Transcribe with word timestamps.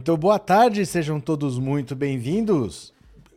Muito 0.00 0.16
boa 0.16 0.38
tarde, 0.38 0.86
sejam 0.86 1.20
todos 1.20 1.58
muito 1.58 1.94
bem-vindos. 1.94 2.90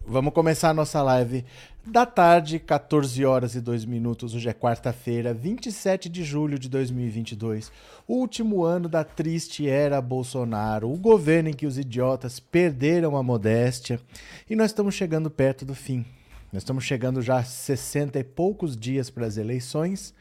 Vamos 0.08 0.34
começar 0.34 0.70
a 0.70 0.74
nossa 0.74 1.02
live 1.02 1.44
da 1.86 2.06
tarde, 2.06 2.58
14 2.58 3.26
horas 3.26 3.54
e 3.54 3.60
2 3.60 3.84
minutos. 3.84 4.34
Hoje 4.34 4.48
é 4.48 4.54
quarta-feira, 4.54 5.34
27 5.34 6.08
de 6.08 6.24
julho 6.24 6.58
de 6.58 6.70
2022. 6.70 7.70
Último 8.08 8.64
ano 8.64 8.88
da 8.88 9.04
triste 9.04 9.68
era 9.68 10.02
Bolsonaro, 10.02 10.90
o 10.90 10.96
governo 10.96 11.50
em 11.50 11.54
que 11.54 11.66
os 11.66 11.78
idiotas 11.78 12.40
perderam 12.40 13.18
a 13.18 13.22
modéstia 13.22 14.00
e 14.50 14.56
nós 14.56 14.68
estamos 14.68 14.96
chegando 14.96 15.30
perto 15.30 15.66
do 15.66 15.76
fim. 15.76 16.06
Nós 16.54 16.62
estamos 16.64 16.86
chegando 16.86 17.22
já 17.22 17.40
a 17.40 17.44
60 17.44 18.20
e 18.20 18.24
poucos 18.24 18.78
dias 18.78 19.10
para 19.10 19.26
as 19.26 19.36
eleições, 19.36 20.14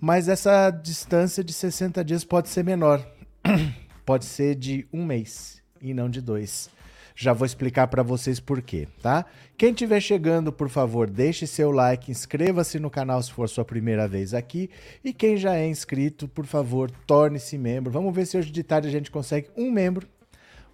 mas 0.00 0.28
essa 0.28 0.68
distância 0.72 1.44
de 1.44 1.52
60 1.52 2.04
dias 2.04 2.24
pode 2.24 2.48
ser 2.48 2.64
menor. 2.64 3.06
pode 4.04 4.24
ser 4.24 4.54
de 4.54 4.86
um 4.92 5.04
mês 5.04 5.62
e 5.80 5.92
não 5.94 6.08
de 6.08 6.20
dois. 6.20 6.70
Já 7.16 7.32
vou 7.32 7.46
explicar 7.46 7.86
para 7.86 8.02
vocês 8.02 8.40
por 8.40 8.60
quê, 8.60 8.88
tá? 9.00 9.24
Quem 9.56 9.70
estiver 9.70 10.00
chegando, 10.00 10.52
por 10.52 10.68
favor, 10.68 11.08
deixe 11.08 11.46
seu 11.46 11.70
like, 11.70 12.10
inscreva-se 12.10 12.80
no 12.80 12.90
canal 12.90 13.22
se 13.22 13.32
for 13.32 13.48
sua 13.48 13.64
primeira 13.64 14.08
vez 14.08 14.34
aqui. 14.34 14.68
E 15.04 15.12
quem 15.12 15.36
já 15.36 15.54
é 15.54 15.66
inscrito, 15.66 16.26
por 16.26 16.44
favor, 16.44 16.90
torne-se 17.06 17.56
membro. 17.56 17.92
Vamos 17.92 18.12
ver 18.12 18.26
se 18.26 18.36
hoje 18.36 18.50
de 18.50 18.64
tarde 18.64 18.88
a 18.88 18.90
gente 18.90 19.12
consegue 19.12 19.48
um 19.56 19.70
membro. 19.70 20.08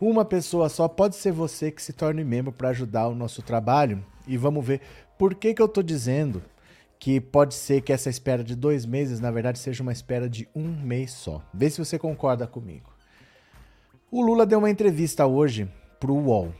Uma 0.00 0.25
pessoa 0.25 0.70
só, 0.70 0.89
pode 0.89 1.17
ser 1.17 1.31
você 1.31 1.70
que 1.70 1.83
se 1.83 1.92
torne 1.92 2.25
membro 2.25 2.53
para 2.53 2.70
ajudar 2.70 3.09
o 3.09 3.15
nosso 3.15 3.42
trabalho 3.42 4.03
e 4.27 4.39
vamos 4.39 4.65
ver 4.65 4.81
por 5.19 5.34
que, 5.34 5.53
que 5.53 5.61
eu 5.61 5.67
estou 5.67 5.83
dizendo 5.83 6.42
que 6.98 7.20
pode 7.20 7.55
ser 7.55 7.83
que 7.83 7.92
essa 7.92 8.09
espera 8.09 8.42
de 8.42 8.55
dois 8.55 8.87
meses, 8.87 9.20
na 9.20 9.31
verdade, 9.31 9.59
seja 9.59 9.83
uma 9.83 9.92
espera 9.92 10.28
de 10.28 10.48
um 10.55 10.69
mês 10.69 11.12
só. 11.12 11.42
Vê 11.53 11.69
se 11.69 11.78
você 11.78 11.98
concorda 11.98 12.47
comigo. 12.47 12.91
O 14.12 14.22
Lula 14.22 14.44
deu 14.44 14.58
uma 14.58 14.69
entrevista 14.69 15.25
hoje 15.25 15.69
para 16.00 16.11
o 16.11 16.25
UOL. 16.25 16.53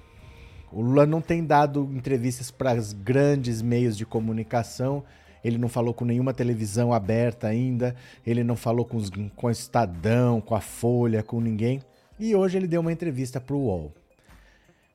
O 0.71 0.81
Lula 0.81 1.05
não 1.05 1.21
tem 1.21 1.45
dado 1.45 1.83
entrevistas 1.93 2.49
para 2.49 2.79
os 2.79 2.93
grandes 2.93 3.61
meios 3.61 3.97
de 3.97 4.07
comunicação. 4.07 5.03
Ele 5.43 5.59
não 5.59 5.69
falou 5.69 5.93
com 5.93 6.05
nenhuma 6.05 6.33
televisão 6.33 6.93
aberta 6.93 7.49
ainda. 7.49 7.97
Ele 8.25 8.45
não 8.45 8.55
falou 8.55 8.85
com, 8.85 8.97
os, 8.97 9.11
com 9.35 9.49
o 9.49 9.51
Estadão, 9.51 10.41
com 10.41 10.55
a 10.55 10.61
Folha, 10.61 11.25
com 11.25 11.41
ninguém. 11.41 11.83
E 12.21 12.37
hoje 12.37 12.57
ele 12.57 12.69
deu 12.69 12.83
uma 12.83 12.93
entrevista 12.93 13.41
para 13.41 13.57
o 13.57 13.65
UOL. 13.65 13.93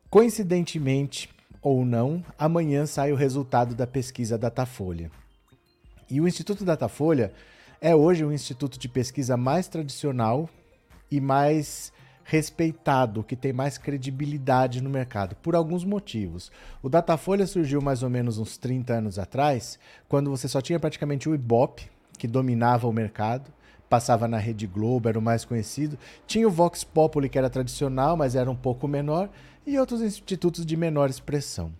Coincidentemente, 0.09 1.29
ou 1.61 1.83
não, 1.83 2.23
amanhã 2.39 2.85
sai 2.85 3.11
o 3.11 3.17
resultado 3.17 3.75
da 3.75 3.85
pesquisa 3.85 4.37
Datafolha. 4.37 5.11
E 6.09 6.21
o 6.21 6.27
Instituto 6.27 6.63
Datafolha 6.63 7.33
é 7.81 7.93
hoje 7.93 8.23
o 8.23 8.31
instituto 8.31 8.79
de 8.79 8.87
pesquisa 8.87 9.35
mais 9.35 9.67
tradicional 9.67 10.49
e 11.11 11.19
mais 11.19 11.91
respeitado, 12.27 13.23
que 13.23 13.35
tem 13.35 13.53
mais 13.53 13.77
credibilidade 13.77 14.81
no 14.81 14.89
mercado, 14.89 15.35
por 15.35 15.55
alguns 15.55 15.85
motivos. 15.85 16.51
O 16.81 16.89
Datafolha 16.89 17.45
surgiu 17.45 17.81
mais 17.81 18.01
ou 18.01 18.09
menos 18.09 18.39
uns 18.39 18.57
30 18.57 18.93
anos 18.93 19.19
atrás, 19.19 19.77
quando 20.09 20.31
você 20.31 20.47
só 20.47 20.59
tinha 20.59 20.79
praticamente 20.79 21.29
o 21.29 21.35
Ibope, 21.35 21.87
que 22.17 22.27
dominava 22.27 22.87
o 22.87 22.93
mercado, 22.93 23.53
passava 23.87 24.27
na 24.27 24.39
Rede 24.39 24.65
Globo, 24.65 25.07
era 25.07 25.19
o 25.19 25.21
mais 25.21 25.45
conhecido. 25.45 25.99
Tinha 26.25 26.47
o 26.47 26.51
Vox 26.51 26.83
Populi, 26.83 27.29
que 27.29 27.37
era 27.37 27.49
tradicional, 27.49 28.17
mas 28.17 28.35
era 28.35 28.49
um 28.49 28.55
pouco 28.55 28.87
menor 28.87 29.29
e 29.65 29.77
outros 29.77 30.01
institutos 30.01 30.65
de 30.65 30.75
menor 30.75 31.11
expressão. 31.11 31.71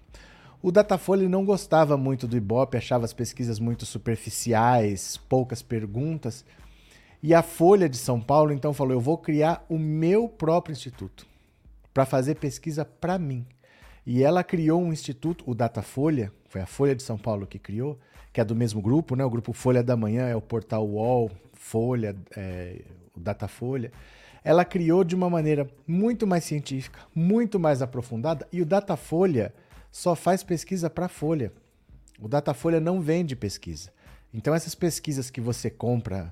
O 0.62 0.72
Datafolha 0.72 1.28
não 1.28 1.44
gostava 1.44 1.98
muito 1.98 2.28
do 2.28 2.38
Ibope, 2.38 2.78
achava 2.78 3.04
as 3.04 3.14
pesquisas 3.14 3.60
muito 3.60 3.86
superficiais, 3.86 5.18
poucas 5.28 5.64
perguntas. 5.64 6.46
E 7.26 7.34
a 7.34 7.42
Folha 7.42 7.90
de 7.90 7.98
São 7.98 8.22
Paulo 8.22 8.54
então 8.54 8.72
falou: 8.72 8.94
eu 8.94 9.02
vou 9.02 9.18
criar 9.18 9.66
o 9.68 9.80
meu 9.80 10.30
próprio 10.30 10.74
instituto 10.74 11.26
para 11.92 12.06
fazer 12.06 12.36
pesquisa 12.36 12.86
para 12.86 13.18
mim. 13.18 13.44
E 14.06 14.22
ela 14.22 14.44
criou 14.44 14.80
um 14.80 14.94
instituto, 14.94 15.44
o 15.48 15.56
Datafolha, 15.56 16.32
foi 16.48 16.62
a 16.62 16.68
Folha 16.68 16.96
de 16.96 17.02
São 17.02 17.18
Paulo 17.18 17.48
que 17.48 17.58
criou, 17.58 18.00
que 18.32 18.40
é 18.40 18.46
do 18.46 18.56
mesmo 18.56 18.80
grupo, 18.80 19.16
né? 19.16 19.26
O 19.26 19.30
grupo 19.32 19.54
Folha 19.54 19.82
da 19.82 19.98
Manhã 19.98 20.28
é 20.28 20.36
o 20.36 20.42
portal 20.42 20.88
UOL, 20.88 21.32
Folha, 21.54 22.16
é, 22.38 22.84
o 23.16 23.20
Datafolha 23.20 23.92
ela 24.44 24.64
criou 24.64 25.04
de 25.04 25.16
uma 25.16 25.28
maneira 25.28 25.68
muito 25.88 26.28
mais 26.28 26.44
científica, 26.44 27.00
muito 27.16 27.60
mais 27.60 27.82
aprofundada, 27.82 28.48
e 28.54 28.62
o 28.62 28.66
Datafolha 28.66 29.52
só 29.92 30.16
faz 30.16 30.44
pesquisa 30.44 30.88
para 30.88 31.08
Folha. 31.08 31.52
O 32.22 32.28
Datafolha 32.28 32.80
não 32.80 33.02
vende 33.02 33.36
pesquisa. 33.36 33.92
Então 34.32 34.54
essas 34.54 34.76
pesquisas 34.76 35.32
que 35.32 35.42
você 35.42 35.72
compra, 35.72 36.32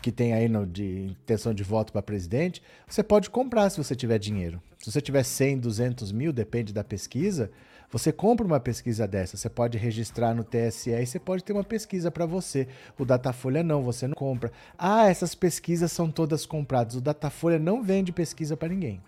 que 0.00 0.12
tem 0.12 0.32
aí 0.32 0.48
no, 0.48 0.66
de 0.66 1.06
intenção 1.10 1.52
de 1.52 1.62
voto 1.62 1.92
para 1.92 2.02
presidente, 2.02 2.62
você 2.86 3.02
pode 3.02 3.30
comprar 3.30 3.70
se 3.70 3.78
você 3.78 3.94
tiver 3.94 4.18
dinheiro. 4.18 4.60
Se 4.78 4.90
você 4.90 5.00
tiver 5.00 5.22
100, 5.22 5.58
200 5.58 6.12
mil, 6.12 6.32
depende 6.32 6.72
da 6.72 6.84
pesquisa, 6.84 7.50
você 7.90 8.12
compra 8.12 8.46
uma 8.46 8.60
pesquisa 8.60 9.08
dessa, 9.08 9.36
você 9.36 9.48
pode 9.48 9.78
registrar 9.78 10.34
no 10.34 10.44
TSE 10.44 10.90
e 10.90 11.06
você 11.06 11.18
pode 11.18 11.42
ter 11.42 11.54
uma 11.54 11.64
pesquisa 11.64 12.10
para 12.10 12.26
você. 12.26 12.68
O 12.98 13.04
Datafolha 13.04 13.62
não, 13.62 13.82
você 13.82 14.06
não 14.06 14.14
compra. 14.14 14.52
Ah, 14.76 15.08
essas 15.08 15.34
pesquisas 15.34 15.90
são 15.90 16.10
todas 16.10 16.44
compradas. 16.44 16.96
O 16.96 17.00
Datafolha 17.00 17.58
não 17.58 17.82
vende 17.82 18.12
pesquisa 18.12 18.56
para 18.56 18.68
ninguém. 18.68 19.00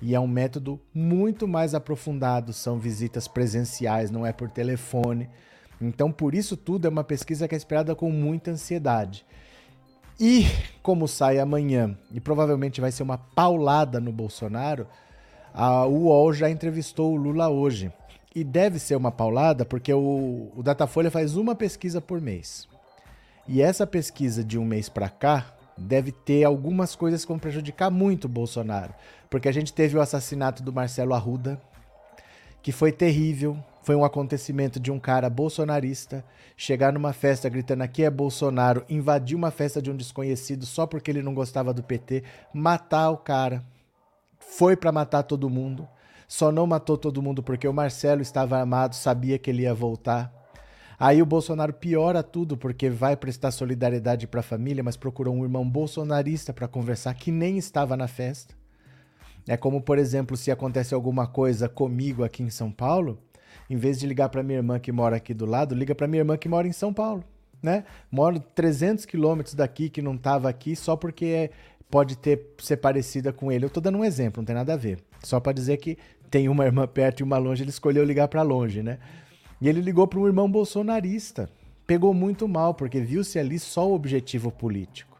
E 0.00 0.14
é 0.14 0.20
um 0.20 0.26
método 0.28 0.80
muito 0.94 1.46
mais 1.46 1.74
aprofundado, 1.74 2.52
são 2.52 2.78
visitas 2.78 3.28
presenciais, 3.28 4.10
não 4.10 4.24
é 4.24 4.32
por 4.32 4.48
telefone. 4.48 5.28
Então, 5.80 6.10
por 6.10 6.34
isso 6.34 6.56
tudo 6.56 6.86
é 6.86 6.88
uma 6.88 7.04
pesquisa 7.04 7.46
que 7.46 7.54
é 7.54 7.58
esperada 7.58 7.94
com 7.94 8.10
muita 8.10 8.50
ansiedade. 8.50 9.26
E 10.20 10.46
como 10.82 11.06
sai 11.06 11.38
amanhã, 11.38 11.96
e 12.12 12.20
provavelmente 12.20 12.80
vai 12.80 12.90
ser 12.90 13.02
uma 13.02 13.18
paulada 13.18 14.00
no 14.00 14.10
Bolsonaro, 14.10 14.86
a 15.54 15.86
UOL 15.86 16.32
já 16.32 16.50
entrevistou 16.50 17.12
o 17.12 17.16
Lula 17.16 17.48
hoje. 17.48 17.92
E 18.34 18.44
deve 18.44 18.78
ser 18.78 18.96
uma 18.96 19.10
paulada, 19.10 19.64
porque 19.64 19.92
o, 19.92 20.52
o 20.56 20.62
Datafolha 20.62 21.10
faz 21.10 21.36
uma 21.36 21.54
pesquisa 21.54 22.00
por 22.00 22.20
mês. 22.20 22.68
E 23.46 23.62
essa 23.62 23.86
pesquisa 23.86 24.44
de 24.44 24.58
um 24.58 24.64
mês 24.64 24.88
para 24.88 25.08
cá 25.08 25.54
deve 25.76 26.12
ter 26.12 26.44
algumas 26.44 26.94
coisas 26.94 27.24
que 27.24 27.28
vão 27.28 27.38
prejudicar 27.38 27.90
muito 27.90 28.26
o 28.26 28.28
Bolsonaro. 28.28 28.92
Porque 29.30 29.48
a 29.48 29.52
gente 29.52 29.72
teve 29.72 29.96
o 29.96 30.00
assassinato 30.00 30.62
do 30.62 30.72
Marcelo 30.72 31.14
Arruda, 31.14 31.60
que 32.62 32.72
foi 32.72 32.92
terrível. 32.92 33.56
Foi 33.88 33.96
um 33.96 34.04
acontecimento 34.04 34.78
de 34.78 34.92
um 34.92 35.00
cara 35.00 35.30
bolsonarista 35.30 36.22
chegar 36.58 36.92
numa 36.92 37.14
festa 37.14 37.48
gritando 37.48 37.82
aqui 37.82 38.04
é 38.04 38.10
Bolsonaro, 38.10 38.84
invadir 38.86 39.34
uma 39.34 39.50
festa 39.50 39.80
de 39.80 39.90
um 39.90 39.96
desconhecido 39.96 40.66
só 40.66 40.86
porque 40.86 41.10
ele 41.10 41.22
não 41.22 41.32
gostava 41.32 41.72
do 41.72 41.82
PT, 41.82 42.22
matar 42.52 43.08
o 43.08 43.16
cara 43.16 43.64
foi 44.38 44.76
para 44.76 44.92
matar 44.92 45.22
todo 45.22 45.48
mundo. 45.48 45.88
Só 46.28 46.52
não 46.52 46.66
matou 46.66 46.98
todo 46.98 47.22
mundo 47.22 47.42
porque 47.42 47.66
o 47.66 47.72
Marcelo 47.72 48.20
estava 48.20 48.58
armado, 48.58 48.94
sabia 48.94 49.38
que 49.38 49.48
ele 49.48 49.62
ia 49.62 49.72
voltar. 49.72 50.30
Aí 51.00 51.22
o 51.22 51.26
Bolsonaro 51.26 51.72
piora 51.72 52.22
tudo 52.22 52.58
porque 52.58 52.90
vai 52.90 53.16
prestar 53.16 53.52
solidariedade 53.52 54.26
para 54.26 54.40
a 54.40 54.42
família, 54.42 54.84
mas 54.84 54.98
procurou 54.98 55.34
um 55.34 55.44
irmão 55.44 55.66
bolsonarista 55.66 56.52
para 56.52 56.68
conversar 56.68 57.14
que 57.14 57.32
nem 57.32 57.56
estava 57.56 57.96
na 57.96 58.06
festa. 58.06 58.54
É 59.48 59.56
como, 59.56 59.80
por 59.80 59.96
exemplo, 59.96 60.36
se 60.36 60.50
acontece 60.50 60.92
alguma 60.92 61.26
coisa 61.26 61.70
comigo 61.70 62.22
aqui 62.22 62.42
em 62.42 62.50
São 62.50 62.70
Paulo, 62.70 63.26
em 63.68 63.76
vez 63.76 63.98
de 63.98 64.06
ligar 64.06 64.28
para 64.28 64.42
minha 64.42 64.58
irmã 64.58 64.78
que 64.78 64.92
mora 64.92 65.16
aqui 65.16 65.34
do 65.34 65.46
lado, 65.46 65.74
liga 65.74 65.94
para 65.94 66.08
minha 66.08 66.20
irmã 66.20 66.36
que 66.36 66.48
mora 66.48 66.66
em 66.66 66.72
São 66.72 66.92
Paulo, 66.92 67.22
né? 67.62 67.84
Moro 68.10 68.40
300 68.40 69.04
quilômetros 69.04 69.54
daqui 69.54 69.88
que 69.88 70.02
não 70.02 70.14
estava 70.14 70.48
aqui 70.48 70.74
só 70.74 70.96
porque 70.96 71.26
é, 71.26 71.50
pode 71.90 72.16
ter 72.16 72.54
ser 72.58 72.78
parecida 72.78 73.32
com 73.32 73.50
ele. 73.50 73.64
Eu 73.64 73.70
tô 73.70 73.80
dando 73.80 73.98
um 73.98 74.04
exemplo, 74.04 74.40
não 74.40 74.46
tem 74.46 74.54
nada 74.54 74.74
a 74.74 74.76
ver. 74.76 74.98
Só 75.22 75.40
para 75.40 75.52
dizer 75.52 75.76
que 75.78 75.98
tem 76.30 76.48
uma 76.48 76.64
irmã 76.64 76.86
perto 76.86 77.20
e 77.20 77.22
uma 77.22 77.38
longe, 77.38 77.62
ele 77.62 77.70
escolheu 77.70 78.04
ligar 78.04 78.28
para 78.28 78.42
longe, 78.42 78.82
né? 78.82 78.98
E 79.60 79.68
ele 79.68 79.80
ligou 79.80 80.06
para 80.06 80.20
um 80.20 80.26
irmão 80.26 80.50
bolsonarista. 80.50 81.50
Pegou 81.86 82.12
muito 82.12 82.46
mal, 82.46 82.74
porque 82.74 83.00
viu-se 83.00 83.38
ali 83.38 83.58
só 83.58 83.88
o 83.88 83.94
objetivo 83.94 84.52
político. 84.52 85.17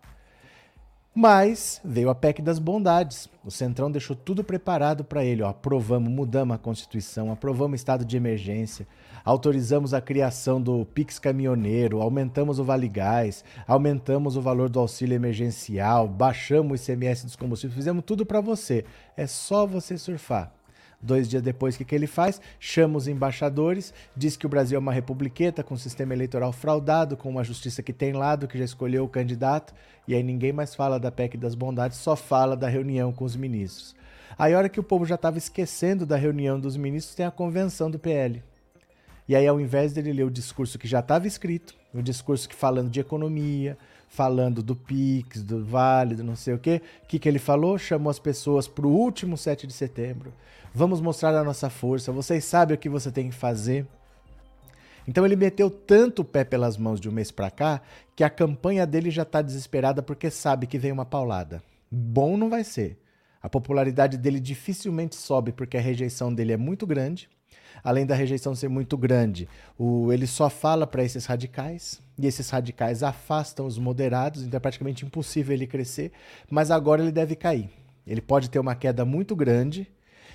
Mas 1.15 1.81
veio 1.85 2.11
a 2.11 2.15
PEC 2.15 2.41
das 2.41 2.59
bondades. 2.59 3.29
O 3.45 3.51
Centrão 3.51 3.91
deixou 3.91 4.15
tudo 4.15 4.45
preparado 4.45 5.03
para 5.03 5.25
ele. 5.25 5.43
Ó, 5.43 5.49
aprovamos, 5.49 6.13
mudamos 6.13 6.55
a 6.55 6.59
Constituição, 6.59 7.33
aprovamos 7.33 7.81
estado 7.81 8.05
de 8.05 8.17
emergência, 8.17 8.87
autorizamos 9.25 9.95
a 9.95 10.01
criação 10.01 10.61
do 10.61 10.85
Pix 10.85 11.19
Caminhoneiro, 11.19 12.01
aumentamos 12.01 12.59
o 12.59 12.65
Vale 12.65 12.89
Gás, 12.89 13.45
aumentamos 13.67 14.37
o 14.37 14.41
valor 14.41 14.69
do 14.69 14.79
auxílio 14.79 15.17
emergencial, 15.17 16.07
baixamos 16.07 16.73
o 16.73 16.83
ICMS 16.83 17.25
dos 17.25 17.37
combustíveis, 17.37 17.77
fizemos 17.77 18.05
tudo 18.05 18.25
para 18.25 18.41
você. 18.41 18.85
É 19.17 19.27
só 19.27 19.67
você 19.67 19.99
surfar. 19.99 20.58
Dois 21.01 21.29
dias 21.29 21.43
depois, 21.43 21.75
o 21.75 21.79
que, 21.79 21.85
que 21.85 21.95
ele 21.95 22.09
faz? 22.09 22.41
Chama 22.59 22.99
os 22.99 23.07
embaixadores, 23.07 23.95
diz 24.17 24.37
que 24.37 24.47
o 24.47 24.49
Brasil 24.49 24.77
é 24.77 24.81
uma 24.81 24.93
republiqueta 24.93 25.63
com 25.63 25.75
um 25.75 25.79
sistema 25.79 26.13
eleitoral 26.13 26.53
fraudado, 26.53 27.17
com 27.17 27.29
uma 27.29 27.45
justiça 27.45 27.85
que 27.85 27.93
tem 27.93 28.13
lado, 28.13 28.49
que 28.49 28.59
já 28.59 28.65
escolheu 28.65 29.05
o 29.05 29.09
candidato, 29.09 29.73
e 30.09 30.15
aí 30.15 30.23
ninguém 30.25 30.53
mais 30.53 30.75
fala 30.75 30.99
da 30.99 31.13
PEC 31.13 31.37
das 31.37 31.55
bondades, 31.55 31.99
só 31.99 32.17
fala 32.17 32.57
da 32.57 32.69
reunião 32.69 33.13
com 33.13 33.25
os 33.25 33.37
ministros. 33.37 33.95
Aí, 34.37 34.55
a 34.55 34.59
hora 34.59 34.69
que 34.69 34.81
o 34.81 34.85
povo 34.85 35.05
já 35.05 35.15
estava 35.15 35.39
esquecendo 35.39 36.05
da 36.05 36.17
reunião 36.17 36.59
dos 36.59 36.77
ministros, 36.77 37.15
tem 37.15 37.27
a 37.27 37.31
convenção 37.31 37.91
do 37.91 37.99
PL. 37.99 38.43
E 39.29 39.37
aí, 39.37 39.47
ao 39.47 39.61
invés 39.61 39.93
dele 39.93 40.13
ler 40.13 40.25
o 40.25 40.31
discurso 40.31 40.79
que 40.79 40.89
já 40.89 41.01
estava 41.01 41.27
escrito, 41.27 41.75
o 41.93 42.03
discurso 42.03 42.49
que 42.49 42.55
falando 42.55 42.91
de 42.91 43.01
economia, 43.01 43.77
falando 44.09 44.63
do 44.63 44.75
Pix, 44.75 45.43
do 45.43 45.65
Vale, 45.65 46.15
do 46.15 46.25
não 46.25 46.35
sei 46.35 46.55
o 46.55 46.59
quê. 46.59 46.81
O 47.05 47.07
que, 47.07 47.19
que 47.19 47.29
ele 47.29 47.39
falou? 47.39 47.79
Chamou 47.79 48.11
as 48.11 48.19
pessoas 48.19 48.67
para 48.67 48.87
o 48.87 48.91
último 48.91 49.37
7 49.37 49.67
de 49.67 49.73
setembro. 49.73 50.33
Vamos 50.79 51.01
mostrar 51.01 51.35
a 51.35 51.43
nossa 51.43 51.69
força. 51.69 52.13
Vocês 52.13 52.45
sabem 52.45 52.77
o 52.77 52.79
que 52.79 52.89
você 52.89 53.11
tem 53.11 53.31
que 53.31 53.35
fazer. 53.35 53.85
Então 55.09 55.27
ele 55.27 55.35
meteu 55.35 55.69
tanto 55.69 56.23
o 56.23 56.25
pé 56.25 56.45
pelas 56.45 56.77
mãos 56.77 57.01
de 57.01 57.09
um 57.09 57.13
mês 57.13 57.33
para 57.33 57.51
cá 57.51 57.83
que 58.15 58.23
a 58.23 58.31
campanha 58.31 58.87
dele 58.87 59.11
já 59.11 59.23
está 59.23 59.43
desesperada 59.43 60.05
porque 60.05 60.31
sabe 60.31 60.69
que 60.69 60.79
vem 60.79 60.93
uma 60.93 61.05
paulada. 61.05 61.61
Bom 61.91 62.37
não 62.37 62.49
vai 62.49 62.63
ser. 62.63 62.97
A 63.43 63.49
popularidade 63.49 64.17
dele 64.17 64.39
dificilmente 64.39 65.17
sobe 65.17 65.51
porque 65.51 65.77
a 65.77 65.81
rejeição 65.81 66.33
dele 66.33 66.53
é 66.53 66.57
muito 66.57 66.87
grande. 66.87 67.29
Além 67.83 68.07
da 68.07 68.15
rejeição 68.15 68.55
ser 68.55 68.69
muito 68.69 68.97
grande, 68.97 69.49
o, 69.77 70.13
ele 70.13 70.29
só 70.29 70.49
fala 70.49 70.87
para 70.87 71.03
esses 71.03 71.27
radicais 71.27 72.01
e 72.17 72.25
esses 72.25 72.49
radicais 72.51 73.03
afastam 73.03 73.67
os 73.67 73.79
moderados, 73.79 74.45
então 74.45 74.59
é 74.59 74.61
praticamente 74.61 75.05
impossível 75.05 75.57
ele 75.57 75.67
crescer. 75.67 76.13
Mas 76.49 76.71
agora 76.71 77.03
ele 77.03 77.11
deve 77.11 77.35
cair. 77.35 77.69
Ele 78.07 78.21
pode 78.21 78.49
ter 78.49 78.61
uma 78.61 78.77
queda 78.77 79.05
muito 79.05 79.35
grande 79.35 79.89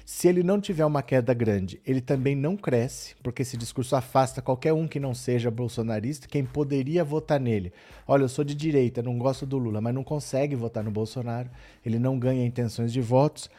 se 0.05 0.27
ele 0.27 0.43
não 0.43 0.59
tiver 0.59 0.85
uma 0.85 1.01
queda 1.01 1.33
grande, 1.33 1.81
ele 1.85 2.01
também 2.01 2.35
não 2.35 2.57
cresce, 2.57 3.15
porque 3.23 3.41
esse 3.41 3.55
discurso 3.55 3.95
afasta 3.95 4.41
qualquer 4.41 4.73
um 4.73 4.85
que 4.85 4.99
não 4.99 5.13
seja 5.13 5.49
bolsonarista, 5.49 6.27
quem 6.27 6.43
poderia 6.43 7.05
votar 7.05 7.39
nele. 7.39 7.71
Olha, 8.05 8.23
eu 8.23 8.29
sou 8.29 8.43
de 8.43 8.53
direita, 8.53 9.01
não 9.01 9.17
gosto 9.17 9.45
do 9.45 9.57
Lula, 9.57 9.79
mas 9.79 9.93
não 9.93 10.03
consegue 10.03 10.55
votar 10.55 10.83
no 10.83 10.91
Bolsonaro, 10.91 11.49
ele 11.85 11.97
não 11.97 12.19
ganha 12.19 12.45
intenções 12.45 12.91
de 12.91 12.99
votos. 12.99 13.49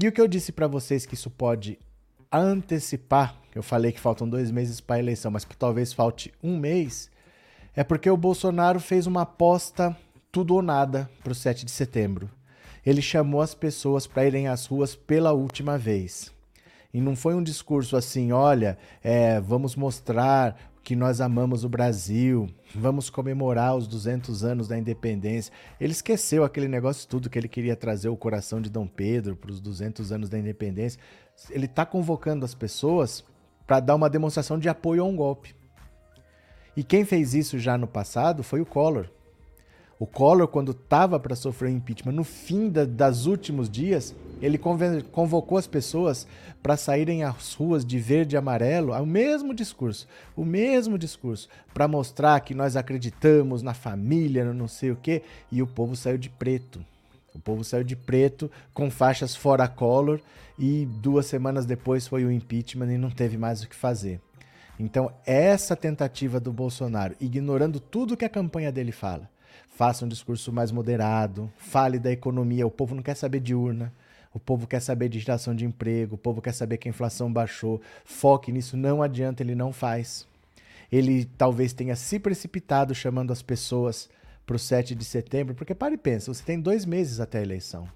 E 0.00 0.06
o 0.06 0.12
que 0.12 0.20
eu 0.20 0.28
disse 0.28 0.52
para 0.52 0.68
vocês 0.68 1.04
que 1.04 1.14
isso 1.14 1.30
pode 1.30 1.76
antecipar, 2.30 3.34
eu 3.52 3.62
falei 3.62 3.90
que 3.90 3.98
faltam 3.98 4.28
dois 4.28 4.52
meses 4.52 4.80
para 4.80 4.96
a 4.96 5.00
eleição, 5.00 5.32
mas 5.32 5.44
talvez 5.58 5.92
falte 5.92 6.32
um 6.40 6.56
mês, 6.56 7.10
é 7.74 7.82
porque 7.82 8.08
o 8.08 8.16
Bolsonaro 8.16 8.78
fez 8.78 9.08
uma 9.08 9.22
aposta 9.22 9.96
tudo 10.30 10.54
ou 10.54 10.62
nada 10.62 11.10
para 11.24 11.32
o 11.32 11.34
7 11.34 11.64
de 11.64 11.72
setembro 11.72 12.30
ele 12.88 13.02
chamou 13.02 13.42
as 13.42 13.54
pessoas 13.54 14.06
para 14.06 14.24
irem 14.24 14.48
às 14.48 14.64
ruas 14.64 14.96
pela 14.96 15.34
última 15.34 15.76
vez. 15.76 16.32
E 16.92 17.02
não 17.02 17.14
foi 17.14 17.34
um 17.34 17.42
discurso 17.42 17.98
assim, 17.98 18.32
olha, 18.32 18.78
é, 19.04 19.38
vamos 19.40 19.76
mostrar 19.76 20.56
que 20.82 20.96
nós 20.96 21.20
amamos 21.20 21.64
o 21.64 21.68
Brasil, 21.68 22.48
vamos 22.74 23.10
comemorar 23.10 23.76
os 23.76 23.86
200 23.86 24.42
anos 24.42 24.68
da 24.68 24.78
independência. 24.78 25.52
Ele 25.78 25.92
esqueceu 25.92 26.44
aquele 26.44 26.66
negócio 26.66 27.06
tudo 27.06 27.28
que 27.28 27.38
ele 27.38 27.46
queria 27.46 27.76
trazer 27.76 28.08
o 28.08 28.16
coração 28.16 28.58
de 28.58 28.70
Dom 28.70 28.86
Pedro 28.86 29.36
para 29.36 29.50
os 29.50 29.60
200 29.60 30.10
anos 30.10 30.30
da 30.30 30.38
independência. 30.38 30.98
Ele 31.50 31.66
está 31.66 31.84
convocando 31.84 32.46
as 32.46 32.54
pessoas 32.54 33.22
para 33.66 33.80
dar 33.80 33.96
uma 33.96 34.08
demonstração 34.08 34.58
de 34.58 34.66
apoio 34.66 35.02
a 35.02 35.06
um 35.06 35.14
golpe. 35.14 35.54
E 36.74 36.82
quem 36.82 37.04
fez 37.04 37.34
isso 37.34 37.58
já 37.58 37.76
no 37.76 37.86
passado 37.86 38.42
foi 38.42 38.62
o 38.62 38.66
Collor. 38.66 39.10
O 40.00 40.06
Collor, 40.06 40.46
quando 40.46 40.70
estava 40.70 41.18
para 41.18 41.34
sofrer 41.34 41.70
impeachment, 41.70 42.12
no 42.12 42.22
fim 42.22 42.68
da, 42.68 42.84
das 42.84 43.26
últimos 43.26 43.68
dias, 43.68 44.14
ele 44.40 44.56
convocou 45.10 45.58
as 45.58 45.66
pessoas 45.66 46.24
para 46.62 46.76
saírem 46.76 47.24
às 47.24 47.54
ruas 47.54 47.84
de 47.84 47.98
verde 47.98 48.36
e 48.36 48.38
amarelo, 48.38 48.92
o 48.92 49.06
mesmo 49.06 49.52
discurso, 49.52 50.06
o 50.36 50.44
mesmo 50.44 50.96
discurso, 50.96 51.48
para 51.74 51.88
mostrar 51.88 52.38
que 52.40 52.54
nós 52.54 52.76
acreditamos 52.76 53.60
na 53.60 53.74
família, 53.74 54.44
no 54.44 54.54
não 54.54 54.68
sei 54.68 54.92
o 54.92 54.96
quê, 54.96 55.22
e 55.50 55.60
o 55.60 55.66
povo 55.66 55.96
saiu 55.96 56.16
de 56.16 56.30
preto. 56.30 56.84
O 57.34 57.40
povo 57.40 57.64
saiu 57.64 57.82
de 57.82 57.96
preto 57.96 58.50
com 58.72 58.90
faixas 58.90 59.34
fora 59.34 59.66
Collor 59.66 60.20
e 60.56 60.86
duas 60.86 61.26
semanas 61.26 61.66
depois 61.66 62.06
foi 62.06 62.24
o 62.24 62.30
impeachment 62.30 62.92
e 62.92 62.98
não 62.98 63.10
teve 63.10 63.36
mais 63.36 63.62
o 63.62 63.68
que 63.68 63.76
fazer. 63.76 64.20
Então, 64.78 65.12
essa 65.26 65.74
tentativa 65.74 66.38
do 66.38 66.52
Bolsonaro, 66.52 67.16
ignorando 67.20 67.80
tudo 67.80 68.16
que 68.16 68.24
a 68.24 68.28
campanha 68.28 68.70
dele 68.70 68.92
fala, 68.92 69.28
faça 69.78 70.04
um 70.04 70.08
discurso 70.08 70.52
mais 70.52 70.72
moderado, 70.72 71.48
fale 71.56 72.00
da 72.00 72.10
economia. 72.10 72.66
O 72.66 72.70
povo 72.70 72.96
não 72.96 73.02
quer 73.02 73.14
saber 73.14 73.38
de 73.38 73.54
urna, 73.54 73.94
o 74.34 74.40
povo 74.40 74.66
quer 74.66 74.80
saber 74.80 75.08
de 75.08 75.20
geração 75.20 75.54
de 75.54 75.64
emprego, 75.64 76.16
o 76.16 76.18
povo 76.18 76.42
quer 76.42 76.52
saber 76.52 76.78
que 76.78 76.88
a 76.88 76.90
inflação 76.90 77.32
baixou. 77.32 77.80
Foque 78.04 78.50
nisso, 78.50 78.76
não 78.76 79.00
adianta, 79.00 79.40
ele 79.40 79.54
não 79.54 79.72
faz. 79.72 80.26
Ele 80.90 81.24
talvez 81.24 81.72
tenha 81.72 81.94
se 81.94 82.18
precipitado 82.18 82.92
chamando 82.92 83.32
as 83.32 83.40
pessoas 83.40 84.10
para 84.44 84.56
o 84.56 84.58
7 84.58 84.96
de 84.96 85.04
setembro, 85.04 85.54
porque 85.54 85.76
pare 85.76 85.94
e 85.94 85.98
pensa, 85.98 86.34
você 86.34 86.42
tem 86.42 86.60
dois 86.60 86.84
meses 86.84 87.20
até 87.20 87.38
a 87.38 87.42
eleição. 87.42 87.88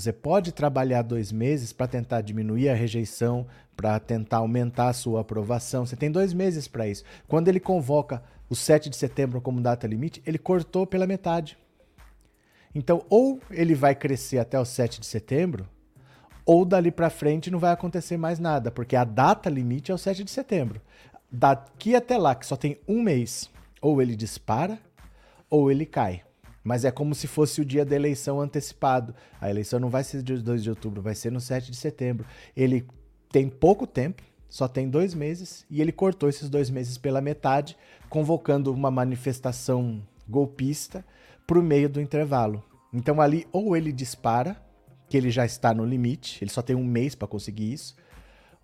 Você 0.00 0.14
pode 0.14 0.50
trabalhar 0.50 1.02
dois 1.02 1.30
meses 1.30 1.74
para 1.74 1.86
tentar 1.86 2.22
diminuir 2.22 2.70
a 2.70 2.74
rejeição, 2.74 3.46
para 3.76 4.00
tentar 4.00 4.38
aumentar 4.38 4.88
a 4.88 4.94
sua 4.94 5.20
aprovação. 5.20 5.84
Você 5.84 5.94
tem 5.94 6.10
dois 6.10 6.32
meses 6.32 6.66
para 6.66 6.88
isso. 6.88 7.04
Quando 7.28 7.48
ele 7.48 7.60
convoca 7.60 8.22
o 8.48 8.56
7 8.56 8.88
de 8.88 8.96
setembro 8.96 9.42
como 9.42 9.60
data 9.60 9.86
limite, 9.86 10.22
ele 10.24 10.38
cortou 10.38 10.86
pela 10.86 11.06
metade. 11.06 11.58
Então, 12.74 13.04
ou 13.10 13.40
ele 13.50 13.74
vai 13.74 13.94
crescer 13.94 14.38
até 14.38 14.58
o 14.58 14.64
7 14.64 15.00
de 15.00 15.06
setembro, 15.06 15.68
ou 16.46 16.64
dali 16.64 16.90
para 16.90 17.10
frente 17.10 17.50
não 17.50 17.58
vai 17.58 17.72
acontecer 17.72 18.16
mais 18.16 18.38
nada, 18.38 18.70
porque 18.70 18.96
a 18.96 19.04
data 19.04 19.50
limite 19.50 19.92
é 19.92 19.94
o 19.94 19.98
7 19.98 20.24
de 20.24 20.30
setembro. 20.30 20.80
Daqui 21.30 21.94
até 21.94 22.16
lá, 22.16 22.34
que 22.34 22.46
só 22.46 22.56
tem 22.56 22.78
um 22.88 23.02
mês, 23.02 23.50
ou 23.82 24.00
ele 24.00 24.16
dispara, 24.16 24.78
ou 25.50 25.70
ele 25.70 25.84
cai. 25.84 26.22
Mas 26.70 26.84
é 26.84 26.92
como 26.92 27.16
se 27.16 27.26
fosse 27.26 27.60
o 27.60 27.64
dia 27.64 27.84
da 27.84 27.96
eleição 27.96 28.40
antecipado. 28.40 29.12
A 29.40 29.50
eleição 29.50 29.80
não 29.80 29.90
vai 29.90 30.04
ser 30.04 30.22
dia 30.22 30.38
2 30.38 30.62
de 30.62 30.70
outubro, 30.70 31.02
vai 31.02 31.16
ser 31.16 31.32
no 31.32 31.40
7 31.40 31.68
de 31.68 31.76
setembro. 31.76 32.24
Ele 32.56 32.86
tem 33.28 33.48
pouco 33.48 33.88
tempo, 33.88 34.22
só 34.48 34.68
tem 34.68 34.88
dois 34.88 35.12
meses, 35.12 35.66
e 35.68 35.80
ele 35.80 35.90
cortou 35.90 36.28
esses 36.28 36.48
dois 36.48 36.70
meses 36.70 36.96
pela 36.96 37.20
metade, 37.20 37.76
convocando 38.08 38.72
uma 38.72 38.88
manifestação 38.88 40.00
golpista 40.28 41.04
para 41.44 41.58
o 41.58 41.62
meio 41.62 41.88
do 41.88 42.00
intervalo. 42.00 42.62
Então 42.94 43.20
ali 43.20 43.48
ou 43.50 43.76
ele 43.76 43.90
dispara, 43.90 44.56
que 45.08 45.16
ele 45.16 45.28
já 45.28 45.44
está 45.44 45.74
no 45.74 45.84
limite, 45.84 46.38
ele 46.40 46.52
só 46.52 46.62
tem 46.62 46.76
um 46.76 46.84
mês 46.84 47.16
para 47.16 47.26
conseguir 47.26 47.72
isso, 47.72 47.96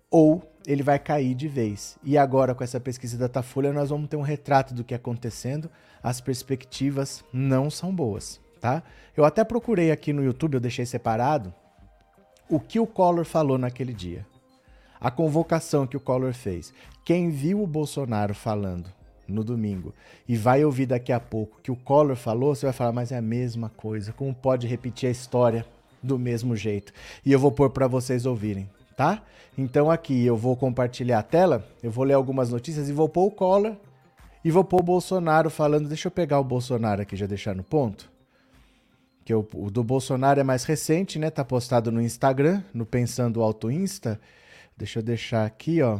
ou 0.09 0.41
ele 0.65 0.83
vai 0.83 0.99
cair 0.99 1.33
de 1.33 1.47
vez. 1.47 1.97
E 2.03 2.17
agora, 2.17 2.53
com 2.53 2.63
essa 2.63 2.79
pesquisa 2.79 3.17
da 3.17 3.27
Datafolha, 3.27 3.71
nós 3.71 3.89
vamos 3.89 4.09
ter 4.09 4.17
um 4.17 4.21
retrato 4.21 4.73
do 4.73 4.83
que 4.83 4.93
é 4.93 4.97
acontecendo. 4.97 5.69
As 6.03 6.19
perspectivas 6.19 7.23
não 7.31 7.69
são 7.69 7.93
boas, 7.93 8.39
tá? 8.59 8.83
Eu 9.15 9.25
até 9.25 9.43
procurei 9.43 9.91
aqui 9.91 10.11
no 10.13 10.23
YouTube, 10.23 10.55
eu 10.55 10.59
deixei 10.59 10.85
separado, 10.85 11.53
o 12.49 12.59
que 12.59 12.79
o 12.79 12.87
Collor 12.87 13.25
falou 13.25 13.57
naquele 13.57 13.93
dia 13.93 14.25
a 14.99 15.11
convocação 15.11 15.87
que 15.87 15.97
o 15.97 15.99
Collor 15.99 16.33
fez. 16.33 16.73
Quem 17.05 17.29
viu 17.29 17.61
o 17.61 17.67
Bolsonaro 17.67 18.33
falando 18.33 18.91
no 19.27 19.43
domingo 19.43 19.93
e 20.27 20.35
vai 20.35 20.63
ouvir 20.63 20.85
daqui 20.85 21.11
a 21.11 21.19
pouco 21.19 21.59
que 21.61 21.71
o 21.71 21.75
Collor 21.75 22.15
falou, 22.15 22.55
você 22.55 22.65
vai 22.65 22.73
falar, 22.73 22.91
mas 22.91 23.11
é 23.11 23.17
a 23.17 23.21
mesma 23.21 23.69
coisa. 23.69 24.13
Como 24.13 24.33
pode 24.33 24.67
repetir 24.67 25.07
a 25.07 25.11
história 25.11 25.65
do 26.01 26.17
mesmo 26.17 26.55
jeito? 26.55 26.93
E 27.25 27.31
eu 27.31 27.39
vou 27.39 27.51
pôr 27.51 27.69
para 27.69 27.87
vocês 27.87 28.25
ouvirem, 28.25 28.69
tá? 28.97 29.23
Então 29.55 29.89
aqui 29.89 30.25
eu 30.25 30.35
vou 30.35 30.57
compartilhar 30.57 31.19
a 31.19 31.23
tela, 31.23 31.65
eu 31.81 31.91
vou 31.91 32.03
ler 32.03 32.15
algumas 32.15 32.49
notícias 32.49 32.89
e 32.89 32.93
vou 32.93 33.07
pôr 33.07 33.27
o 33.27 33.31
Collor 33.31 33.77
e 34.43 34.49
vou 34.51 34.63
pôr 34.63 34.81
o 34.81 34.83
Bolsonaro 34.83 35.49
falando. 35.49 35.87
Deixa 35.87 36.07
eu 36.07 36.11
pegar 36.11 36.39
o 36.39 36.43
Bolsonaro 36.43 37.01
aqui 37.01 37.15
já 37.15 37.27
deixar 37.27 37.55
no 37.55 37.63
ponto. 37.63 38.11
Que 39.23 39.33
o, 39.33 39.43
do 39.69 39.83
Bolsonaro 39.83 40.39
é 40.39 40.43
mais 40.43 40.63
recente, 40.63 41.19
né? 41.19 41.29
Tá 41.29 41.45
postado 41.45 41.91
no 41.91 42.01
Instagram, 42.01 42.63
no 42.73 42.85
Pensando 42.85 43.43
Auto 43.43 43.69
Insta. 43.69 44.19
Deixa 44.75 44.99
eu 44.99 45.03
deixar 45.03 45.45
aqui, 45.45 45.81
ó. 45.81 45.99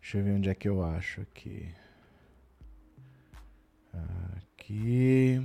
Deixa 0.00 0.18
eu 0.18 0.24
ver 0.24 0.32
onde 0.32 0.48
é 0.48 0.54
que 0.54 0.68
eu 0.68 0.82
acho 0.82 1.20
aqui. 1.20 1.68
Aqui. 4.42 5.40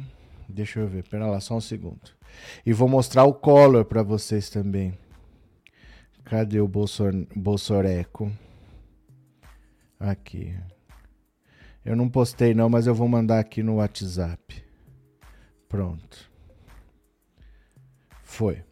Deixa 0.48 0.79
eu 0.79 0.88
ver, 0.88 1.03
pera 1.03 1.27
lá, 1.27 1.39
só 1.39 1.55
um 1.55 1.62
segundo. 1.62 2.17
E 2.65 2.74
vou 2.74 2.88
mostrar 2.88 3.25
o 3.25 3.33
color 3.33 3.86
para 3.86 4.01
vocês 4.01 4.50
também. 4.50 4.98
Cadê 6.29 6.59
o 6.59 6.67
Bolsor... 6.67 7.12
Bolsoreco? 7.36 8.31
Aqui. 10.00 10.55
Eu 11.83 11.95
não 11.95 12.07
postei 12.07 12.53
não, 12.53 12.69
mas 12.69 12.86
eu 12.86 12.93
vou 12.93 13.07
mandar 13.07 13.39
aqui 13.39 13.63
no 13.63 13.77
WhatsApp. 13.77 14.63
Pronto. 15.67 16.29
Foi. 18.21 18.63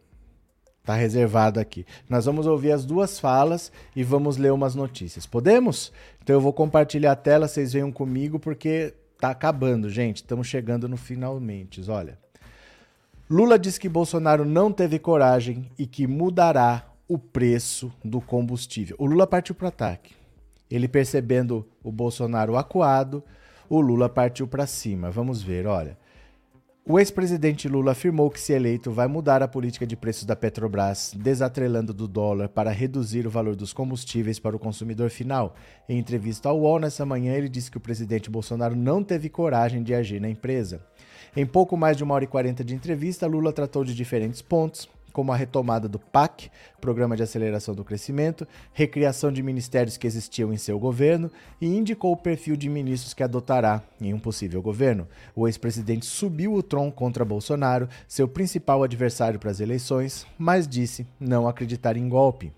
Está 0.82 0.94
reservado 0.94 1.60
aqui. 1.60 1.84
Nós 2.08 2.26
vamos 2.26 2.46
ouvir 2.46 2.72
as 2.72 2.86
duas 2.86 3.20
falas 3.20 3.72
e 3.96 4.04
vamos 4.04 4.38
ler 4.38 4.54
umas 4.54 4.76
notícias. 4.76 5.26
Podemos? 5.26 5.92
Então 6.22 6.36
eu 6.36 6.42
vou 6.42 6.54
compartilhar 6.54 7.14
a 7.14 7.16
tela, 7.16 7.48
vocês 7.48 7.74
venham 7.74 7.92
comigo 7.92 8.38
porque 8.38 8.94
tá 9.20 9.32
acabando, 9.32 9.90
gente. 9.90 10.18
Estamos 10.18 10.46
chegando 10.46 10.88
no 10.88 10.96
finalmente. 10.96 11.82
Olha. 11.90 12.20
Lula 13.28 13.58
diz 13.58 13.80
que 13.80 13.90
Bolsonaro 13.90 14.46
não 14.46 14.72
teve 14.72 15.00
coragem 15.00 15.72
e 15.76 15.88
que 15.88 16.06
mudará 16.06 16.86
o 17.08 17.18
preço 17.18 17.92
do 18.04 18.20
combustível. 18.20 18.96
O 19.00 19.06
Lula 19.06 19.26
partiu 19.26 19.56
para 19.56 19.66
o 19.66 19.70
ataque. 19.70 20.16
Ele 20.70 20.88
percebendo 20.88 21.66
o 21.84 21.92
Bolsonaro 21.92 22.58
acuado, 22.58 23.24
o 23.70 23.80
Lula 23.80 24.10
partiu 24.10 24.48
para 24.48 24.68
cima. 24.68 25.10
Vamos 25.10 25.42
ver, 25.42 25.66
olha. 25.66 25.98
O 26.90 26.98
ex-presidente 26.98 27.68
Lula 27.68 27.92
afirmou 27.92 28.30
que, 28.30 28.40
se 28.40 28.54
eleito, 28.54 28.92
vai 28.92 29.08
mudar 29.08 29.44
a 29.44 29.48
política 29.48 29.86
de 29.86 29.98
preços 29.98 30.24
da 30.24 30.38
Petrobras, 30.38 31.14
desatrelando 31.18 31.94
do 31.94 32.08
dólar 32.08 32.48
para 32.48 32.72
reduzir 32.72 33.28
o 33.28 33.30
valor 33.30 33.58
dos 33.58 33.74
combustíveis 33.74 34.40
para 34.40 34.56
o 34.56 34.60
consumidor 34.60 35.10
final. 35.10 35.54
Em 35.90 36.00
entrevista 36.00 36.48
ao 36.48 36.62
UOL 36.62 36.80
nessa 36.80 37.06
manhã, 37.06 37.34
ele 37.34 37.50
disse 37.50 37.70
que 37.70 37.76
o 37.76 37.82
presidente 37.82 38.30
Bolsonaro 38.30 38.74
não 38.74 39.04
teve 39.04 39.28
coragem 39.28 39.84
de 39.84 39.94
agir 39.94 40.22
na 40.22 40.30
empresa. 40.30 40.82
Em 41.36 41.46
pouco 41.46 41.76
mais 41.76 41.98
de 41.98 42.06
uma 42.06 42.16
hora 42.16 42.24
e 42.24 42.28
quarenta 42.28 42.64
de 42.64 42.74
entrevista, 42.74 43.28
Lula 43.28 43.52
tratou 43.52 43.84
de 43.84 43.94
diferentes 43.94 44.42
pontos, 44.42 44.88
como 45.18 45.32
a 45.32 45.36
retomada 45.36 45.90
do 45.90 45.98
PAC, 45.98 46.52
Programa 46.80 47.18
de 47.18 47.24
Aceleração 47.24 47.74
do 47.74 47.84
Crescimento, 47.84 48.48
recriação 48.72 49.32
de 49.32 49.42
ministérios 49.42 49.98
que 49.98 50.06
existiam 50.06 50.54
em 50.54 50.58
seu 50.58 50.78
governo 50.78 51.32
e 51.60 51.66
indicou 51.66 52.12
o 52.12 52.18
perfil 52.18 52.56
de 52.56 52.70
ministros 52.70 53.16
que 53.16 53.24
adotará 53.24 53.82
em 54.00 54.14
um 54.14 54.20
possível 54.20 54.62
governo. 54.62 55.08
O 55.36 55.48
ex-presidente 55.48 56.06
subiu 56.06 56.54
o 56.54 56.62
tron 56.62 56.92
contra 56.92 57.26
Bolsonaro, 57.26 57.90
seu 58.08 58.28
principal 58.28 58.84
adversário 58.84 59.40
para 59.40 59.50
as 59.50 59.60
eleições, 59.60 60.24
mas 60.38 60.68
disse 60.68 61.08
não 61.20 61.48
acreditar 61.48 61.98
em 61.98 62.08
golpe. 62.08 62.54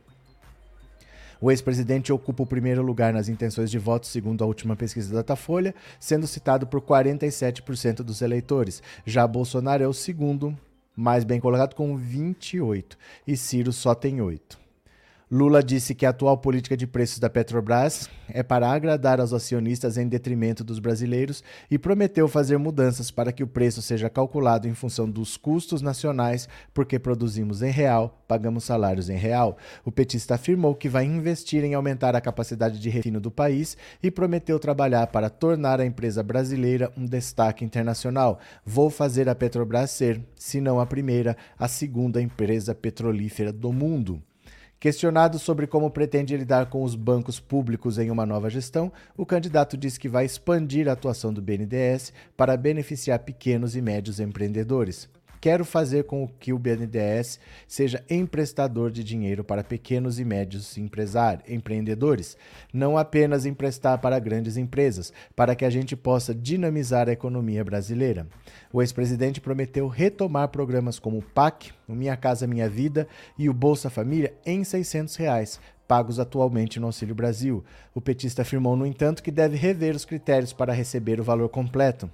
O 1.39 1.49
ex-presidente 1.49 2.11
ocupa 2.11 2.43
o 2.43 2.45
primeiro 2.45 2.81
lugar 2.81 3.13
nas 3.13 3.29
intenções 3.29 3.71
de 3.71 3.79
voto, 3.79 4.05
segundo 4.05 4.43
a 4.43 4.47
última 4.47 4.75
pesquisa 4.75 5.11
da 5.11 5.19
Datafolha, 5.19 5.73
sendo 5.97 6.27
citado 6.27 6.67
por 6.67 6.81
47% 6.81 8.03
dos 8.03 8.21
eleitores. 8.21 8.83
Já 9.05 9.25
Bolsonaro 9.25 9.81
é 9.81 9.87
o 9.87 9.93
segundo 9.93 10.53
mais 10.99 11.23
bem 11.23 11.39
colocado 11.39 11.75
com 11.75 11.95
28 11.95 12.97
e 13.25 13.37
Ciro 13.37 13.71
só 13.71 13.95
tem 13.95 14.19
8. 14.19 14.59
Lula 15.31 15.61
disse 15.61 15.93
que 15.93 16.07
a 16.07 16.09
atual 16.09 16.39
política 16.39 16.75
de 16.75 16.87
preços 16.87 17.19
da 17.19 17.29
Petrobras 17.29 18.09
é 18.29 18.41
para 18.41 18.67
agradar 18.67 19.19
aos 19.19 19.31
acionistas 19.31 19.95
em 19.95 20.07
detrimento 20.07 20.63
dos 20.63 20.79
brasileiros 20.79 21.43
e 21.69 21.77
prometeu 21.77 22.27
fazer 22.27 22.57
mudanças 22.57 23.11
para 23.11 23.31
que 23.31 23.43
o 23.43 23.47
preço 23.47 23.79
seja 23.79 24.09
calculado 24.09 24.67
em 24.67 24.73
função 24.73 25.07
dos 25.07 25.37
custos 25.37 25.83
nacionais, 25.83 26.49
porque 26.73 26.97
produzimos 26.97 27.61
em 27.61 27.69
real, 27.69 28.23
pagamos 28.27 28.63
salários 28.63 29.07
em 29.07 29.17
real. 29.17 29.55
O 29.85 29.91
petista 29.91 30.33
afirmou 30.33 30.73
que 30.73 30.89
vai 30.89 31.05
investir 31.05 31.63
em 31.63 31.75
aumentar 31.75 32.15
a 32.15 32.21
capacidade 32.21 32.79
de 32.79 32.89
refino 32.89 33.19
do 33.19 33.29
país 33.29 33.77
e 34.01 34.09
prometeu 34.09 34.57
trabalhar 34.57 35.05
para 35.07 35.29
tornar 35.29 35.79
a 35.79 35.85
empresa 35.85 36.23
brasileira 36.23 36.91
um 36.97 37.05
destaque 37.05 37.63
internacional. 37.63 38.39
Vou 38.65 38.89
fazer 38.89 39.29
a 39.29 39.35
Petrobras 39.35 39.91
ser, 39.91 40.19
se 40.33 40.59
não 40.59 40.79
a 40.79 40.87
primeira, 40.87 41.37
a 41.55 41.67
segunda 41.67 42.19
empresa 42.19 42.73
petrolífera 42.73 43.53
do 43.53 43.71
mundo. 43.71 44.23
Questionado 44.79 45.37
sobre 45.37 45.67
como 45.67 45.91
pretende 45.91 46.37
lidar 46.37 46.67
com 46.67 46.83
os 46.83 46.95
bancos 46.95 47.37
públicos 47.37 47.97
em 47.99 48.09
uma 48.09 48.25
nova 48.25 48.49
gestão, 48.49 48.89
o 49.17 49.25
candidato 49.25 49.75
disse 49.75 49.99
que 49.99 50.07
vai 50.07 50.23
expandir 50.23 50.87
a 50.87 50.93
atuação 50.93 51.33
do 51.33 51.41
BNDES 51.41 52.13
para 52.37 52.55
beneficiar 52.55 53.19
pequenos 53.19 53.75
e 53.75 53.81
médios 53.81 54.21
empreendedores. 54.21 55.09
Quero 55.41 55.63
fazer 55.63 56.03
com 56.03 56.27
que 56.27 56.51
o 56.51 56.59
BNDES 56.59 57.39
seja 57.65 58.03
emprestador 58.09 58.91
de 58.91 59.05
dinheiro 59.05 59.41
para 59.41 59.63
pequenos 59.63 60.19
e 60.19 60.25
médios 60.25 60.77
empresários, 60.77 61.49
empreendedores, 61.49 62.35
não 62.73 62.97
apenas 62.97 63.45
emprestar 63.45 63.99
para 63.99 64.19
grandes 64.19 64.57
empresas, 64.57 65.13
para 65.37 65.55
que 65.55 65.63
a 65.63 65.69
gente 65.69 65.95
possa 65.95 66.35
dinamizar 66.35 67.07
a 67.07 67.13
economia 67.13 67.63
brasileira. 67.63 68.27
O 68.73 68.81
ex-presidente 68.81 69.39
prometeu 69.39 69.87
retomar 69.87 70.49
programas 70.49 70.99
como 70.99 71.19
o 71.19 71.23
PAC, 71.23 71.71
o 71.87 71.95
Minha 71.95 72.17
Casa 72.17 72.45
Minha 72.45 72.67
Vida 72.67 73.07
e 73.37 73.47
o 73.47 73.53
Bolsa 73.53 73.89
Família 73.89 74.33
em 74.45 74.65
600 74.65 75.15
reais, 75.15 75.57
pagos 75.87 76.19
atualmente 76.19 76.81
no 76.81 76.87
Auxílio 76.87 77.15
Brasil. 77.15 77.63
O 77.95 78.01
petista 78.01 78.41
afirmou, 78.41 78.75
no 78.75 78.85
entanto, 78.85 79.23
que 79.23 79.31
deve 79.31 79.55
rever 79.55 79.95
os 79.95 80.03
critérios 80.03 80.51
para 80.51 80.73
receber 80.73 81.19
o 81.21 81.23
valor 81.23 81.47
completo. 81.47 82.11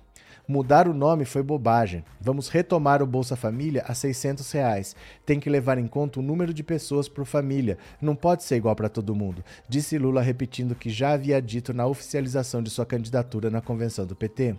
Mudar 0.47 0.87
o 0.87 0.93
nome 0.93 1.25
foi 1.25 1.41
bobagem. 1.41 2.05
Vamos 2.21 2.49
retomar 2.49 3.01
o 3.01 3.07
Bolsa 3.07 3.35
Família 3.35 3.83
a 3.87 3.95
600 3.95 4.51
reais. 4.51 4.95
Tem 5.25 5.39
que 5.39 5.49
levar 5.49 5.79
em 5.79 5.87
conta 5.87 6.19
o 6.19 6.23
número 6.23 6.53
de 6.53 6.61
pessoas 6.63 7.09
por 7.09 7.25
família. 7.25 7.79
Não 7.99 8.15
pode 8.15 8.43
ser 8.43 8.57
igual 8.57 8.75
para 8.75 8.87
todo 8.87 9.15
mundo, 9.15 9.43
disse 9.67 9.97
Lula 9.97 10.21
repetindo 10.21 10.73
o 10.73 10.75
que 10.75 10.91
já 10.91 11.13
havia 11.13 11.41
dito 11.41 11.73
na 11.73 11.87
oficialização 11.87 12.61
de 12.61 12.69
sua 12.69 12.85
candidatura 12.85 13.49
na 13.49 13.59
convenção 13.59 14.05
do 14.05 14.15
PT. 14.15 14.55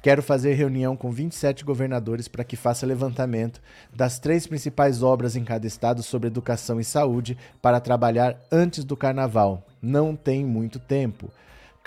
Quero 0.00 0.22
fazer 0.22 0.54
reunião 0.54 0.96
com 0.96 1.10
27 1.10 1.64
governadores 1.64 2.28
para 2.28 2.44
que 2.44 2.56
faça 2.56 2.86
levantamento 2.86 3.60
das 3.92 4.18
três 4.18 4.46
principais 4.46 5.02
obras 5.02 5.36
em 5.36 5.44
cada 5.44 5.66
estado 5.66 6.02
sobre 6.02 6.28
educação 6.28 6.80
e 6.80 6.84
saúde 6.84 7.36
para 7.60 7.80
trabalhar 7.80 8.38
antes 8.50 8.84
do 8.84 8.96
carnaval. 8.96 9.66
Não 9.82 10.16
tem 10.16 10.44
muito 10.44 10.78
tempo. 10.78 11.30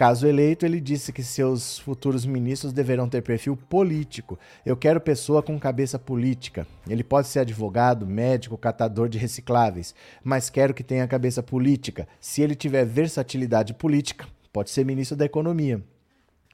Caso 0.01 0.25
eleito, 0.25 0.65
ele 0.65 0.81
disse 0.81 1.13
que 1.13 1.21
seus 1.21 1.77
futuros 1.77 2.25
ministros 2.25 2.73
deverão 2.73 3.07
ter 3.07 3.21
perfil 3.21 3.55
político. 3.55 4.39
Eu 4.65 4.75
quero 4.75 4.99
pessoa 4.99 5.43
com 5.43 5.59
cabeça 5.59 5.99
política. 5.99 6.65
Ele 6.89 7.03
pode 7.03 7.27
ser 7.27 7.41
advogado, 7.41 8.07
médico, 8.07 8.57
catador 8.57 9.07
de 9.07 9.19
recicláveis, 9.19 9.93
mas 10.23 10.49
quero 10.49 10.73
que 10.73 10.83
tenha 10.83 11.07
cabeça 11.07 11.43
política. 11.43 12.07
Se 12.19 12.41
ele 12.41 12.55
tiver 12.55 12.83
versatilidade 12.83 13.75
política, 13.75 14.25
pode 14.51 14.71
ser 14.71 14.83
ministro 14.83 15.15
da 15.15 15.25
Economia. 15.25 15.83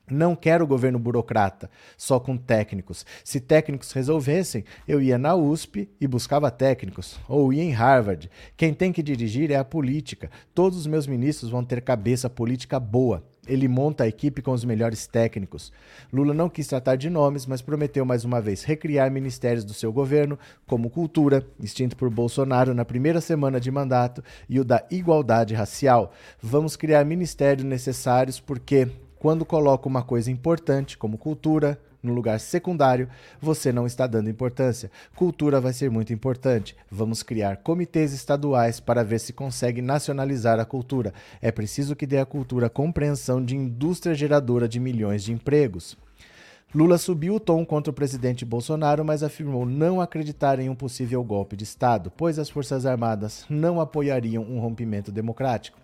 Não 0.09 0.37
quero 0.37 0.65
governo 0.65 0.97
burocrata, 0.97 1.69
só 1.97 2.17
com 2.17 2.37
técnicos. 2.37 3.05
Se 3.25 3.41
técnicos 3.41 3.91
resolvessem, 3.91 4.63
eu 4.87 5.01
ia 5.01 5.17
na 5.17 5.35
USP 5.35 5.89
e 5.99 6.07
buscava 6.07 6.49
técnicos, 6.49 7.19
ou 7.27 7.51
ia 7.51 7.61
em 7.61 7.71
Harvard. 7.71 8.31
Quem 8.55 8.73
tem 8.73 8.93
que 8.93 9.03
dirigir 9.03 9.51
é 9.51 9.55
a 9.55 9.65
política. 9.65 10.31
Todos 10.55 10.79
os 10.79 10.87
meus 10.87 11.07
ministros 11.07 11.51
vão 11.51 11.61
ter 11.61 11.81
cabeça 11.81 12.29
política 12.29 12.79
boa. 12.79 13.21
Ele 13.47 13.67
monta 13.67 14.03
a 14.03 14.07
equipe 14.07 14.41
com 14.41 14.51
os 14.51 14.65
melhores 14.65 15.07
técnicos. 15.07 15.71
Lula 16.11 16.33
não 16.33 16.49
quis 16.49 16.67
tratar 16.67 16.95
de 16.95 17.09
nomes, 17.09 17.45
mas 17.45 17.61
prometeu 17.61 18.05
mais 18.05 18.23
uma 18.25 18.41
vez 18.41 18.63
recriar 18.63 19.09
ministérios 19.09 19.63
do 19.63 19.73
seu 19.73 19.91
governo, 19.91 20.37
como 20.65 20.89
Cultura, 20.89 21.45
extinto 21.59 21.95
por 21.95 22.09
Bolsonaro 22.09 22.73
na 22.73 22.85
primeira 22.85 23.21
semana 23.21 23.59
de 23.59 23.71
mandato, 23.71 24.23
e 24.49 24.59
o 24.59 24.65
da 24.65 24.83
Igualdade 24.91 25.53
Racial. 25.53 26.13
Vamos 26.41 26.75
criar 26.75 27.05
ministérios 27.05 27.65
necessários 27.65 28.39
porque, 28.39 28.87
quando 29.17 29.45
coloca 29.45 29.87
uma 29.87 30.03
coisa 30.03 30.31
importante, 30.31 30.97
como 30.97 31.17
cultura, 31.17 31.79
no 32.01 32.13
lugar 32.13 32.39
secundário, 32.39 33.09
você 33.41 33.71
não 33.71 33.85
está 33.85 34.07
dando 34.07 34.29
importância. 34.29 34.91
Cultura 35.15 35.59
vai 35.59 35.73
ser 35.73 35.89
muito 35.89 36.13
importante. 36.13 36.75
Vamos 36.89 37.23
criar 37.23 37.57
comitês 37.57 38.13
estaduais 38.13 38.79
para 38.79 39.03
ver 39.03 39.19
se 39.19 39.33
consegue 39.33 39.81
nacionalizar 39.81 40.59
a 40.59 40.65
cultura. 40.65 41.13
É 41.41 41.51
preciso 41.51 41.95
que 41.95 42.05
dê 42.05 42.19
à 42.19 42.25
cultura 42.25 42.69
compreensão 42.69 43.43
de 43.43 43.55
indústria 43.55 44.15
geradora 44.15 44.67
de 44.67 44.79
milhões 44.79 45.23
de 45.23 45.33
empregos. 45.33 45.97
Lula 46.75 46.97
subiu 46.97 47.35
o 47.35 47.39
tom 47.39 47.65
contra 47.65 47.91
o 47.91 47.93
presidente 47.93 48.43
Bolsonaro, 48.43 49.03
mas 49.03 49.23
afirmou 49.23 49.65
não 49.65 50.01
acreditar 50.01 50.59
em 50.59 50.69
um 50.69 50.75
possível 50.75 51.23
golpe 51.23 51.55
de 51.55 51.63
Estado, 51.63 52.11
pois 52.15 52.37
as 52.37 52.49
Forças 52.49 52.85
Armadas 52.85 53.45
não 53.49 53.79
apoiariam 53.79 54.43
um 54.43 54.59
rompimento 54.59 55.09
democrático. 55.09 55.79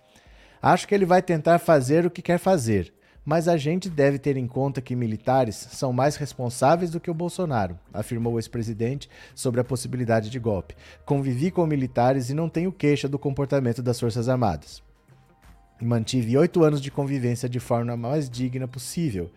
Acho 0.61 0.87
que 0.87 0.93
ele 0.93 1.05
vai 1.05 1.21
tentar 1.21 1.59
fazer 1.59 2.05
o 2.05 2.11
que 2.11 2.21
quer 2.21 2.37
fazer 2.37 2.93
mas 3.25 3.47
a 3.47 3.55
gente 3.55 3.89
deve 3.89 4.19
ter 4.19 4.35
em 4.37 4.47
conta 4.47 4.81
que 4.81 4.95
militares 4.95 5.55
são 5.55 5.93
mais 5.93 6.15
responsáveis 6.15 6.91
do 6.91 6.99
que 6.99 7.09
o 7.09 7.13
Bolsonaro, 7.13 7.79
afirmou 7.93 8.33
o 8.33 8.39
ex-presidente 8.39 9.09
sobre 9.33 9.61
a 9.61 9.63
possibilidade 9.63 10.29
de 10.29 10.39
golpe. 10.39 10.75
Convivi 11.05 11.49
com 11.49 11.65
militares 11.65 12.29
e 12.29 12.33
não 12.33 12.49
tenho 12.49 12.71
queixa 12.71 13.07
do 13.07 13.19
comportamento 13.19 13.81
das 13.81 13.99
Forças 13.99 14.27
Armadas. 14.27 14.83
Mantive 15.81 16.37
oito 16.37 16.63
anos 16.63 16.81
de 16.81 16.91
convivência 16.91 17.49
de 17.49 17.59
forma 17.59 17.95
mais 17.97 18.29
digna 18.29 18.67
possível. 18.67 19.31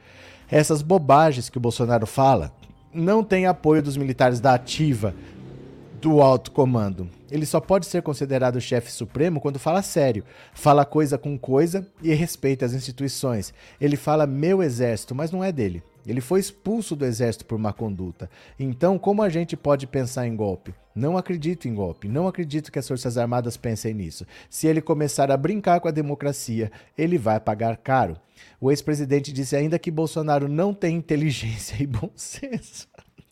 Essas 0.50 0.82
bobagens 0.82 1.48
que 1.48 1.58
o 1.58 1.60
Bolsonaro 1.60 2.06
fala 2.06 2.52
não 2.92 3.22
têm 3.22 3.46
apoio 3.46 3.82
dos 3.82 3.96
militares 3.96 4.40
da 4.40 4.54
ativa, 4.54 5.14
do 6.06 6.22
alto 6.22 6.52
comando. 6.52 7.10
Ele 7.28 7.44
só 7.44 7.58
pode 7.58 7.84
ser 7.84 8.00
considerado 8.00 8.60
chefe 8.60 8.92
supremo 8.92 9.40
quando 9.40 9.58
fala 9.58 9.82
sério, 9.82 10.22
fala 10.54 10.84
coisa 10.84 11.18
com 11.18 11.36
coisa 11.36 11.84
e 12.00 12.14
respeita 12.14 12.64
as 12.64 12.72
instituições. 12.72 13.52
Ele 13.80 13.96
fala 13.96 14.24
meu 14.24 14.62
exército, 14.62 15.16
mas 15.16 15.32
não 15.32 15.42
é 15.42 15.50
dele. 15.50 15.82
Ele 16.06 16.20
foi 16.20 16.38
expulso 16.38 16.94
do 16.94 17.04
exército 17.04 17.44
por 17.44 17.58
má 17.58 17.72
conduta. 17.72 18.30
Então, 18.56 19.00
como 19.00 19.20
a 19.20 19.28
gente 19.28 19.56
pode 19.56 19.84
pensar 19.88 20.28
em 20.28 20.36
golpe? 20.36 20.72
Não 20.94 21.18
acredito 21.18 21.66
em 21.66 21.74
golpe. 21.74 22.06
Não 22.06 22.28
acredito 22.28 22.70
que 22.70 22.78
as 22.78 22.86
Forças 22.86 23.18
Armadas 23.18 23.56
pensem 23.56 23.92
nisso. 23.92 24.24
Se 24.48 24.68
ele 24.68 24.80
começar 24.80 25.32
a 25.32 25.36
brincar 25.36 25.80
com 25.80 25.88
a 25.88 25.90
democracia, 25.90 26.70
ele 26.96 27.18
vai 27.18 27.40
pagar 27.40 27.76
caro. 27.78 28.16
O 28.60 28.70
ex-presidente 28.70 29.32
disse 29.32 29.56
ainda 29.56 29.76
que 29.76 29.90
Bolsonaro 29.90 30.46
não 30.46 30.72
tem 30.72 30.94
inteligência 30.94 31.82
e 31.82 31.86
bom 31.86 32.10
senso 32.14 32.86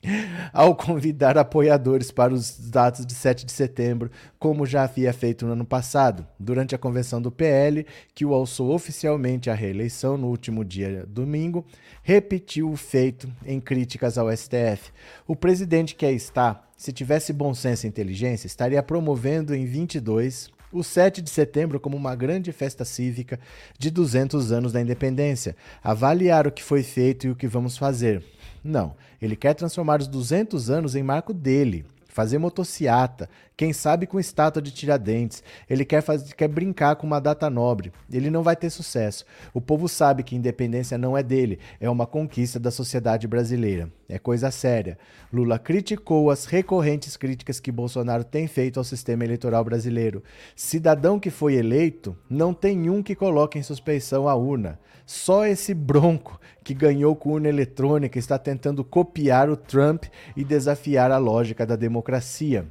ao 0.52 0.75
convidar 0.75 1.37
apoiadores 1.38 2.11
para 2.11 2.32
os 2.32 2.58
dados 2.70 3.04
de 3.04 3.14
7 3.14 3.44
de 3.44 3.52
setembro, 3.52 4.11
como 4.38 4.66
já 4.66 4.84
havia 4.84 5.12
feito 5.12 5.46
no 5.46 5.52
ano 5.52 5.64
passado, 5.64 6.26
durante 6.38 6.75
a 6.75 6.78
convenção 6.78 7.20
do 7.20 7.30
PL, 7.30 7.87
que 8.14 8.25
o 8.25 8.34
alçou 8.34 8.73
oficialmente 8.75 9.50
à 9.50 9.54
reeleição 9.54 10.16
no 10.16 10.28
último 10.28 10.64
dia 10.64 11.04
domingo, 11.08 11.64
repetiu 12.02 12.70
o 12.70 12.76
feito 12.76 13.30
em 13.44 13.61
críticas 13.61 14.18
ao 14.18 14.34
STF. 14.34 14.92
O 15.26 15.34
presidente 15.34 15.94
que 15.94 16.06
aí 16.06 16.16
está, 16.16 16.62
se 16.76 16.92
tivesse 16.92 17.32
bom 17.32 17.54
senso 17.54 17.87
e 17.87 17.88
inteligência, 17.88 18.46
estaria 18.46 18.82
promovendo 18.82 19.54
em 19.54 19.64
22 19.64 20.52
o 20.75 20.82
7 20.82 21.23
de 21.23 21.30
setembro 21.30 21.78
como 21.78 21.96
uma 21.96 22.16
grande 22.16 22.50
festa 22.50 22.84
cívica 22.84 23.38
de 23.78 23.90
200 23.90 24.50
anos 24.50 24.73
da 24.73 24.80
independência, 24.80 25.56
avaliar 25.82 26.49
o 26.49 26.52
que 26.52 26.62
foi 26.62 26.82
feito 26.82 27.26
e 27.26 27.30
o 27.30 27.37
que 27.37 27.46
vamos 27.46 27.78
fazer 27.78 28.25
Não, 28.62 28.96
ele 29.25 29.37
quer 29.37 29.54
transformar 29.54 30.00
os 30.00 30.07
200 30.07 30.69
anos 30.69 30.95
em 30.95 31.02
marco 31.02 31.33
dele 31.33 31.87
fazer 32.07 32.38
motociata, 32.38 33.28
quem 33.56 33.73
sabe 33.73 34.06
com 34.06 34.18
estátua 34.18 34.61
de 34.61 34.73
Tiradentes. 34.73 35.42
Ele 35.70 35.84
quer, 35.84 36.02
quer 36.37 36.49
brincar 36.49 36.96
com 36.96 37.06
uma 37.06 37.20
data 37.20 37.49
nobre. 37.49 37.92
Ele 38.12 38.30
não 38.30 38.42
vai 38.42 38.56
ter 38.56 38.70
sucesso. 38.70 39.25
O 39.52 39.61
povo 39.61 39.88
sabe 39.88 40.23
que 40.23 40.34
independência 40.34 40.99
não 40.99 41.16
é 41.16 41.23
dele, 41.23 41.58
é 41.80 41.88
uma 41.88 42.06
conquista 42.06 42.58
da 42.58 42.70
sociedade 42.70 43.28
brasileira. 43.28 43.88
É 44.08 44.18
coisa 44.18 44.50
séria. 44.50 44.99
Lula 45.32 45.58
criticou 45.58 46.30
as 46.30 46.46
recorrentes 46.46 47.16
críticas 47.16 47.61
que 47.61 47.73
Bolsonaro 47.73 48.25
tem 48.25 48.46
feito 48.46 48.78
ao 48.78 48.84
sistema 48.84 49.25
eleitoral 49.25 49.64
brasileiro. 49.64 50.23
Cidadão 50.56 51.18
que 51.18 51.30
foi 51.30 51.54
eleito, 51.54 52.16
não 52.28 52.52
tem 52.52 52.90
um 52.90 53.02
que 53.02 53.14
coloque 53.14 53.58
em 53.58 53.62
suspeição 53.62 54.28
a 54.28 54.34
urna. 54.34 54.78
Só 55.06 55.46
esse 55.46 55.75
bronco 55.75 56.40
que 56.62 56.75
ganhou 56.75 57.14
com 57.14 57.32
urna 57.32 57.49
eletrônica 57.49 58.18
está 58.18 58.38
tentando 58.38 58.82
copiar 58.82 59.49
o 59.49 59.56
Trump 59.56 60.04
e 60.37 60.42
desafiar 60.42 61.11
a 61.11 61.18
lógica 61.18 61.66
da 61.66 61.76
democracia. 61.76 62.66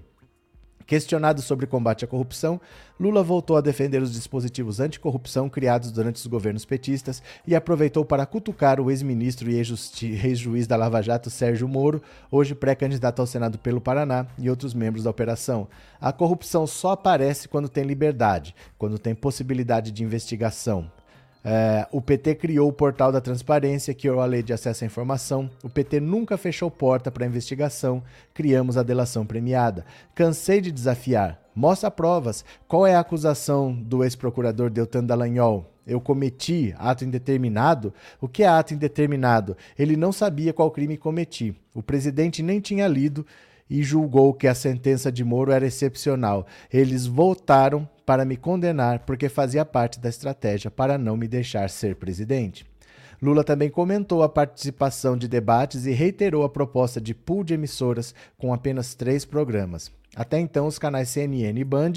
Questionado 0.85 1.41
sobre 1.41 1.65
combate 1.65 2.05
à 2.05 2.07
corrupção, 2.07 2.59
Lula 2.99 3.23
voltou 3.23 3.57
a 3.57 3.61
defender 3.61 4.01
os 4.01 4.13
dispositivos 4.13 4.79
anticorrupção 4.79 5.49
criados 5.49 5.91
durante 5.91 6.17
os 6.17 6.27
governos 6.27 6.65
petistas 6.65 7.21
e 7.45 7.55
aproveitou 7.55 8.05
para 8.05 8.25
cutucar 8.25 8.79
o 8.79 8.91
ex-ministro 8.91 9.49
e 9.49 9.55
ex-juiz 9.55 10.67
da 10.67 10.75
Lava 10.75 11.01
Jato 11.01 11.29
Sérgio 11.29 11.67
Moro, 11.67 12.01
hoje 12.31 12.53
pré-candidato 12.53 13.19
ao 13.19 13.27
Senado 13.27 13.57
pelo 13.57 13.81
Paraná, 13.81 14.27
e 14.37 14.49
outros 14.49 14.73
membros 14.73 15.03
da 15.03 15.09
operação. 15.09 15.67
A 15.99 16.11
corrupção 16.11 16.67
só 16.67 16.91
aparece 16.91 17.47
quando 17.47 17.69
tem 17.69 17.83
liberdade, 17.83 18.55
quando 18.77 18.99
tem 18.99 19.15
possibilidade 19.15 19.91
de 19.91 20.03
investigação. 20.03 20.89
É, 21.43 21.85
o 21.91 22.01
PT 22.01 22.35
criou 22.35 22.69
o 22.69 22.73
portal 22.73 23.11
da 23.11 23.19
transparência, 23.19 23.91
é 23.91 24.07
a 24.07 24.25
lei 24.25 24.41
de 24.41 24.53
acesso 24.53 24.83
à 24.83 24.87
informação. 24.87 25.49
O 25.61 25.69
PT 25.69 25.99
nunca 25.99 26.37
fechou 26.37 26.71
porta 26.71 27.11
para 27.11 27.25
investigação. 27.25 28.01
Criamos 28.33 28.77
a 28.77 28.83
delação 28.83 29.25
premiada. 29.25 29.85
Cansei 30.15 30.61
de 30.61 30.71
desafiar. 30.71 31.39
Mostra 31.53 31.91
provas. 31.91 32.45
Qual 32.67 32.87
é 32.87 32.95
a 32.95 33.01
acusação 33.01 33.73
do 33.73 34.03
ex-procurador 34.03 34.69
Deltan 34.69 35.03
Dallagnol? 35.03 35.69
Eu 35.85 35.99
cometi 35.99 36.73
ato 36.77 37.03
indeterminado? 37.03 37.93
O 38.21 38.27
que 38.27 38.43
é 38.43 38.47
ato 38.47 38.73
indeterminado? 38.73 39.57
Ele 39.77 39.97
não 39.97 40.13
sabia 40.13 40.53
qual 40.53 40.71
crime 40.71 40.97
cometi. 40.97 41.53
O 41.73 41.83
presidente 41.83 42.41
nem 42.41 42.61
tinha 42.61 42.87
lido 42.87 43.25
e 43.69 43.83
julgou 43.83 44.33
que 44.33 44.47
a 44.47 44.55
sentença 44.55 45.11
de 45.11 45.23
Moro 45.23 45.51
era 45.51 45.65
excepcional. 45.65 46.47
Eles 46.71 47.05
voltaram 47.05 47.87
para 48.05 48.25
me 48.25 48.37
condenar 48.37 48.99
porque 48.99 49.29
fazia 49.29 49.65
parte 49.65 49.99
da 49.99 50.09
estratégia 50.09 50.69
para 50.69 50.97
não 50.97 51.15
me 51.15 51.27
deixar 51.27 51.69
ser 51.69 51.95
presidente. 51.95 52.65
Lula 53.21 53.43
também 53.43 53.69
comentou 53.69 54.21
a 54.21 54.27
participação 54.27 55.15
de 55.15 55.27
debates 55.27 55.85
e 55.85 55.91
reiterou 55.91 56.43
a 56.43 56.49
proposta 56.49 56.99
de 56.99 57.13
pool 57.13 57.43
de 57.43 57.53
emissoras 57.53 58.13
com 58.37 58.53
apenas 58.53 58.95
três 58.95 59.23
programas. 59.23 59.91
Até 60.15 60.39
então, 60.39 60.67
os 60.67 60.77
canais 60.77 61.09
CNN 61.09 61.59
e 61.59 61.63
Band 61.63 61.93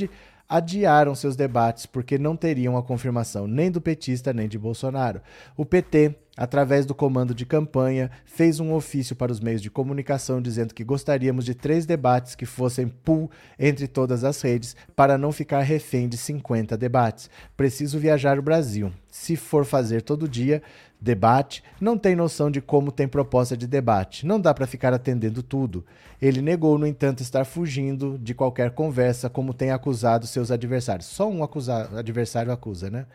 adiaram 0.49 1.15
seus 1.15 1.37
debates 1.37 1.87
porque 1.87 2.19
não 2.19 2.37
teriam 2.37 2.77
a 2.77 2.83
confirmação 2.83 3.47
nem 3.47 3.71
do 3.71 3.81
petista 3.81 4.33
nem 4.33 4.49
de 4.49 4.59
Bolsonaro. 4.59 5.21
O 5.57 5.65
PT, 5.65 6.15
através 6.37 6.87
do 6.87 6.95
comando 6.95 7.35
de 7.35 7.45
campanha, 7.45 8.11
fez 8.25 8.61
um 8.61 8.73
ofício 8.73 9.17
para 9.17 9.33
os 9.33 9.41
meios 9.41 9.61
de 9.61 9.71
comunicação 9.71 10.41
dizendo 10.41 10.75
que 10.75 10.85
gostaríamos 10.85 11.45
de 11.45 11.55
três 11.55 11.87
debates 11.87 12.35
que 12.35 12.47
fossem 12.47 12.89
pool 12.89 13.31
entre 13.59 13.89
todas 13.89 14.25
as 14.25 14.41
redes 14.41 14.77
para 14.95 15.19
não 15.19 15.33
ficar 15.33 15.63
refém 15.63 16.09
de 16.09 16.17
50 16.17 16.77
debates. 16.77 17.29
Preciso 17.57 17.99
viajar 17.99 18.39
o 18.39 18.43
Brasil. 18.43 18.93
Se 19.11 19.35
for 19.35 19.65
fazer 19.65 20.03
todo 20.03 20.29
dia, 20.29 20.63
debate, 21.01 21.63
não 21.81 21.97
tem 21.97 22.17
noção 22.17 22.51
de 22.51 22.61
como 22.61 22.91
tem 22.91 23.07
proposta 23.07 23.57
de 23.57 23.67
debate. 23.67 24.27
Não 24.27 24.41
dá 24.41 24.53
para 24.53 24.67
ficar 24.67 24.93
atendendo 24.93 25.43
tudo. 25.43 25.85
Ele 26.21 26.41
negou, 26.41 26.79
no 26.79 26.87
entanto, 26.87 27.23
estar 27.23 27.45
fugindo 27.45 28.19
de 28.19 28.35
qualquer 28.35 28.71
conversa, 28.71 29.29
como 29.29 29.55
tem 29.55 29.71
acusado 29.71 30.27
seus 30.27 30.51
adversários. 30.51 31.07
Só 31.07 31.29
um 31.29 31.41
adversário 31.97 32.53
acusa, 32.53 32.91
né? 32.91 33.07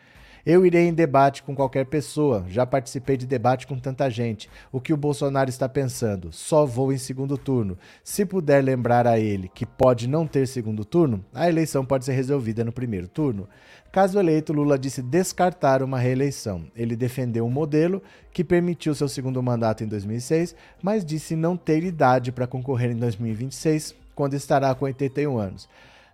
Eu 0.44 0.66
irei 0.66 0.88
em 0.88 0.92
debate 0.92 1.40
com 1.40 1.54
qualquer 1.54 1.86
pessoa, 1.86 2.44
já 2.48 2.66
participei 2.66 3.16
de 3.16 3.28
debate 3.28 3.64
com 3.64 3.78
tanta 3.78 4.10
gente. 4.10 4.50
O 4.72 4.80
que 4.80 4.92
o 4.92 4.96
Bolsonaro 4.96 5.48
está 5.48 5.68
pensando? 5.68 6.32
Só 6.32 6.66
vou 6.66 6.92
em 6.92 6.98
segundo 6.98 7.38
turno. 7.38 7.78
Se 8.02 8.26
puder 8.26 8.62
lembrar 8.64 9.06
a 9.06 9.20
ele 9.20 9.48
que 9.48 9.64
pode 9.64 10.08
não 10.08 10.26
ter 10.26 10.48
segundo 10.48 10.84
turno, 10.84 11.24
a 11.32 11.48
eleição 11.48 11.84
pode 11.84 12.04
ser 12.04 12.14
resolvida 12.14 12.64
no 12.64 12.72
primeiro 12.72 13.06
turno. 13.06 13.48
Caso 13.92 14.18
eleito, 14.18 14.54
Lula 14.54 14.78
disse 14.78 15.02
descartar 15.02 15.82
uma 15.82 15.98
reeleição. 15.98 16.64
Ele 16.74 16.96
defendeu 16.96 17.44
um 17.44 17.50
modelo 17.50 18.02
que 18.32 18.42
permitiu 18.42 18.94
seu 18.94 19.06
segundo 19.06 19.42
mandato 19.42 19.84
em 19.84 19.86
2006, 19.86 20.56
mas 20.82 21.04
disse 21.04 21.36
não 21.36 21.58
ter 21.58 21.84
idade 21.84 22.32
para 22.32 22.46
concorrer 22.46 22.90
em 22.90 22.96
2026, 22.96 23.94
quando 24.14 24.32
estará 24.32 24.74
com 24.74 24.86
81 24.86 25.36
anos. 25.36 25.68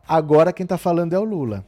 Agora 0.09 0.53
quem 0.53 0.65
está 0.65 0.77
falando 0.77 1.13
é 1.13 1.19
o 1.21 1.25
Lula. 1.25 1.65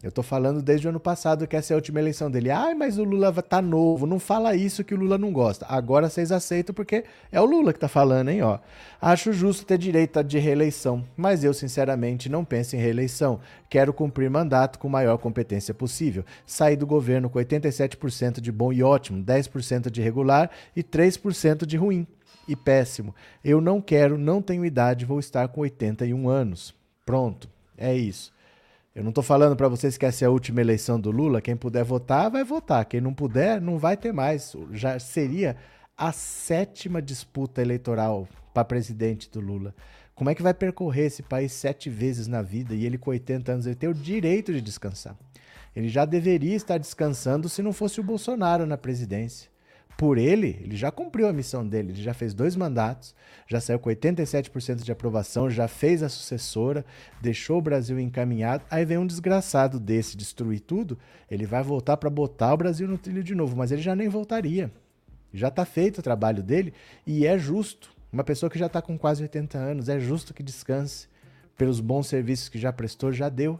Eu 0.00 0.12
tô 0.12 0.22
falando 0.22 0.62
desde 0.62 0.86
o 0.86 0.90
ano 0.90 1.00
passado 1.00 1.44
que 1.48 1.56
essa 1.56 1.72
é 1.72 1.74
a 1.74 1.76
última 1.76 1.98
eleição 1.98 2.30
dele. 2.30 2.50
Ai, 2.50 2.72
mas 2.72 2.98
o 2.98 3.04
Lula 3.04 3.32
tá 3.42 3.60
novo. 3.60 4.06
Não 4.06 4.20
fala 4.20 4.54
isso 4.54 4.84
que 4.84 4.94
o 4.94 4.96
Lula 4.96 5.18
não 5.18 5.32
gosta. 5.32 5.66
Agora 5.68 6.08
vocês 6.08 6.30
aceitam 6.30 6.72
porque 6.72 7.04
é 7.32 7.40
o 7.40 7.44
Lula 7.44 7.72
que 7.72 7.80
tá 7.80 7.88
falando, 7.88 8.28
hein, 8.28 8.40
ó. 8.42 8.60
Acho 9.02 9.32
justo 9.32 9.66
ter 9.66 9.76
direito 9.76 10.22
de 10.22 10.38
reeleição, 10.38 11.04
mas 11.16 11.42
eu 11.42 11.52
sinceramente 11.52 12.28
não 12.28 12.44
penso 12.44 12.76
em 12.76 12.78
reeleição. 12.78 13.40
Quero 13.68 13.92
cumprir 13.92 14.30
mandato 14.30 14.78
com 14.78 14.88
maior 14.88 15.18
competência 15.18 15.74
possível. 15.74 16.24
Sair 16.46 16.76
do 16.76 16.86
governo 16.86 17.28
com 17.28 17.40
87% 17.40 18.40
de 18.40 18.52
bom 18.52 18.72
e 18.72 18.84
ótimo, 18.84 19.24
10% 19.24 19.90
de 19.90 20.00
regular 20.00 20.48
e 20.76 20.82
3% 20.84 21.66
de 21.66 21.76
ruim 21.76 22.06
e 22.46 22.54
péssimo. 22.54 23.12
Eu 23.44 23.60
não 23.60 23.80
quero, 23.80 24.16
não 24.16 24.40
tenho 24.40 24.64
idade, 24.64 25.04
vou 25.04 25.18
estar 25.18 25.48
com 25.48 25.62
81 25.62 26.28
anos. 26.28 26.72
Pronto. 27.04 27.48
É 27.76 27.94
isso. 27.94 28.32
Eu 28.98 29.04
não 29.04 29.10
estou 29.10 29.22
falando 29.22 29.54
para 29.54 29.68
vocês 29.68 29.96
que 29.96 30.04
essa 30.04 30.24
é 30.24 30.26
a 30.26 30.30
última 30.30 30.60
eleição 30.60 30.98
do 30.98 31.12
Lula. 31.12 31.40
Quem 31.40 31.54
puder 31.54 31.84
votar, 31.84 32.28
vai 32.28 32.42
votar. 32.42 32.84
Quem 32.84 33.00
não 33.00 33.14
puder, 33.14 33.60
não 33.60 33.78
vai 33.78 33.96
ter 33.96 34.12
mais. 34.12 34.56
Já 34.72 34.98
seria 34.98 35.54
a 35.96 36.10
sétima 36.10 37.00
disputa 37.00 37.62
eleitoral 37.62 38.26
para 38.52 38.64
presidente 38.64 39.30
do 39.30 39.38
Lula. 39.38 39.72
Como 40.16 40.28
é 40.28 40.34
que 40.34 40.42
vai 40.42 40.52
percorrer 40.52 41.06
esse 41.06 41.22
país 41.22 41.52
sete 41.52 41.88
vezes 41.88 42.26
na 42.26 42.42
vida 42.42 42.74
e 42.74 42.84
ele 42.84 42.98
com 42.98 43.10
80 43.10 43.52
anos 43.52 43.66
ele 43.66 43.76
tem 43.76 43.88
o 43.88 43.94
direito 43.94 44.52
de 44.52 44.60
descansar? 44.60 45.16
Ele 45.76 45.88
já 45.88 46.04
deveria 46.04 46.56
estar 46.56 46.76
descansando 46.76 47.48
se 47.48 47.62
não 47.62 47.72
fosse 47.72 48.00
o 48.00 48.02
Bolsonaro 48.02 48.66
na 48.66 48.76
presidência 48.76 49.48
por 49.98 50.16
ele, 50.16 50.60
ele 50.62 50.76
já 50.76 50.92
cumpriu 50.92 51.26
a 51.26 51.32
missão 51.32 51.66
dele, 51.66 51.90
ele 51.90 52.00
já 52.00 52.14
fez 52.14 52.32
dois 52.32 52.54
mandatos, 52.54 53.16
já 53.48 53.60
saiu 53.60 53.80
com 53.80 53.90
87% 53.90 54.84
de 54.84 54.92
aprovação, 54.92 55.50
já 55.50 55.66
fez 55.66 56.04
a 56.04 56.08
sucessora, 56.08 56.86
deixou 57.20 57.58
o 57.58 57.60
Brasil 57.60 57.98
encaminhado. 57.98 58.64
Aí 58.70 58.84
vem 58.84 58.96
um 58.96 59.06
desgraçado 59.06 59.80
desse 59.80 60.16
destruir 60.16 60.60
tudo, 60.60 60.96
ele 61.28 61.44
vai 61.44 61.64
voltar 61.64 61.96
para 61.96 62.08
botar 62.08 62.54
o 62.54 62.56
Brasil 62.56 62.86
no 62.86 62.96
trilho 62.96 63.24
de 63.24 63.34
novo, 63.34 63.56
mas 63.56 63.72
ele 63.72 63.82
já 63.82 63.96
nem 63.96 64.08
voltaria. 64.08 64.70
Já 65.34 65.48
está 65.48 65.64
feito 65.64 65.98
o 65.98 66.02
trabalho 66.02 66.44
dele 66.44 66.72
e 67.04 67.26
é 67.26 67.36
justo. 67.36 67.90
Uma 68.12 68.22
pessoa 68.22 68.48
que 68.48 68.58
já 68.58 68.66
está 68.66 68.80
com 68.80 68.96
quase 68.96 69.24
80 69.24 69.58
anos, 69.58 69.88
é 69.88 69.98
justo 69.98 70.32
que 70.32 70.44
descanse 70.44 71.08
pelos 71.56 71.80
bons 71.80 72.06
serviços 72.06 72.48
que 72.48 72.56
já 72.56 72.72
prestou, 72.72 73.12
já 73.12 73.28
deu. 73.28 73.58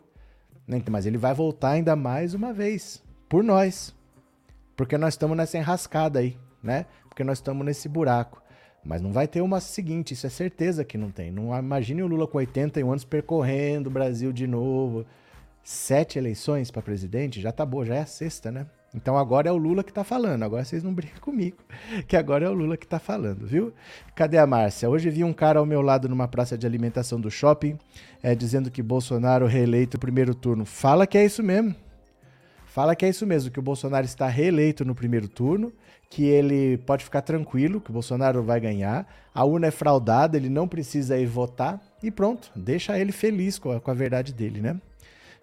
Mas 0.88 1.04
ele 1.04 1.18
vai 1.18 1.34
voltar 1.34 1.70
ainda 1.70 1.96
mais 1.96 2.32
uma 2.32 2.52
vez, 2.52 3.02
por 3.28 3.42
nós. 3.42 3.97
Porque 4.78 4.96
nós 4.96 5.14
estamos 5.14 5.36
nessa 5.36 5.58
enrascada 5.58 6.20
aí, 6.20 6.38
né? 6.62 6.86
Porque 7.08 7.24
nós 7.24 7.38
estamos 7.38 7.66
nesse 7.66 7.88
buraco. 7.88 8.40
Mas 8.84 9.02
não 9.02 9.12
vai 9.12 9.26
ter 9.26 9.40
uma 9.40 9.58
seguinte, 9.60 10.14
isso 10.14 10.24
é 10.24 10.30
certeza 10.30 10.84
que 10.84 10.96
não 10.96 11.10
tem. 11.10 11.32
Não 11.32 11.52
imagine 11.58 12.00
o 12.00 12.06
Lula 12.06 12.28
com 12.28 12.38
81 12.38 12.88
anos 12.88 13.04
percorrendo 13.04 13.90
o 13.90 13.92
Brasil 13.92 14.32
de 14.32 14.46
novo. 14.46 15.04
Sete 15.64 16.16
eleições 16.16 16.70
para 16.70 16.80
presidente, 16.80 17.40
já 17.40 17.50
tá 17.50 17.66
boa, 17.66 17.84
já 17.84 17.96
é 17.96 18.00
a 18.02 18.06
sexta, 18.06 18.52
né? 18.52 18.68
Então 18.94 19.18
agora 19.18 19.48
é 19.48 19.52
o 19.52 19.56
Lula 19.56 19.82
que 19.82 19.92
tá 19.92 20.04
falando. 20.04 20.44
Agora 20.44 20.64
vocês 20.64 20.84
não 20.84 20.94
brincam 20.94 21.18
comigo, 21.20 21.56
que 22.06 22.16
agora 22.16 22.46
é 22.46 22.48
o 22.48 22.54
Lula 22.54 22.76
que 22.76 22.86
tá 22.86 23.00
falando, 23.00 23.48
viu? 23.48 23.72
Cadê 24.14 24.38
a 24.38 24.46
Márcia? 24.46 24.88
Hoje 24.88 25.10
vi 25.10 25.24
um 25.24 25.32
cara 25.32 25.58
ao 25.58 25.66
meu 25.66 25.82
lado 25.82 26.08
numa 26.08 26.28
praça 26.28 26.56
de 26.56 26.64
alimentação 26.64 27.20
do 27.20 27.32
shopping, 27.32 27.76
é, 28.22 28.32
dizendo 28.32 28.70
que 28.70 28.80
Bolsonaro 28.80 29.44
reeleito 29.44 29.96
no 29.96 30.00
primeiro 30.00 30.36
turno. 30.36 30.64
Fala 30.64 31.04
que 31.04 31.18
é 31.18 31.24
isso 31.24 31.42
mesmo 31.42 31.74
fala 32.78 32.94
que 32.94 33.04
é 33.04 33.08
isso 33.08 33.26
mesmo, 33.26 33.50
que 33.50 33.58
o 33.58 33.62
Bolsonaro 33.62 34.06
está 34.06 34.28
reeleito 34.28 34.84
no 34.84 34.94
primeiro 34.94 35.26
turno, 35.26 35.72
que 36.08 36.22
ele 36.22 36.78
pode 36.78 37.02
ficar 37.02 37.22
tranquilo, 37.22 37.80
que 37.80 37.90
o 37.90 37.92
Bolsonaro 37.92 38.40
vai 38.40 38.60
ganhar, 38.60 39.04
a 39.34 39.44
urna 39.44 39.66
é 39.66 39.70
fraudada, 39.72 40.36
ele 40.36 40.48
não 40.48 40.68
precisa 40.68 41.18
ir 41.18 41.26
votar 41.26 41.82
e 42.00 42.08
pronto, 42.08 42.52
deixa 42.54 42.96
ele 42.96 43.10
feliz 43.10 43.58
com 43.58 43.72
a, 43.72 43.80
com 43.80 43.90
a 43.90 43.94
verdade 43.94 44.32
dele, 44.32 44.60
né? 44.60 44.80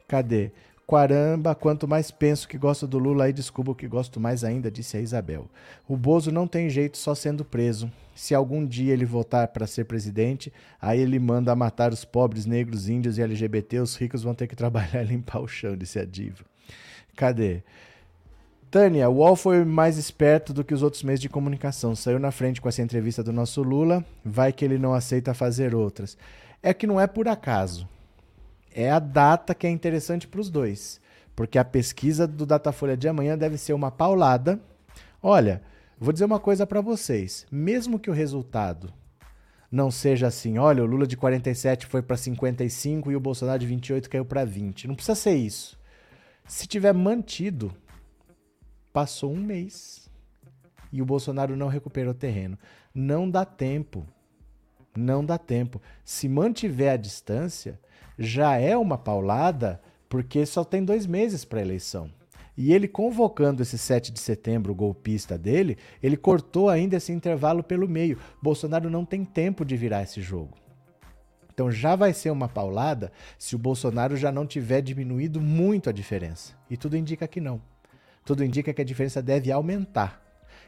Cadê? 0.07 0.49
Caramba, 0.87 1.53
quanto 1.53 1.85
mais 1.89 2.09
penso 2.09 2.47
que 2.47 2.57
gosto 2.57 2.87
do 2.87 2.97
Lula, 2.97 3.25
aí 3.25 3.33
descubro 3.33 3.75
que 3.75 3.85
gosto 3.85 4.17
mais 4.17 4.45
ainda, 4.45 4.71
disse 4.71 4.95
a 4.95 5.01
Isabel. 5.01 5.49
O 5.89 5.97
Bozo 5.97 6.31
não 6.31 6.47
tem 6.47 6.69
jeito 6.69 6.97
só 6.97 7.13
sendo 7.13 7.43
preso. 7.43 7.91
Se 8.15 8.33
algum 8.33 8.65
dia 8.65 8.93
ele 8.93 9.03
voltar 9.03 9.49
para 9.49 9.67
ser 9.67 9.83
presidente, 9.83 10.53
aí 10.81 11.01
ele 11.01 11.19
manda 11.19 11.53
matar 11.53 11.91
os 11.91 12.05
pobres, 12.05 12.45
negros, 12.45 12.87
índios 12.87 13.17
e 13.17 13.21
LGBT, 13.21 13.79
os 13.79 13.97
ricos 13.97 14.23
vão 14.23 14.33
ter 14.33 14.47
que 14.47 14.55
trabalhar 14.55 15.03
e 15.03 15.07
limpar 15.07 15.41
o 15.41 15.47
chão, 15.49 15.75
disse 15.75 15.99
a 15.99 16.05
diva. 16.05 16.45
Cadê? 17.15 17.63
Tânia, 18.69 19.09
o 19.09 19.15
UOL 19.15 19.37
foi 19.37 19.63
mais 19.63 19.97
esperto 19.97 20.51
do 20.51 20.63
que 20.63 20.73
os 20.73 20.83
outros 20.83 21.01
meios 21.01 21.21
de 21.21 21.29
comunicação. 21.29 21.95
Saiu 21.95 22.19
na 22.19 22.29
frente 22.29 22.59
com 22.59 22.67
essa 22.67 22.81
entrevista 22.81 23.23
do 23.23 23.31
nosso 23.31 23.63
Lula. 23.63 24.03
Vai 24.23 24.51
que 24.51 24.65
ele 24.65 24.77
não 24.77 24.93
aceita 24.93 25.33
fazer 25.33 25.73
outras. 25.73 26.17
É 26.61 26.73
que 26.73 26.85
não 26.85 26.99
é 26.99 27.07
por 27.07 27.27
acaso. 27.27 27.87
É 28.73 28.91
a 28.91 28.99
data 28.99 29.55
que 29.55 29.65
é 29.65 29.69
interessante 29.69 30.27
para 30.27 30.41
os 30.41 30.49
dois. 30.49 30.99
Porque 31.33 31.57
a 31.57 31.63
pesquisa 31.63 32.27
do 32.27 32.45
Datafolha 32.45 32.97
de 32.97 33.07
amanhã 33.07 33.37
deve 33.37 33.57
ser 33.57 33.71
uma 33.71 33.91
paulada. 33.91 34.59
Olha, 35.23 35.61
vou 35.97 36.11
dizer 36.11 36.25
uma 36.25 36.39
coisa 36.39 36.67
para 36.67 36.81
vocês. 36.81 37.45
Mesmo 37.49 37.97
que 37.97 38.09
o 38.09 38.13
resultado 38.13 38.91
não 39.71 39.89
seja 39.89 40.27
assim, 40.27 40.57
olha, 40.57 40.83
o 40.83 40.85
Lula 40.85 41.07
de 41.07 41.15
47 41.15 41.85
foi 41.85 42.01
para 42.01 42.17
55 42.17 43.11
e 43.11 43.15
o 43.15 43.19
Bolsonaro 43.19 43.59
de 43.59 43.67
28 43.67 44.09
caiu 44.09 44.25
para 44.25 44.43
20. 44.43 44.87
Não 44.87 44.95
precisa 44.95 45.15
ser 45.15 45.35
isso. 45.35 45.77
Se 46.47 46.67
tiver 46.67 46.93
mantido 46.93 47.75
Passou 48.95 49.33
um 49.33 49.41
mês 49.41 50.09
e 50.89 51.01
o 51.01 51.05
Bolsonaro 51.05 51.57
não 51.57 51.67
recuperou 51.67 52.13
terreno. 52.13 52.57
Não 52.93 53.29
dá 53.29 53.43
tempo. 53.43 54.07
Não 54.95 55.25
dá 55.25 55.37
tempo. 55.37 55.81
Se 56.05 56.29
mantiver 56.29 56.93
a 56.93 56.95
distância, 56.95 57.77
já 58.17 58.55
é 58.55 58.77
uma 58.77 58.97
paulada, 58.97 59.81
porque 60.07 60.45
só 60.45 60.63
tem 60.63 60.81
dois 60.81 61.05
meses 61.05 61.43
para 61.43 61.59
a 61.59 61.61
eleição. 61.61 62.09
E 62.55 62.71
ele 62.71 62.87
convocando 62.87 63.61
esse 63.61 63.77
7 63.77 64.13
de 64.13 64.19
setembro, 64.21 64.71
o 64.71 64.75
golpista 64.75 65.37
dele, 65.37 65.77
ele 66.01 66.15
cortou 66.15 66.69
ainda 66.69 66.95
esse 66.95 67.11
intervalo 67.11 67.61
pelo 67.61 67.89
meio. 67.89 68.17
Bolsonaro 68.41 68.89
não 68.89 69.03
tem 69.03 69.25
tempo 69.25 69.65
de 69.65 69.75
virar 69.75 70.03
esse 70.03 70.21
jogo. 70.21 70.55
Então 71.55 71.71
já 71.71 71.95
vai 71.95 72.11
ser 72.11 72.31
uma 72.31 72.49
paulada 72.49 73.13
se 73.39 73.55
o 73.55 73.57
Bolsonaro 73.57 74.17
já 74.17 74.29
não 74.29 74.45
tiver 74.45 74.81
diminuído 74.81 75.39
muito 75.39 75.89
a 75.89 75.93
diferença. 75.93 76.53
E 76.69 76.75
tudo 76.75 76.97
indica 76.97 77.25
que 77.29 77.39
não. 77.39 77.61
Tudo 78.25 78.43
indica 78.43 78.73
que 78.73 78.81
a 78.81 78.85
diferença 78.85 79.21
deve 79.21 79.49
aumentar. 79.53 80.21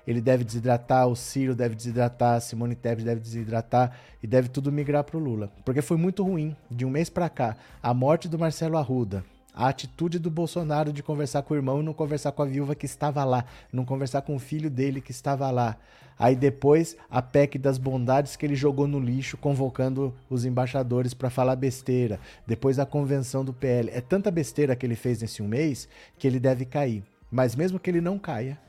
Ele 0.08 0.21
deve 0.21 0.45
desidratar, 0.45 1.06
o 1.06 1.15
Ciro 1.15 1.54
deve 1.54 1.76
desidratar, 1.76 2.36
a 2.36 2.39
Simone 2.39 2.73
Tebet 2.73 3.04
deve 3.04 3.19
desidratar 3.19 4.00
e 4.23 4.28
deve 4.28 4.47
tudo 4.47 4.71
migrar 4.71 5.04
para 5.04 5.17
o 5.17 5.19
Lula. 5.19 5.52
Porque 5.65 5.82
foi 5.82 5.97
muito 5.97 6.23
ruim, 6.23 6.56
de 6.71 6.86
um 6.86 6.89
mês 6.89 7.10
para 7.10 7.28
cá, 7.28 7.58
a 7.84 7.93
morte 7.93 8.30
do 8.30 8.39
Marcelo 8.39 8.78
Arruda, 8.78 9.26
a 9.58 9.70
atitude 9.70 10.20
do 10.20 10.30
Bolsonaro 10.30 10.93
de 10.93 11.02
conversar 11.02 11.41
com 11.41 11.56
o 11.56 11.58
irmão 11.58 11.80
e 11.80 11.84
não 11.84 11.91
conversar 11.91 12.32
com 12.32 12.43
a 12.43 12.46
viúva 12.46 12.76
que 12.76 12.86
estava 12.86 13.24
lá, 13.24 13.43
não 13.74 13.84
conversar 13.84 14.22
com 14.22 14.36
o 14.36 14.39
filho 14.39 14.70
dele 14.70 15.02
que 15.02 15.10
estava 15.10 15.50
lá. 15.50 15.76
Aí 16.20 16.36
depois 16.36 16.96
a 17.10 17.24
PEC 17.24 17.58
das 17.58 17.80
bondades 17.80 18.36
que 18.36 18.46
ele 18.46 18.56
jogou 18.56 18.88
no 18.88 19.00
lixo, 19.00 19.36
convocando 19.36 20.13
os 20.30 20.46
embaixadores 20.46 21.15
para 21.15 21.32
falar 21.32 21.56
besteira. 21.56 22.20
Depois 22.46 22.78
a 22.78 22.86
convenção 22.86 23.43
do 23.43 23.52
PL. 23.52 23.89
É 23.89 24.00
tanta 24.00 24.30
besteira 24.30 24.76
que 24.76 24.86
ele 24.86 24.96
fez 24.96 25.22
nesse 25.22 25.41
um 25.41 25.48
mês 25.48 25.89
que 26.20 26.28
ele 26.28 26.39
deve 26.39 26.63
cair. 26.63 27.04
Mas 27.32 27.56
mesmo 27.56 27.80
que 27.80 27.89
ele 27.89 28.02
não 28.02 28.20
caia, 28.20 28.60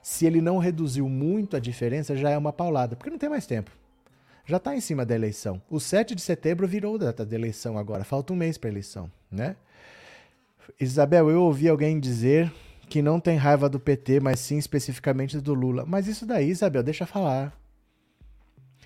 se 0.00 0.26
ele 0.26 0.40
não 0.40 0.58
reduziu 0.58 1.08
muito 1.08 1.56
a 1.56 1.60
diferença, 1.60 2.16
já 2.16 2.30
é 2.30 2.38
uma 2.38 2.52
paulada, 2.52 2.94
porque 2.94 3.10
não 3.10 3.18
tem 3.18 3.28
mais 3.28 3.46
tempo. 3.46 3.72
Já 4.46 4.58
está 4.58 4.74
em 4.76 4.80
cima 4.80 5.04
da 5.04 5.14
eleição. 5.14 5.60
O 5.68 5.80
7 5.80 6.14
de 6.14 6.22
setembro 6.22 6.68
virou 6.68 6.96
data 6.96 7.26
da 7.26 7.34
eleição 7.34 7.76
agora, 7.76 8.04
falta 8.04 8.32
um 8.32 8.36
mês 8.36 8.56
para 8.56 8.70
eleição, 8.70 9.10
né? 9.30 9.56
Isabel, 10.80 11.30
eu 11.30 11.42
ouvi 11.42 11.68
alguém 11.68 11.98
dizer 11.98 12.52
que 12.88 13.00
não 13.00 13.20
tem 13.20 13.36
raiva 13.36 13.68
do 13.68 13.78
PT, 13.78 14.20
mas 14.20 14.40
sim 14.40 14.58
especificamente 14.58 15.40
do 15.40 15.54
Lula. 15.54 15.84
Mas 15.86 16.06
isso 16.06 16.26
daí, 16.26 16.50
Isabel, 16.50 16.82
deixa 16.82 17.06
falar. 17.06 17.56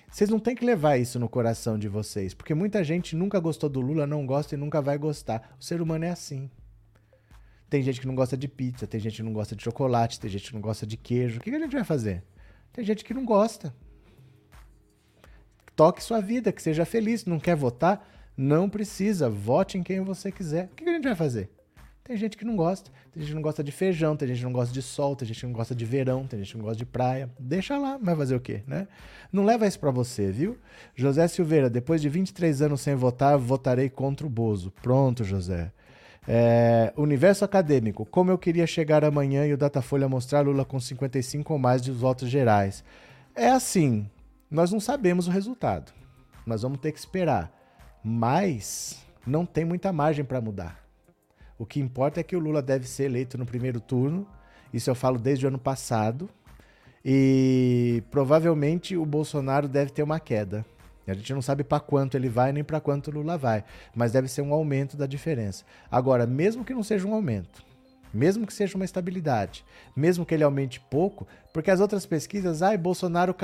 Vocês 0.09 0.29
não 0.29 0.39
têm 0.39 0.55
que 0.55 0.63
levar 0.63 0.97
isso 0.97 1.19
no 1.19 1.27
coração 1.27 1.77
de 1.77 1.89
vocês, 1.89 2.33
porque 2.33 2.53
muita 2.53 2.83
gente 2.83 3.15
nunca 3.15 3.39
gostou 3.39 3.69
do 3.69 3.81
Lula, 3.81 4.07
não 4.07 4.25
gosta 4.25 4.55
e 4.55 4.57
nunca 4.57 4.81
vai 4.81 4.97
gostar. 4.97 5.55
O 5.59 5.63
ser 5.63 5.81
humano 5.81 6.05
é 6.05 6.09
assim. 6.09 6.49
Tem 7.69 7.81
gente 7.81 7.99
que 7.99 8.07
não 8.07 8.15
gosta 8.15 8.37
de 8.37 8.47
pizza, 8.47 8.87
tem 8.87 8.99
gente 8.99 9.17
que 9.17 9.23
não 9.23 9.33
gosta 9.33 9.55
de 9.55 9.63
chocolate, 9.63 10.19
tem 10.19 10.29
gente 10.29 10.47
que 10.47 10.53
não 10.53 10.61
gosta 10.61 10.85
de 10.85 10.95
queijo. 10.95 11.39
O 11.39 11.41
que, 11.41 11.49
a 11.49 11.59
gente 11.59 11.73
vai 11.73 11.83
fazer? 11.83 12.23
Tem 12.71 12.85
gente 12.85 13.03
que 13.03 13.13
não 13.13 13.25
gosta. 13.25 13.75
Toque 15.75 16.01
sua 16.01 16.21
vida, 16.21 16.53
que 16.53 16.61
seja 16.61 16.85
feliz. 16.85 17.25
Não 17.25 17.39
quer 17.39 17.55
votar? 17.55 18.07
Não 18.37 18.69
precisa. 18.69 19.29
Vote 19.29 19.77
em 19.77 19.83
quem 19.83 19.99
você 19.99 20.31
quiser. 20.31 20.69
O 20.71 20.75
que 20.75 20.87
a 20.87 20.93
gente 20.93 21.03
vai 21.03 21.15
fazer? 21.15 21.49
Tem 22.05 22.15
gente 22.15 22.37
que 22.37 22.45
não 22.45 22.55
gosta. 22.55 22.91
Tem 23.11 23.19
gente 23.19 23.29
que 23.29 23.35
não 23.35 23.41
gosta 23.41 23.63
de 23.63 23.71
feijão, 23.71 24.15
tem 24.15 24.27
gente 24.27 24.37
que 24.37 24.43
não 24.43 24.53
gosta 24.53 24.71
de 24.71 24.81
sol, 24.83 25.15
tem 25.15 25.27
gente 25.27 25.39
que 25.39 25.45
não 25.47 25.53
gosta 25.53 25.73
de 25.73 25.83
verão, 25.85 26.27
tem 26.27 26.37
gente 26.37 26.51
que 26.51 26.57
não 26.59 26.65
gosta 26.65 26.77
de 26.77 26.85
praia. 26.85 27.27
Deixa 27.39 27.79
lá, 27.79 27.97
vai 27.97 28.15
fazer 28.15 28.35
o 28.35 28.39
quê, 28.39 28.61
né? 28.67 28.87
Não 29.33 29.43
leva 29.43 29.65
isso 29.65 29.79
para 29.79 29.89
você, 29.89 30.31
viu? 30.31 30.55
José 30.95 31.27
Silveira, 31.27 31.67
depois 31.67 32.03
de 32.03 32.07
23 32.07 32.61
anos 32.61 32.81
sem 32.81 32.93
votar, 32.93 33.35
votarei 33.39 33.89
contra 33.89 34.27
o 34.27 34.29
Bozo. 34.29 34.69
Pronto, 34.83 35.23
José. 35.23 35.71
É, 36.27 36.93
universo 36.95 37.43
acadêmico. 37.43 38.05
Como 38.05 38.29
eu 38.29 38.37
queria 38.37 38.67
chegar 38.67 39.03
amanhã 39.03 39.47
e 39.47 39.53
o 39.53 39.57
Datafolha 39.57 40.07
mostrar 40.07 40.41
Lula 40.41 40.63
com 40.63 40.79
55 40.79 41.53
ou 41.53 41.57
mais 41.57 41.81
de 41.81 41.91
votos 41.91 42.29
gerais. 42.29 42.83
É 43.33 43.49
assim, 43.49 44.07
nós 44.49 44.71
não 44.71 44.79
sabemos 44.79 45.27
o 45.27 45.31
resultado. 45.31 45.91
Nós 46.45 46.61
vamos 46.61 46.77
ter 46.77 46.91
que 46.91 46.99
esperar. 46.99 47.51
Mas 48.03 49.03
não 49.25 49.43
tem 49.43 49.65
muita 49.65 49.91
margem 49.91 50.23
para 50.23 50.39
mudar. 50.39 50.84
O 51.57 51.65
que 51.65 51.79
importa 51.79 52.19
é 52.19 52.23
que 52.23 52.35
o 52.35 52.39
Lula 52.39 52.61
deve 52.61 52.87
ser 52.87 53.05
eleito 53.05 53.37
no 53.37 53.45
primeiro 53.45 53.79
turno. 53.79 54.27
Isso 54.73 54.89
eu 54.89 54.95
falo 54.95 55.17
desde 55.17 55.45
o 55.45 55.47
ano 55.47 55.59
passado. 55.59 56.29
E 57.03 58.03
provavelmente 58.09 58.97
o 58.97 59.05
Bolsonaro 59.05 59.67
deve 59.67 59.91
ter 59.91 60.03
uma 60.03 60.19
queda. 60.19 60.65
A 61.07 61.13
gente 61.13 61.33
não 61.33 61.41
sabe 61.41 61.63
para 61.63 61.79
quanto 61.79 62.17
ele 62.17 62.27
vai 62.27 62.51
nem 62.51 62.63
para 62.63 62.79
quanto 62.79 63.09
o 63.09 63.13
Lula 63.13 63.37
vai, 63.37 63.63
mas 63.93 64.11
deve 64.11 64.27
ser 64.27 64.41
um 64.41 64.51
aumento 64.51 64.97
da 64.97 65.05
diferença. 65.05 65.63
Agora, 65.89 66.25
mesmo 66.25 66.65
que 66.65 66.73
não 66.73 66.81
seja 66.81 67.07
um 67.07 67.13
aumento, 67.13 67.63
mesmo 68.11 68.47
que 68.47 68.53
seja 68.53 68.75
uma 68.75 68.85
estabilidade, 68.85 69.63
mesmo 69.95 70.25
que 70.25 70.33
ele 70.33 70.43
aumente 70.43 70.79
pouco, 70.79 71.27
porque 71.53 71.69
as 71.69 71.79
outras 71.79 72.07
pesquisas, 72.07 72.63
ai, 72.63 72.75
Bolsonaro 72.75 73.35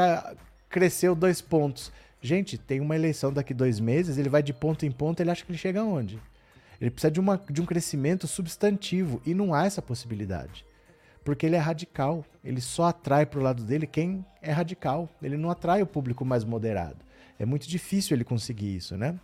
cresceu 0.69 1.13
dois 1.13 1.39
pontos. 1.39 1.91
Gente, 2.19 2.57
tem 2.57 2.79
uma 2.79 2.95
eleição 2.95 3.31
daqui 3.31 3.53
dois 3.53 3.79
meses, 3.79 4.17
ele 4.17 4.29
vai 4.29 4.41
de 4.41 4.53
ponto 4.53 4.83
em 4.83 4.91
ponto, 4.91 5.19
ele 5.19 5.29
acha 5.29 5.45
que 5.45 5.51
ele 5.51 5.57
chega 5.59 5.81
aonde? 5.81 6.19
Ele 6.81 6.89
precisa 6.89 7.11
de, 7.11 7.19
uma, 7.19 7.39
de 7.47 7.61
um 7.61 7.65
crescimento 7.65 8.27
substantivo 8.27 9.21
e 9.23 9.35
não 9.35 9.53
há 9.53 9.65
essa 9.65 9.83
possibilidade. 9.83 10.65
Porque 11.23 11.45
ele 11.45 11.55
é 11.55 11.59
radical. 11.59 12.25
Ele 12.43 12.59
só 12.59 12.85
atrai 12.85 13.23
para 13.23 13.39
o 13.39 13.43
lado 13.43 13.63
dele 13.63 13.85
quem 13.85 14.25
é 14.41 14.51
radical. 14.51 15.07
Ele 15.21 15.37
não 15.37 15.51
atrai 15.51 15.83
o 15.83 15.87
público 15.87 16.25
mais 16.25 16.43
moderado. 16.43 16.97
É 17.37 17.45
muito 17.45 17.69
difícil 17.69 18.17
ele 18.17 18.23
conseguir 18.23 18.75
isso, 18.75 18.97
né? 18.97 19.19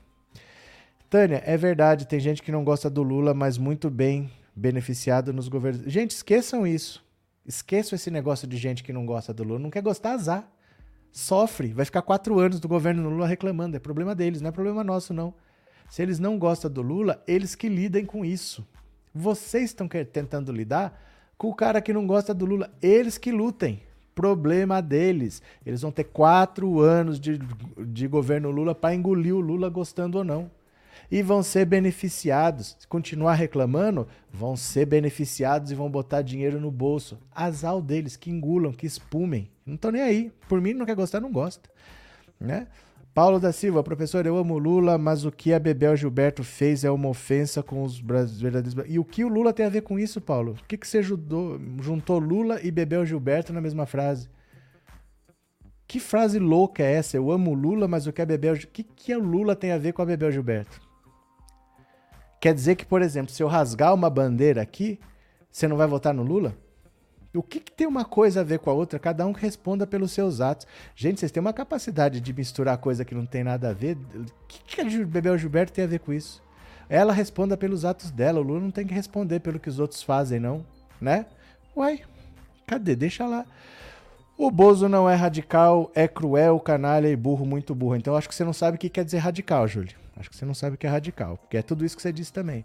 Tânia, 1.10 1.42
é 1.46 1.58
verdade, 1.58 2.06
tem 2.06 2.20
gente 2.20 2.44
que 2.44 2.52
não 2.52 2.64
gosta 2.64 2.90
do 2.90 3.02
Lula, 3.02 3.34
mas 3.34 3.58
muito 3.58 3.90
bem 3.90 4.30
beneficiado 4.56 5.34
nos 5.34 5.48
governos. 5.48 5.92
Gente, 5.92 6.12
esqueçam 6.12 6.68
isso. 6.68 7.04
Esqueçam 7.46 7.96
esse 7.96 8.12
negócio 8.12 8.48
de 8.48 8.58
gente 8.58 8.84
que 8.84 8.94
não 8.94 9.06
gosta 9.06 9.34
do 9.34 9.44
Lula. 9.44 9.58
Não 9.58 9.72
quer 9.72 9.82
gostar, 9.82 10.12
azar. 10.12 10.48
Sofre. 11.12 11.74
Vai 11.74 11.86
ficar 11.86 12.04
quatro 12.04 12.38
anos 12.38 12.60
do 12.60 12.68
governo 12.68 13.10
Lula 13.10 13.26
reclamando. 13.26 13.78
É 13.78 13.80
problema 13.80 14.14
deles, 14.14 14.42
não 14.42 14.50
é 14.50 14.52
problema 14.52 14.84
nosso, 14.84 15.12
não. 15.14 15.34
Se 15.90 16.02
eles 16.02 16.20
não 16.20 16.38
gostam 16.38 16.70
do 16.70 16.82
Lula, 16.82 17.24
eles 17.28 17.56
que 17.56 17.70
lidem 17.70 18.06
com 18.06 18.26
isso. 18.26 18.68
Vocês 19.14 19.66
estão 19.66 19.88
tentando 19.88 20.52
lidar 20.52 21.02
com 21.38 21.50
o 21.50 21.56
cara 21.56 21.82
que 21.82 21.94
não 21.94 22.06
gosta 22.06 22.34
do 22.34 22.46
Lula. 22.46 22.70
Eles 22.82 23.18
que 23.18 23.32
lutem 23.32 23.82
problema 24.18 24.82
deles. 24.82 25.44
Eles 25.64 25.84
vão 25.84 25.92
ter 25.92 26.06
quatro 26.06 26.80
anos 26.80 27.20
de, 27.20 27.40
de 27.78 28.08
governo 28.08 28.50
Lula 28.50 28.74
para 28.74 28.96
engolir 28.96 29.36
o 29.36 29.40
Lula 29.40 29.70
gostando 29.70 30.18
ou 30.18 30.24
não. 30.24 30.50
E 31.12 31.22
vão 31.22 31.44
ser 31.44 31.66
beneficiados. 31.66 32.76
Se 32.80 32.88
continuar 32.88 33.36
reclamando, 33.36 34.08
vão 34.34 34.58
ser 34.58 34.88
beneficiados 34.88 35.72
e 35.72 35.76
vão 35.76 35.88
botar 35.88 36.24
dinheiro 36.24 36.60
no 36.60 36.72
bolso. 36.72 37.20
Azal 37.34 37.80
deles, 37.80 38.18
que 38.18 38.32
engulam, 38.32 38.74
que 38.74 38.88
espumem. 38.88 39.52
Não 39.64 39.76
estão 39.76 39.92
nem 39.92 40.02
aí. 40.02 40.32
Por 40.50 40.60
mim, 40.60 40.74
não 40.74 40.86
quer 40.86 40.96
gostar, 40.96 41.22
não 41.22 41.32
gosta. 41.32 41.70
Né? 42.40 42.68
Paulo 43.18 43.40
da 43.40 43.52
Silva, 43.52 43.82
professor, 43.82 44.28
eu 44.28 44.38
amo 44.38 44.60
Lula, 44.60 44.96
mas 44.96 45.26
o 45.26 45.32
que 45.32 45.52
a 45.52 45.58
Bebel 45.58 45.96
Gilberto 45.96 46.44
fez 46.44 46.84
é 46.84 46.92
uma 46.92 47.10
ofensa 47.10 47.64
com 47.64 47.82
os 47.82 48.00
brasileiros. 48.00 48.76
E 48.86 49.00
o 49.00 49.04
que 49.04 49.24
o 49.24 49.28
Lula 49.28 49.52
tem 49.52 49.66
a 49.66 49.70
ver 49.70 49.82
com 49.82 49.98
isso, 49.98 50.22
Paulo? 50.22 50.54
Por 50.54 50.68
que, 50.68 50.78
que 50.78 50.88
você 50.88 51.02
juntou 51.02 52.20
Lula 52.20 52.62
e 52.62 52.70
Bebel 52.70 53.04
Gilberto 53.08 53.52
na 53.52 53.60
mesma 53.60 53.88
frase? 53.88 54.30
Que 55.88 56.00
frase 56.00 56.38
louca 56.38 56.84
é 56.84 56.94
essa? 56.94 57.18
Eu 57.18 57.32
amo 57.32 57.56
Lula, 57.56 57.88
mas 57.88 58.06
o 58.06 58.14
que 58.14 58.22
a 58.22 58.26
Bebel. 58.26 58.54
O 58.54 58.58
que, 58.60 58.84
que 58.84 59.16
o 59.16 59.20
Lula 59.20 59.56
tem 59.56 59.72
a 59.72 59.80
ver 59.80 59.94
com 59.94 60.04
a 60.04 60.06
Bebel 60.06 60.32
Gilberto? 60.32 60.80
Quer 62.40 62.54
dizer 62.54 62.76
que, 62.76 62.86
por 62.86 63.02
exemplo, 63.02 63.32
se 63.32 63.42
eu 63.42 63.48
rasgar 63.48 63.96
uma 63.96 64.12
bandeira 64.12 64.62
aqui, 64.62 65.00
você 65.50 65.68
não 65.68 65.76
vai 65.76 65.88
votar 65.88 66.14
no 66.14 66.22
Lula? 66.22 66.56
O 67.38 67.44
que, 67.44 67.60
que, 67.60 67.72
tem 67.72 67.88
uma 67.88 68.04
coisa 68.04 68.42
a 68.42 68.44
ver 68.44 68.60
com 68.60 68.70
a 68.70 68.74
outra? 68.74 68.98
Cada 68.98 69.26
um 69.26 69.32
responda 69.32 69.86
pelos 69.86 70.12
seus 70.12 70.42
atos. 70.42 70.66
Gente, 70.96 71.20
vocês 71.20 71.32
têm 71.32 71.42
uma 71.42 71.54
capacidade 71.54 72.20
de 72.20 72.34
misturar 72.34 72.78
coisa 72.78 73.06
que 73.06 73.14
não 73.14 73.26
tem 73.26 73.44
nada 73.44 73.70
a 73.70 73.74
ver. 73.74 73.96
O 73.96 74.26
que, 74.48 74.60
que 74.76 74.82
a 74.82 75.06
Bebel 75.06 75.38
Gilberto 75.38 75.74
tem 75.74 75.84
a 75.84 75.88
ver 75.88 76.00
com 76.00 76.12
isso? 76.12 76.44
Ela 76.90 77.14
responda 77.14 77.56
pelos 77.56 77.86
atos 77.86 78.12
dela. 78.12 78.40
O 78.40 78.44
Lula 78.44 78.60
não 78.60 78.72
tem 78.72 78.88
que 78.88 78.94
responder 78.94 79.40
pelo 79.40 79.60
que 79.60 79.70
os 79.70 79.80
outros 79.80 80.02
fazem, 80.02 80.40
não. 80.40 80.66
Né? 81.00 81.26
Uai, 81.76 82.02
cadê? 82.66 82.96
Deixa 82.96 83.26
lá. 83.26 83.46
O 84.38 84.52
Bozo 84.52 84.88
não 84.88 85.10
é 85.10 85.16
radical, 85.16 85.92
é 85.96 86.08
cruel, 86.08 86.60
canalha 86.60 87.08
e 87.08 87.16
burro, 87.16 87.46
muito 87.46 87.74
burro. 87.74 87.96
Então 87.96 88.16
acho 88.16 88.30
que 88.30 88.36
você 88.36 88.44
não 88.44 88.54
sabe 88.54 88.78
o 88.78 88.80
que 88.80 88.90
quer 88.90 89.04
dizer 89.04 89.18
radical, 89.18 89.68
Júlio. 89.68 89.96
Acho 90.16 90.30
que 90.30 90.36
você 90.36 90.46
não 90.46 90.54
sabe 90.54 90.76
o 90.76 90.78
que 90.78 90.88
é 90.88 90.90
radical, 90.90 91.38
porque 91.38 91.58
é 91.58 91.62
tudo 91.62 91.86
isso 91.86 91.96
que 91.96 92.02
você 92.02 92.12
disse 92.12 92.34
também. 92.34 92.64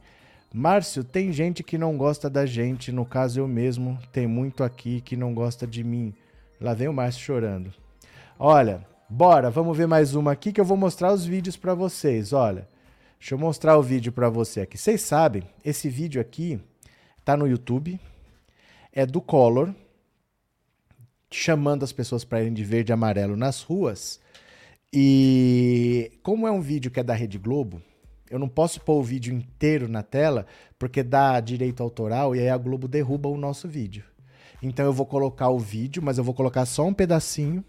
Márcio, 0.55 1.03
tem 1.03 1.33
gente 1.33 1.63
que 1.63 1.79
não 1.79 1.97
gosta 1.97 2.29
da 2.29 2.45
gente, 2.45 2.93
no 2.93 3.07
caso 3.07 3.41
eu 3.41 3.49
mesmo, 3.49 3.99
tem 4.13 4.27
muito 4.27 4.63
aqui 4.63 5.01
que 5.01 5.17
não 5.17 5.33
gosta 5.33 5.67
de 5.67 5.83
mim. 5.83 6.13
Lá 6.61 6.75
vem 6.75 6.89
o 6.89 6.93
Márcio 6.93 7.23
chorando. 7.23 7.73
Olha, 8.39 8.87
bora, 9.09 9.51
vamos 9.51 9.75
ver 9.75 9.87
mais 9.87 10.15
uma 10.15 10.33
aqui 10.33 10.53
que 10.53 10.61
eu 10.61 10.65
vou 10.65 10.77
mostrar 10.77 11.11
os 11.11 11.25
vídeos 11.25 11.57
para 11.57 11.75
vocês, 11.75 12.35
olha. 12.35 12.69
Deixa 13.19 13.35
eu 13.35 13.39
mostrar 13.39 13.79
o 13.79 13.83
vídeo 13.83 14.13
para 14.13 14.29
você 14.29 14.61
aqui. 14.61 14.77
Vocês 14.77 15.01
sabem, 15.01 15.43
esse 15.65 15.89
vídeo 15.89 16.21
aqui 16.21 16.61
tá 17.25 17.35
no 17.35 17.47
YouTube, 17.47 17.99
é 18.93 19.07
do 19.07 19.23
Collor, 19.23 19.75
chamando 21.31 21.83
as 21.83 21.93
pessoas 21.93 22.25
para 22.25 22.43
irem 22.43 22.53
de 22.53 22.63
verde 22.63 22.91
e 22.91 22.95
amarelo 22.95 23.37
nas 23.39 23.63
ruas. 23.63 24.21
E 24.93 26.13
como 26.23 26.47
é 26.47 26.51
um 26.51 26.61
vídeo 26.61 26.91
que 26.91 27.01
é 27.01 27.03
da 27.03 27.15
Rede 27.15 27.39
Globo, 27.39 27.81
eu 28.33 28.39
não 28.39 28.49
posso 28.49 28.81
pôr 28.81 28.99
o 28.99 29.03
vídeo 29.03 29.35
inteiro 29.35 29.87
na 29.87 30.03
tela 30.03 30.47
porque 30.79 31.03
dá 31.03 31.39
direito 31.39 31.83
autoral 31.83 32.35
e 32.35 32.41
aí 32.41 32.49
a 32.49 32.57
Globo 32.57 32.89
derruba 32.89 33.29
o 33.29 33.37
nosso 33.37 33.69
vídeo. 33.69 34.03
Então 34.63 34.87
eu 34.87 34.93
vou 34.93 35.05
colocar 35.05 35.51
o 35.51 35.59
vídeo, 35.59 36.03
mas 36.03 36.17
eu 36.17 36.25
vou 36.25 36.33
colocar 36.33 36.65
só 36.65 36.87
um 36.87 36.95
pedacinho. 36.95 37.63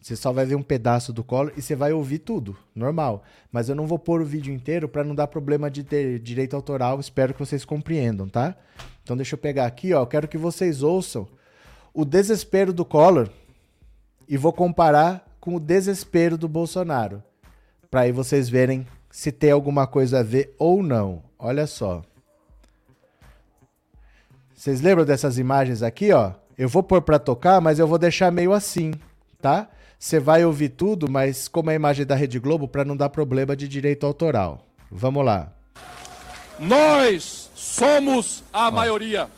Você 0.00 0.16
só 0.16 0.32
vai 0.32 0.46
ver 0.46 0.54
um 0.54 0.62
pedaço 0.62 1.12
do 1.12 1.22
colo 1.22 1.52
e 1.54 1.60
você 1.60 1.76
vai 1.76 1.92
ouvir 1.92 2.20
tudo, 2.20 2.56
normal. 2.74 3.24
Mas 3.52 3.68
eu 3.68 3.74
não 3.74 3.86
vou 3.86 3.98
pôr 3.98 4.22
o 4.22 4.24
vídeo 4.24 4.54
inteiro 4.54 4.88
para 4.88 5.04
não 5.04 5.14
dar 5.14 5.26
problema 5.26 5.70
de 5.70 5.84
ter 5.84 6.18
direito 6.18 6.56
autoral. 6.56 6.98
Espero 6.98 7.34
que 7.34 7.40
vocês 7.40 7.62
compreendam, 7.62 8.26
tá? 8.30 8.56
Então 9.02 9.14
deixa 9.14 9.34
eu 9.34 9.38
pegar 9.38 9.66
aqui, 9.66 9.92
ó. 9.92 10.00
Eu 10.00 10.06
quero 10.06 10.26
que 10.26 10.38
vocês 10.38 10.82
ouçam 10.82 11.28
o 11.92 12.06
desespero 12.06 12.72
do 12.72 12.86
Collor 12.86 13.28
e 14.26 14.38
vou 14.38 14.52
comparar 14.52 15.30
com 15.38 15.56
o 15.56 15.60
desespero 15.60 16.38
do 16.38 16.48
Bolsonaro. 16.48 17.22
Para 17.90 18.00
aí 18.00 18.12
vocês 18.12 18.48
verem 18.48 18.86
se 19.12 19.30
tem 19.30 19.50
alguma 19.50 19.86
coisa 19.86 20.20
a 20.20 20.22
ver 20.22 20.56
ou 20.58 20.82
não. 20.82 21.22
Olha 21.38 21.66
só. 21.66 22.02
Vocês 24.54 24.80
lembram 24.80 25.04
dessas 25.04 25.36
imagens 25.36 25.82
aqui, 25.82 26.12
ó? 26.12 26.32
Eu 26.56 26.68
vou 26.68 26.82
pôr 26.82 27.02
para 27.02 27.18
tocar, 27.18 27.60
mas 27.60 27.78
eu 27.78 27.86
vou 27.86 27.98
deixar 27.98 28.32
meio 28.32 28.52
assim, 28.54 28.94
tá? 29.40 29.68
Você 29.98 30.18
vai 30.18 30.44
ouvir 30.44 30.70
tudo, 30.70 31.10
mas 31.10 31.46
como 31.46 31.70
é 31.70 31.74
a 31.74 31.76
imagem 31.76 32.06
da 32.06 32.14
Rede 32.14 32.38
Globo, 32.38 32.66
para 32.66 32.84
não 32.84 32.96
dar 32.96 33.10
problema 33.10 33.54
de 33.54 33.68
direito 33.68 34.06
autoral. 34.06 34.66
Vamos 34.90 35.24
lá. 35.24 35.52
Nós 36.58 37.50
somos 37.54 38.42
a 38.52 38.68
ó. 38.68 38.70
maioria. 38.70 39.28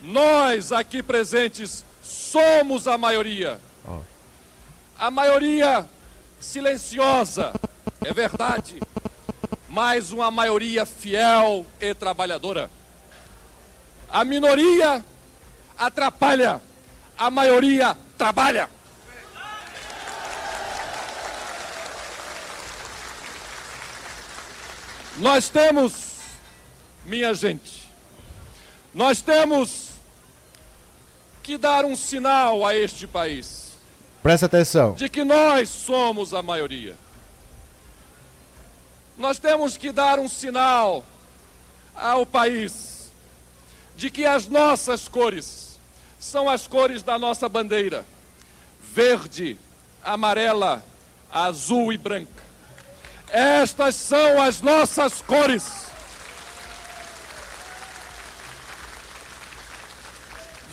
Nós 0.00 0.72
aqui 0.72 1.02
presentes 1.02 1.84
somos 2.02 2.88
a 2.88 2.96
maioria. 2.96 3.60
Ó. 3.86 4.00
A 4.98 5.10
maioria 5.10 5.86
silenciosa, 6.40 7.52
é 8.08 8.12
verdade, 8.14 8.80
mas 9.68 10.12
uma 10.12 10.30
maioria 10.30 10.86
fiel 10.86 11.66
e 11.78 11.92
trabalhadora. 11.92 12.70
A 14.08 14.24
minoria 14.24 15.04
atrapalha, 15.76 16.58
a 17.18 17.30
maioria 17.30 17.94
trabalha. 18.16 18.70
Nós 25.18 25.50
temos, 25.50 26.14
minha 27.04 27.34
gente, 27.34 27.92
nós 28.94 29.20
temos 29.20 29.90
que 31.42 31.58
dar 31.58 31.84
um 31.84 31.94
sinal 31.94 32.64
a 32.64 32.74
este 32.74 33.06
país. 33.06 33.72
Presta 34.22 34.46
atenção. 34.46 34.94
De 34.94 35.10
que 35.10 35.24
nós 35.24 35.68
somos 35.68 36.32
a 36.32 36.42
maioria. 36.42 36.96
Nós 39.18 39.40
temos 39.40 39.76
que 39.76 39.90
dar 39.90 40.20
um 40.20 40.28
sinal 40.28 41.04
ao 41.92 42.24
país 42.24 43.10
de 43.96 44.10
que 44.10 44.24
as 44.24 44.46
nossas 44.46 45.08
cores 45.08 45.80
são 46.20 46.48
as 46.48 46.68
cores 46.68 47.02
da 47.02 47.18
nossa 47.18 47.48
bandeira: 47.48 48.06
verde, 48.80 49.58
amarela, 50.04 50.84
azul 51.32 51.92
e 51.92 51.98
branca. 51.98 52.44
Estas 53.28 53.96
são 53.96 54.40
as 54.40 54.62
nossas 54.62 55.20
cores. 55.20 55.88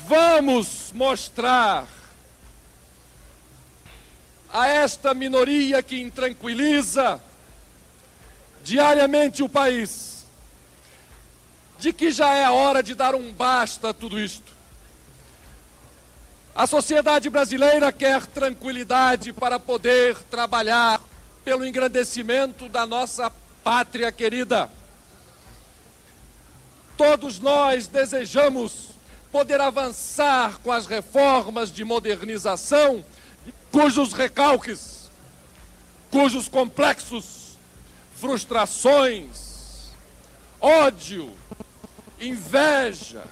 Vamos 0.08 0.91
mostrar 0.93 1.88
a 4.53 4.67
esta 4.67 5.15
minoria 5.15 5.81
que 5.81 5.99
intranquiliza 5.99 7.19
diariamente 8.65 9.43
o 9.43 9.47
país 9.47 10.25
de 11.78 11.93
que 11.93 12.12
já 12.12 12.34
é 12.34 12.49
hora 12.49 12.82
de 12.82 12.95
dar 12.95 13.13
um 13.13 13.32
basta 13.32 13.89
a 13.89 13.93
tudo 13.93 14.19
isto. 14.19 14.51
A 16.56 16.65
sociedade 16.65 17.30
brasileira 17.30 17.91
quer 17.91 18.25
tranquilidade 18.25 19.32
para 19.32 19.60
poder 19.60 20.17
trabalhar 20.32 20.99
pelo 21.43 21.63
engrandecimento 21.63 22.67
da 22.67 22.88
nossa 22.88 23.32
pátria 23.63 24.12
querida. 24.12 24.67
Todos 26.97 27.39
nós 27.39 27.88
desejamos 27.88 28.89
poder 29.32 29.62
avançar 29.62 30.58
com 30.63 30.71
as 30.71 30.88
reformas 30.88 31.71
de 31.71 31.84
modernização, 31.84 33.06
cujos 33.71 34.12
recalques, 34.13 35.12
cujos 36.10 36.47
complexos, 36.47 37.44
frustrações, 38.15 39.89
ódio, 40.60 41.36
inveja, 42.19 43.23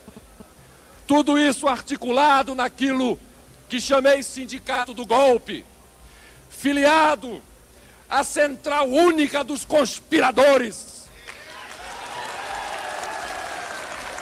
tudo 1.08 1.38
isso 1.38 1.68
articulado 1.68 2.54
naquilo 2.54 3.20
que 3.70 3.80
chamei 3.80 4.22
sindicato 4.22 4.94
do 4.94 5.06
golpe, 5.06 5.66
filiado 6.50 7.42
à 8.10 8.24
central 8.24 8.88
única 8.88 9.44
dos 9.44 9.66
conspiradores. 9.66 11.08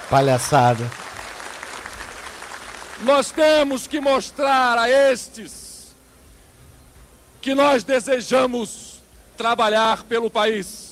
Palhaçada. 0.10 0.90
Nós 3.02 3.32
temos 3.32 3.88
que 3.88 4.00
mostrar 4.00 4.78
a 4.78 4.90
estes 4.90 5.96
que 7.42 7.56
nós 7.56 7.84
desejamos 7.84 8.91
trabalhar 9.42 10.04
pelo 10.04 10.30
país 10.30 10.92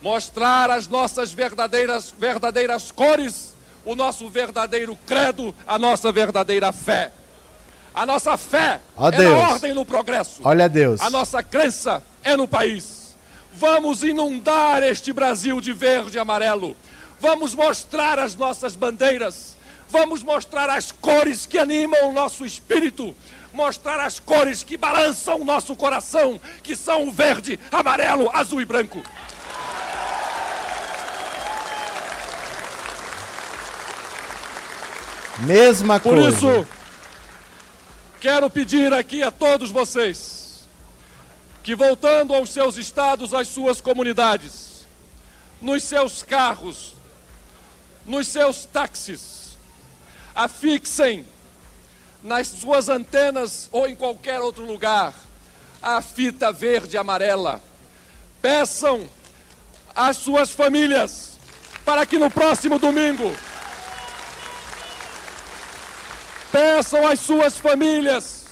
mostrar 0.00 0.70
as 0.70 0.88
nossas 0.88 1.32
verdadeiras, 1.32 2.14
verdadeiras 2.18 2.90
cores, 2.90 3.54
o 3.84 3.94
nosso 3.94 4.28
verdadeiro 4.28 4.98
credo, 5.06 5.54
a 5.66 5.78
nossa 5.78 6.10
verdadeira 6.10 6.72
fé. 6.72 7.12
A 7.94 8.06
nossa 8.06 8.36
fé 8.36 8.80
oh, 8.96 9.08
é 9.08 9.18
na 9.18 9.36
ordem 9.50 9.74
no 9.74 9.84
progresso. 9.84 10.40
Olha 10.44 10.68
Deus. 10.68 11.00
A 11.00 11.10
nossa 11.10 11.42
crença 11.42 12.02
é 12.22 12.36
no 12.36 12.48
país. 12.48 13.16
Vamos 13.52 14.02
inundar 14.02 14.82
este 14.82 15.12
Brasil 15.12 15.60
de 15.60 15.72
verde 15.72 16.16
e 16.16 16.20
amarelo. 16.20 16.76
Vamos 17.20 17.54
mostrar 17.54 18.18
as 18.18 18.34
nossas 18.34 18.76
bandeiras. 18.76 19.56
Vamos 19.90 20.22
mostrar 20.22 20.70
as 20.70 20.92
cores 20.92 21.44
que 21.44 21.58
animam 21.58 22.08
o 22.08 22.12
nosso 22.12 22.46
espírito. 22.46 23.16
Mostrar 23.58 23.98
as 23.98 24.20
cores 24.20 24.62
que 24.62 24.76
balançam 24.76 25.40
o 25.40 25.44
nosso 25.44 25.74
coração, 25.74 26.40
que 26.62 26.76
são 26.76 27.08
o 27.08 27.10
verde, 27.10 27.58
amarelo, 27.72 28.30
azul 28.32 28.60
e 28.60 28.64
branco. 28.64 29.02
Mesma 35.40 35.98
Por 35.98 36.14
coisa. 36.14 36.38
Por 36.38 36.60
isso, 36.60 36.68
quero 38.20 38.48
pedir 38.48 38.92
aqui 38.92 39.24
a 39.24 39.32
todos 39.32 39.72
vocês 39.72 40.68
que, 41.60 41.74
voltando 41.74 42.32
aos 42.32 42.50
seus 42.50 42.76
estados, 42.76 43.34
às 43.34 43.48
suas 43.48 43.80
comunidades, 43.80 44.86
nos 45.60 45.82
seus 45.82 46.22
carros, 46.22 46.94
nos 48.06 48.28
seus 48.28 48.64
táxis, 48.66 49.58
afixem 50.32 51.26
nas 52.22 52.48
suas 52.48 52.88
antenas 52.88 53.68
ou 53.70 53.86
em 53.86 53.94
qualquer 53.94 54.40
outro 54.40 54.64
lugar 54.64 55.14
a 55.80 56.02
fita 56.02 56.52
verde 56.52 56.96
e 56.96 56.98
amarela. 56.98 57.62
Peçam 58.42 59.08
às 59.94 60.16
suas 60.16 60.50
famílias 60.50 61.38
para 61.84 62.04
que 62.04 62.18
no 62.18 62.30
próximo 62.30 62.78
domingo 62.78 63.34
Peçam 66.50 67.06
às 67.06 67.20
suas 67.20 67.58
famílias 67.58 68.46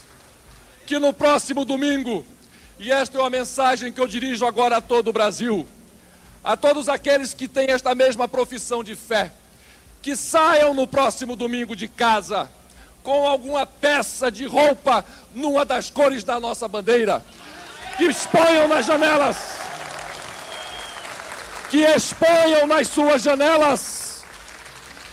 que 0.84 0.98
no 0.98 1.12
próximo 1.12 1.64
domingo, 1.64 2.24
e 2.78 2.92
esta 2.92 3.16
é 3.16 3.20
uma 3.20 3.30
mensagem 3.30 3.90
que 3.90 4.00
eu 4.00 4.06
dirijo 4.06 4.46
agora 4.46 4.76
a 4.76 4.80
todo 4.80 5.08
o 5.08 5.12
Brasil, 5.12 5.66
a 6.44 6.56
todos 6.56 6.88
aqueles 6.88 7.32
que 7.32 7.48
têm 7.48 7.70
esta 7.70 7.94
mesma 7.94 8.28
profissão 8.28 8.84
de 8.84 8.94
fé, 8.94 9.32
que 10.02 10.14
saiam 10.14 10.74
no 10.74 10.86
próximo 10.86 11.34
domingo 11.34 11.74
de 11.74 11.88
casa 11.88 12.50
com 13.06 13.24
alguma 13.24 13.64
peça 13.64 14.32
de 14.32 14.44
roupa 14.46 15.04
numa 15.32 15.64
das 15.64 15.88
cores 15.88 16.24
da 16.24 16.40
nossa 16.40 16.66
bandeira, 16.66 17.24
que 17.96 18.02
exponham 18.02 18.66
nas 18.66 18.84
janelas. 18.84 19.36
que 21.70 21.82
exponham 21.82 22.66
nas 22.66 22.88
suas 22.88 23.22
janelas 23.22 24.24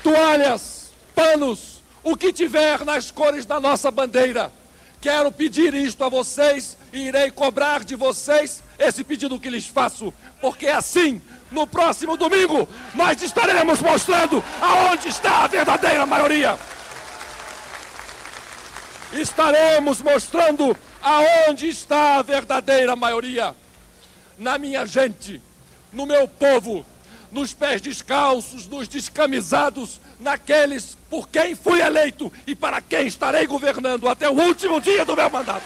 toalhas, 0.01 0.91
panos, 1.15 1.83
o 2.03 2.17
que 2.17 2.33
tiver 2.33 2.83
nas 2.83 3.11
cores 3.11 3.45
da 3.45 3.59
nossa 3.59 3.91
bandeira. 3.91 4.51
Quero 4.99 5.31
pedir 5.31 5.73
isto 5.75 6.03
a 6.03 6.09
vocês 6.09 6.77
e 6.91 7.07
irei 7.07 7.29
cobrar 7.29 7.83
de 7.83 7.95
vocês 7.95 8.63
esse 8.79 9.03
pedido 9.03 9.39
que 9.39 9.49
lhes 9.49 9.67
faço, 9.67 10.11
porque 10.41 10.67
assim, 10.67 11.21
no 11.51 11.67
próximo 11.67 12.17
domingo, 12.17 12.67
nós 12.95 13.21
estaremos 13.21 13.81
mostrando 13.81 14.43
aonde 14.59 15.09
está 15.09 15.43
a 15.43 15.47
verdadeira 15.47 16.05
maioria. 16.05 16.57
Estaremos 19.13 20.01
mostrando 20.01 20.75
aonde 21.01 21.67
está 21.67 22.17
a 22.17 22.21
verdadeira 22.21 22.95
maioria. 22.95 23.55
Na 24.37 24.57
minha 24.57 24.85
gente, 24.85 25.41
no 25.91 26.05
meu 26.05 26.27
povo, 26.27 26.85
nos 27.31 27.53
pés 27.53 27.81
descalços, 27.81 28.67
nos 28.67 28.87
descamisados, 28.87 29.99
naqueles 30.19 30.97
por 31.09 31.29
quem 31.29 31.55
fui 31.55 31.81
eleito 31.81 32.31
e 32.47 32.55
para 32.55 32.81
quem 32.81 33.07
estarei 33.07 33.45
governando 33.45 34.07
até 34.07 34.29
o 34.29 34.33
último 34.33 34.79
dia 34.81 35.05
do 35.05 35.15
meu 35.15 35.29
mandato. 35.29 35.65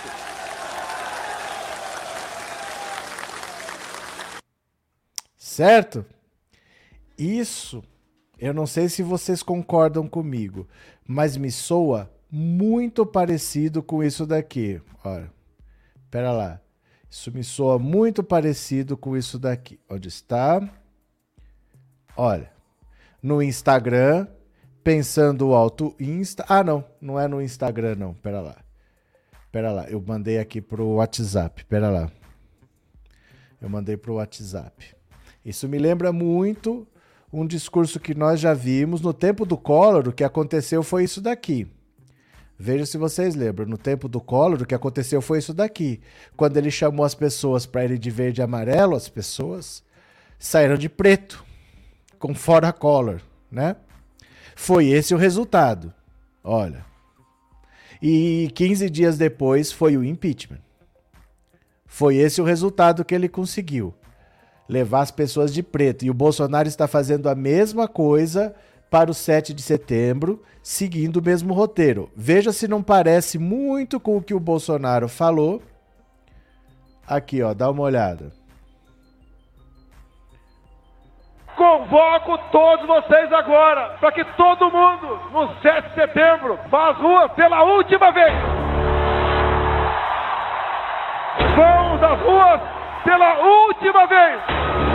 Certo? 5.38 6.06
Isso, 7.18 7.84
eu 8.38 8.54
não 8.54 8.68
sei 8.68 8.90
se 8.90 9.02
vocês 9.02 9.42
concordam 9.42 10.08
comigo, 10.08 10.68
mas 11.08 11.36
me 11.36 11.52
soa 11.52 12.12
muito 12.32 13.06
parecido 13.06 13.82
com 13.82 14.04
isso 14.04 14.26
daqui. 14.26 14.82
Olha, 15.04 15.32
pera 16.12 16.32
lá. 16.32 16.62
Isso 17.10 17.32
me 17.32 17.44
soa 17.44 17.80
muito 17.80 18.24
parecido 18.24 18.98
com 18.98 19.16
isso 19.16 19.40
daqui. 19.40 19.80
Onde 19.90 20.10
está? 20.10 20.62
Olha, 22.16 22.52
no 23.22 23.42
Instagram, 23.42 24.28
pensando 24.84 25.54
alto 25.54 25.96
Insta. 26.00 26.46
Ah, 26.48 26.64
não, 26.64 26.84
não 27.00 27.20
é 27.20 27.28
no 27.28 27.42
Instagram, 27.42 27.96
não. 27.96 28.14
Pera 28.14 28.42
lá. 28.42 28.58
Pera 29.52 29.72
lá, 29.72 29.90
eu 29.90 30.02
mandei 30.06 30.38
aqui 30.38 30.62
pro 30.62 30.86
WhatsApp. 30.96 31.64
Pera 31.66 31.90
lá. 31.90 32.12
Eu 33.62 33.70
mandei 33.70 33.96
pro 33.98 34.16
WhatsApp. 34.16 34.96
Isso 35.44 35.68
me 35.68 35.78
lembra 35.80 36.12
muito 36.12 36.86
um 37.32 37.46
discurso 37.46 38.00
que 38.00 38.14
nós 38.14 38.40
já 38.40 38.54
vimos 38.54 39.02
no 39.02 39.14
tempo 39.14 39.46
do 39.46 39.58
Collor. 39.58 40.10
O 40.10 40.14
que 40.14 40.24
aconteceu 40.24 40.84
foi 40.84 41.06
isso 41.06 41.22
daqui. 41.22 41.68
Veja 42.60 42.86
se 42.86 42.98
vocês 42.98 43.36
lembram. 43.36 43.68
No 43.68 43.78
tempo 43.78 44.08
do 44.08 44.20
Collor, 44.20 44.62
o 44.62 44.66
que 44.66 44.74
aconteceu 44.74 45.22
foi 45.22 45.40
isso 45.40 45.54
daqui. 45.54 46.00
Quando 46.36 46.58
ele 46.58 46.72
chamou 46.72 47.06
as 47.06 47.14
pessoas 47.14 47.66
para 47.66 47.86
ir 47.86 47.98
de 48.00 48.10
verde 48.10 48.42
e 48.42 48.44
amarelo, 48.44 48.96
as 48.96 49.08
pessoas 49.08 49.84
saíram 50.40 50.78
de 50.78 50.90
preto, 50.90 51.44
com 52.18 52.34
fora 52.34 52.74
Collor, 52.74 53.22
né? 53.52 53.76
Foi 54.56 54.88
esse 54.88 55.14
o 55.14 55.18
resultado. 55.18 55.94
Olha. 56.44 56.84
E 58.02 58.50
15 58.56 58.90
dias 58.90 59.18
depois 59.18 59.72
foi 59.72 59.96
o 59.96 60.04
impeachment. 60.04 60.62
Foi 61.86 62.16
esse 62.16 62.42
o 62.42 62.44
resultado 62.44 63.06
que 63.06 63.14
ele 63.14 63.30
conseguiu. 63.30 63.94
Levar 64.68 65.02
as 65.02 65.12
pessoas 65.12 65.54
de 65.54 65.62
preto. 65.62 66.06
E 66.06 66.10
o 66.10 66.14
Bolsonaro 66.14 66.68
está 66.68 66.88
fazendo 66.88 67.30
a 67.30 67.36
mesma 67.36 67.88
coisa 67.88 68.54
para 68.90 69.12
o 69.12 69.14
7 69.14 69.54
de 69.54 69.62
setembro, 69.62 70.44
seguindo 70.64 71.18
o 71.18 71.24
mesmo 71.24 71.54
roteiro. 71.54 72.10
Veja 72.16 72.52
se 72.52 72.68
não 72.68 72.82
parece 72.82 73.38
muito 73.38 74.00
com 74.00 74.18
o 74.18 74.22
que 74.22 74.34
o 74.34 74.40
Bolsonaro 74.40 75.08
falou. 75.08 75.62
Aqui, 77.08 77.42
ó, 77.42 77.54
dá 77.54 77.70
uma 77.70 77.84
olhada. 77.84 78.32
Convoco 81.56 82.38
todos 82.52 82.86
vocês 82.86 83.34
agora 83.34 83.98
para 84.00 84.12
que 84.12 84.24
todo 84.36 84.70
mundo, 84.70 85.20
no 85.32 85.60
7 85.62 85.90
de 85.90 85.96
setembro, 85.96 86.60
vá 86.70 86.92
às 86.92 86.98
ruas 86.98 87.32
pela 87.32 87.64
última 87.64 88.12
vez. 88.12 88.34
Vamos 91.56 92.04
às 92.04 92.20
ruas 92.22 92.62
pela 93.04 93.40
última 93.40 94.06
vez. 94.06 94.87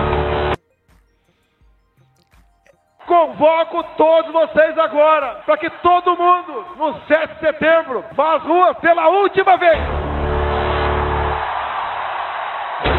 Convoco 3.22 3.84
todos 3.96 4.32
vocês 4.32 4.76
agora 4.76 5.42
para 5.46 5.56
que 5.56 5.70
todo 5.80 6.16
mundo, 6.16 6.66
no 6.76 7.00
7 7.06 7.34
de 7.34 7.38
setembro, 7.38 8.04
vá 8.16 8.34
às 8.34 8.42
ruas 8.42 8.76
pela 8.78 9.08
última 9.10 9.56
vez. 9.58 9.78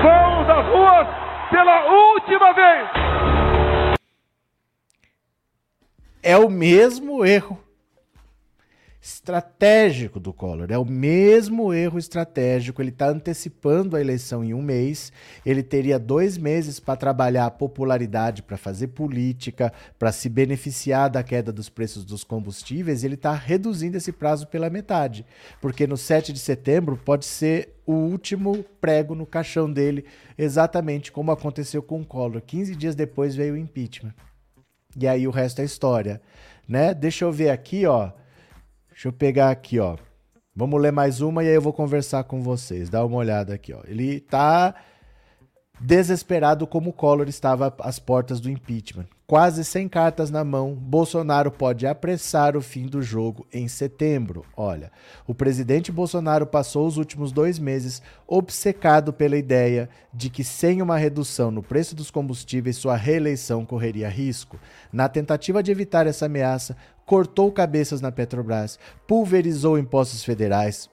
Vamos 0.02 0.50
às 0.50 0.66
ruas 0.66 1.08
pela 1.50 1.86
última 1.88 2.54
vez. 2.54 2.90
É 6.24 6.38
o 6.38 6.50
mesmo 6.50 7.26
erro 7.26 7.60
estratégico 9.04 10.18
do 10.18 10.32
Collor. 10.32 10.72
É 10.72 10.78
o 10.78 10.86
mesmo 10.86 11.74
erro 11.74 12.00
estratégico. 12.00 12.82
Ele 12.82 12.90
está 12.90 13.10
antecipando 13.10 13.98
a 13.98 14.02
eleição 14.02 14.42
em 14.42 14.54
um 14.54 14.62
mês. 14.62 15.12
Ele 15.46 15.62
teria 15.62 16.00
dois 16.00 16.38
meses 16.38 16.80
para 16.80 16.96
trabalhar 16.96 17.48
a 17.48 17.52
popularidade, 17.52 18.42
para 18.42 18.56
fazer 18.56 18.88
política, 18.88 19.74
para 20.00 20.14
se 20.14 20.30
beneficiar 20.30 21.10
da 21.10 21.22
queda 21.22 21.52
dos 21.52 21.68
preços 21.68 22.06
dos 22.06 22.24
combustíveis. 22.24 23.04
Ele 23.04 23.16
está 23.16 23.34
reduzindo 23.34 23.98
esse 23.98 24.14
prazo 24.14 24.48
pela 24.48 24.70
metade. 24.70 25.26
Porque 25.60 25.86
no 25.86 25.98
7 25.98 26.32
de 26.32 26.40
setembro 26.40 26.96
pode 26.96 27.26
ser 27.26 27.76
o 27.86 27.92
último 27.92 28.64
prego 28.80 29.14
no 29.14 29.26
caixão 29.26 29.70
dele, 29.70 30.06
exatamente 30.38 31.12
como 31.12 31.30
aconteceu 31.30 31.84
com 31.84 32.00
o 32.00 32.06
Collor. 32.06 32.42
15 32.42 32.74
dias 32.74 32.96
depois 32.96 33.36
veio 33.36 33.56
o 33.56 33.58
impeachment. 33.58 34.14
E 34.96 35.06
aí 35.06 35.28
o 35.28 35.32
resto 35.32 35.62
é 35.62 35.66
história. 35.66 36.22
Né? 36.66 36.94
Deixa 36.94 37.26
eu 37.26 37.34
ver 37.34 37.50
aqui, 37.50 37.86
ó. 37.86 38.14
Deixa 38.94 39.08
eu 39.08 39.14
pegar 39.14 39.50
aqui, 39.50 39.80
ó. 39.80 39.98
Vamos 40.56 40.80
ler 40.80 40.92
mais 40.92 41.20
uma 41.20 41.44
e 41.44 41.48
aí 41.48 41.56
eu 41.56 41.62
vou 41.62 41.74
conversar 41.74 42.24
com 42.26 42.44
vocês. 42.44 42.90
Dá 42.90 43.04
uma 43.04 43.18
olhada 43.18 43.56
aqui, 43.56 43.74
ó. 43.74 43.82
Ele 43.86 44.20
tá 44.20 44.76
desesperado 45.82 46.68
como 46.68 46.92
o 46.92 46.94
Collor 46.94 47.28
estava 47.28 47.74
às 47.80 47.98
portas 47.98 48.40
do 48.40 48.50
impeachment. 48.50 49.08
Quase 49.26 49.64
sem 49.64 49.90
cartas 49.90 50.30
na 50.30 50.44
mão, 50.44 50.76
Bolsonaro 50.76 51.50
pode 51.50 51.88
apressar 51.88 52.56
o 52.56 52.62
fim 52.62 52.86
do 52.86 53.02
jogo 53.02 53.48
em 53.52 53.68
setembro. 53.68 54.46
Olha, 54.56 54.92
o 55.26 55.34
presidente 55.34 55.92
Bolsonaro 55.92 56.46
passou 56.46 56.86
os 56.86 56.98
últimos 56.98 57.32
dois 57.32 57.58
meses 57.58 58.02
obcecado 58.28 59.12
pela 59.12 59.36
ideia 59.36 59.90
de 60.14 60.30
que, 60.30 60.44
sem 60.44 60.82
uma 60.82 60.98
redução 60.98 61.50
no 61.50 61.64
preço 61.64 61.96
dos 61.96 62.12
combustíveis, 62.12 62.76
sua 62.76 62.96
reeleição 62.96 63.66
correria 63.66 64.08
risco. 64.08 64.60
Na 64.92 65.10
tentativa 65.10 65.64
de 65.64 65.72
evitar 65.72 66.06
essa 66.06 66.28
ameaça, 66.28 66.78
cortou 67.14 67.52
cabeças 67.52 68.02
na 68.02 68.12
Petrobras, 68.12 68.80
pulverizou 69.06 69.78
impostos 69.78 70.24
federais, 70.24 70.90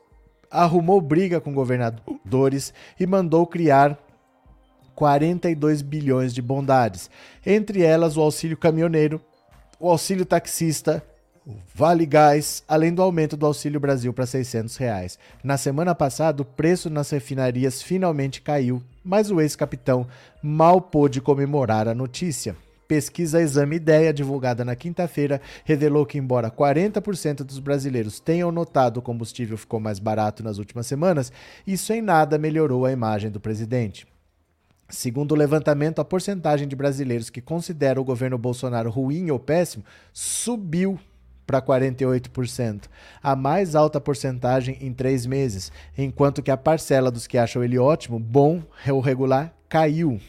arrumou 0.50 1.00
briga 1.00 1.40
com 1.40 1.54
governadores 1.54 2.74
e 3.00 3.06
mandou 3.06 3.46
criar 3.46 3.98
42 4.94 5.80
bilhões 5.80 6.34
de 6.34 6.42
bondades, 6.42 7.08
entre 7.46 7.82
elas 7.82 8.18
o 8.18 8.20
auxílio 8.20 8.54
caminhoneiro, 8.54 9.18
o 9.78 9.88
auxílio 9.88 10.26
taxista, 10.26 11.02
o 11.46 11.54
Vale 11.74 12.04
Gás, 12.04 12.62
além 12.68 12.92
do 12.92 13.00
aumento 13.00 13.34
do 13.34 13.46
Auxílio 13.46 13.80
Brasil 13.80 14.12
para 14.12 14.26
600 14.26 14.76
reais. 14.76 15.18
Na 15.42 15.56
semana 15.56 15.94
passada, 15.94 16.42
o 16.42 16.44
preço 16.44 16.90
nas 16.90 17.08
refinarias 17.08 17.80
finalmente 17.80 18.42
caiu, 18.42 18.82
mas 19.02 19.30
o 19.30 19.40
ex-capitão 19.40 20.06
mal 20.42 20.82
pôde 20.82 21.18
comemorar 21.22 21.88
a 21.88 21.94
notícia. 21.94 22.54
Pesquisa 22.90 23.40
Exame 23.40 23.76
Ideia, 23.76 24.12
divulgada 24.12 24.64
na 24.64 24.74
quinta-feira, 24.74 25.40
revelou 25.64 26.04
que, 26.04 26.18
embora 26.18 26.50
40% 26.50 27.44
dos 27.44 27.60
brasileiros 27.60 28.18
tenham 28.18 28.50
notado 28.50 28.96
o 28.96 29.02
combustível 29.02 29.56
ficou 29.56 29.78
mais 29.78 30.00
barato 30.00 30.42
nas 30.42 30.58
últimas 30.58 30.88
semanas, 30.88 31.30
isso 31.64 31.92
em 31.92 32.02
nada 32.02 32.36
melhorou 32.36 32.84
a 32.84 32.90
imagem 32.90 33.30
do 33.30 33.38
presidente. 33.38 34.08
Segundo 34.88 35.30
o 35.30 35.36
levantamento, 35.36 36.00
a 36.00 36.04
porcentagem 36.04 36.66
de 36.66 36.74
brasileiros 36.74 37.30
que 37.30 37.40
consideram 37.40 38.02
o 38.02 38.04
governo 38.04 38.36
Bolsonaro 38.36 38.90
ruim 38.90 39.30
ou 39.30 39.38
péssimo 39.38 39.84
subiu 40.12 40.98
para 41.46 41.62
48%, 41.62 42.86
a 43.22 43.36
mais 43.36 43.76
alta 43.76 44.00
porcentagem 44.00 44.76
em 44.80 44.92
três 44.92 45.26
meses, 45.26 45.70
enquanto 45.96 46.42
que 46.42 46.50
a 46.50 46.56
parcela 46.56 47.08
dos 47.08 47.28
que 47.28 47.38
acham 47.38 47.62
ele 47.62 47.78
ótimo, 47.78 48.18
bom 48.18 48.60
ou 48.88 48.98
regular 48.98 49.54
caiu. 49.68 50.20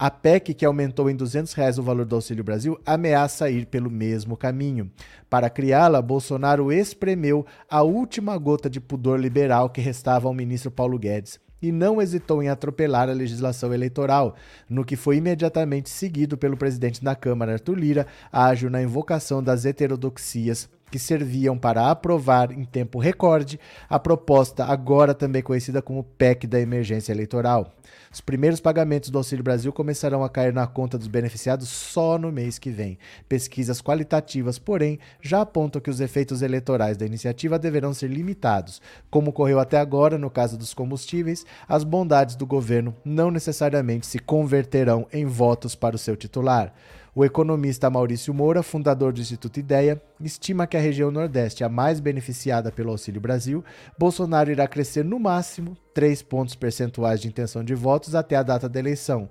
A 0.00 0.12
PEC, 0.12 0.54
que 0.54 0.64
aumentou 0.64 1.10
em 1.10 1.16
200 1.16 1.52
reais 1.54 1.76
o 1.76 1.82
valor 1.82 2.06
do 2.06 2.14
Auxílio 2.14 2.44
Brasil, 2.44 2.78
ameaça 2.86 3.50
ir 3.50 3.66
pelo 3.66 3.90
mesmo 3.90 4.36
caminho. 4.36 4.88
Para 5.28 5.50
criá-la, 5.50 6.00
Bolsonaro 6.00 6.70
espremeu 6.70 7.44
a 7.68 7.82
última 7.82 8.38
gota 8.38 8.70
de 8.70 8.80
pudor 8.80 9.18
liberal 9.18 9.68
que 9.68 9.80
restava 9.80 10.28
ao 10.28 10.32
ministro 10.32 10.70
Paulo 10.70 10.96
Guedes 11.00 11.40
e 11.60 11.72
não 11.72 12.00
hesitou 12.00 12.40
em 12.40 12.48
atropelar 12.48 13.08
a 13.08 13.12
legislação 13.12 13.74
eleitoral, 13.74 14.36
no 14.70 14.84
que 14.84 14.94
foi 14.94 15.16
imediatamente 15.16 15.90
seguido 15.90 16.38
pelo 16.38 16.56
presidente 16.56 17.02
da 17.02 17.16
Câmara, 17.16 17.54
Arthur 17.54 17.76
Lira, 17.76 18.06
ágil 18.30 18.70
na 18.70 18.80
invocação 18.80 19.42
das 19.42 19.64
heterodoxias 19.64 20.68
que 20.90 20.98
serviam 20.98 21.58
para 21.58 21.90
aprovar 21.90 22.52
em 22.52 22.64
tempo 22.64 22.98
recorde 22.98 23.58
a 23.88 23.98
proposta, 23.98 24.64
agora 24.64 25.14
também 25.14 25.42
conhecida 25.42 25.82
como 25.82 26.04
PEC 26.04 26.46
da 26.46 26.60
emergência 26.60 27.12
eleitoral. 27.12 27.72
Os 28.12 28.20
primeiros 28.20 28.58
pagamentos 28.58 29.10
do 29.10 29.18
Auxílio 29.18 29.44
Brasil 29.44 29.72
começarão 29.72 30.24
a 30.24 30.30
cair 30.30 30.52
na 30.52 30.66
conta 30.66 30.96
dos 30.96 31.06
beneficiados 31.06 31.68
só 31.68 32.18
no 32.18 32.32
mês 32.32 32.58
que 32.58 32.70
vem. 32.70 32.98
Pesquisas 33.28 33.82
qualitativas, 33.82 34.58
porém, 34.58 34.98
já 35.20 35.42
apontam 35.42 35.80
que 35.80 35.90
os 35.90 36.00
efeitos 36.00 36.40
eleitorais 36.40 36.96
da 36.96 37.06
iniciativa 37.06 37.58
deverão 37.58 37.92
ser 37.92 38.08
limitados. 38.08 38.80
Como 39.10 39.30
ocorreu 39.30 39.58
até 39.58 39.78
agora 39.78 40.16
no 40.16 40.30
caso 40.30 40.56
dos 40.56 40.72
combustíveis, 40.72 41.44
as 41.68 41.84
bondades 41.84 42.34
do 42.34 42.46
governo 42.46 42.94
não 43.04 43.30
necessariamente 43.30 44.06
se 44.06 44.18
converterão 44.18 45.06
em 45.12 45.26
votos 45.26 45.74
para 45.74 45.96
o 45.96 45.98
seu 45.98 46.16
titular. 46.16 46.72
O 47.14 47.24
economista 47.24 47.88
Maurício 47.88 48.32
Moura, 48.34 48.62
fundador 48.62 49.12
do 49.12 49.20
Instituto 49.20 49.58
Ideia, 49.58 50.00
estima 50.20 50.66
que 50.66 50.76
a 50.76 50.80
região 50.80 51.10
Nordeste 51.10 51.62
é 51.62 51.66
a 51.66 51.68
mais 51.68 52.00
beneficiada 52.00 52.70
pelo 52.70 52.90
Auxílio 52.90 53.20
Brasil. 53.20 53.64
Bolsonaro 53.98 54.50
irá 54.50 54.68
crescer 54.68 55.04
no 55.04 55.18
máximo 55.18 55.76
3 55.94 56.22
pontos 56.22 56.54
percentuais 56.54 57.20
de 57.20 57.28
intenção 57.28 57.64
de 57.64 57.74
votos 57.74 58.14
até 58.14 58.36
a 58.36 58.42
data 58.42 58.68
da 58.68 58.78
eleição. 58.78 59.28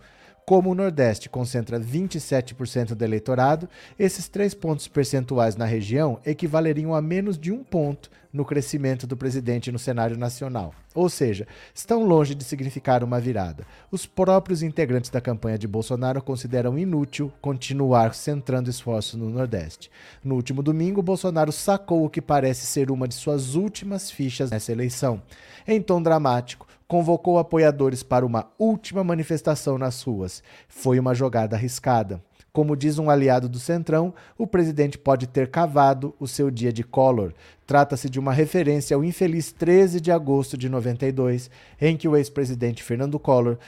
Como 0.49 0.71
o 0.71 0.73
Nordeste 0.73 1.27
concentra 1.27 1.77
27% 1.77 2.95
do 2.95 3.03
eleitorado, 3.03 3.67
esses 3.99 4.29
três 4.29 4.53
pontos 4.53 4.87
percentuais 4.87 5.57
na 5.57 5.65
região 5.65 6.21
equivaleriam 6.25 6.95
a 6.95 7.01
menos 7.01 7.37
de 7.37 7.51
um 7.51 7.61
ponto 7.61 8.09
no 8.31 8.45
crescimento 8.45 9.05
do 9.05 9.17
presidente 9.17 9.73
no 9.73 9.79
cenário 9.79 10.17
nacional. 10.17 10.73
Ou 10.95 11.09
seja, 11.09 11.45
estão 11.75 12.05
longe 12.05 12.33
de 12.33 12.45
significar 12.45 13.03
uma 13.03 13.19
virada. 13.19 13.65
Os 13.91 14.05
próprios 14.05 14.63
integrantes 14.63 15.09
da 15.09 15.19
campanha 15.19 15.57
de 15.57 15.67
Bolsonaro 15.67 16.21
consideram 16.21 16.79
inútil 16.79 17.29
continuar 17.41 18.15
centrando 18.15 18.69
esforços 18.69 19.15
no 19.15 19.29
Nordeste. 19.29 19.91
No 20.23 20.35
último 20.35 20.63
domingo, 20.63 21.01
Bolsonaro 21.01 21.51
sacou 21.51 22.05
o 22.05 22.09
que 22.09 22.21
parece 22.21 22.65
ser 22.65 22.89
uma 22.89 23.05
de 23.05 23.15
suas 23.15 23.55
últimas 23.55 24.09
fichas 24.09 24.49
nessa 24.49 24.71
eleição. 24.71 25.21
Em 25.67 25.81
tom 25.81 26.01
dramático, 26.01 26.65
convocou 26.87 27.37
apoiadores 27.37 28.01
para 28.01 28.25
uma 28.25 28.47
última 28.57 29.03
manifestação 29.03 29.77
nas 29.77 30.01
ruas. 30.01 30.41
Foi 30.67 30.99
uma 30.99 31.13
jogada 31.13 31.55
arriscada. 31.55 32.23
Como 32.53 32.75
diz 32.75 32.97
um 32.97 33.09
aliado 33.09 33.47
do 33.47 33.59
Centrão, 33.59 34.13
o 34.35 34.47
presidente 34.47 34.97
pode 34.97 35.27
ter 35.27 35.51
cavado 35.51 36.15
o 36.19 36.27
seu 36.27 36.49
dia 36.49 36.73
de 36.73 36.83
Collor. 36.83 37.33
Trata-se 37.67 38.09
de 38.09 38.19
uma 38.19 38.33
referência 38.33 38.95
ao 38.95 39.03
infeliz 39.03 39.51
13 39.51 40.01
de 40.01 40.11
agosto 40.11 40.57
de 40.57 40.67
92, 40.67 41.51
em 41.79 41.95
que 41.95 42.07
o 42.07 42.15
ex-presidente 42.15 42.81
Fernando 42.81 43.19
Collor 43.19 43.59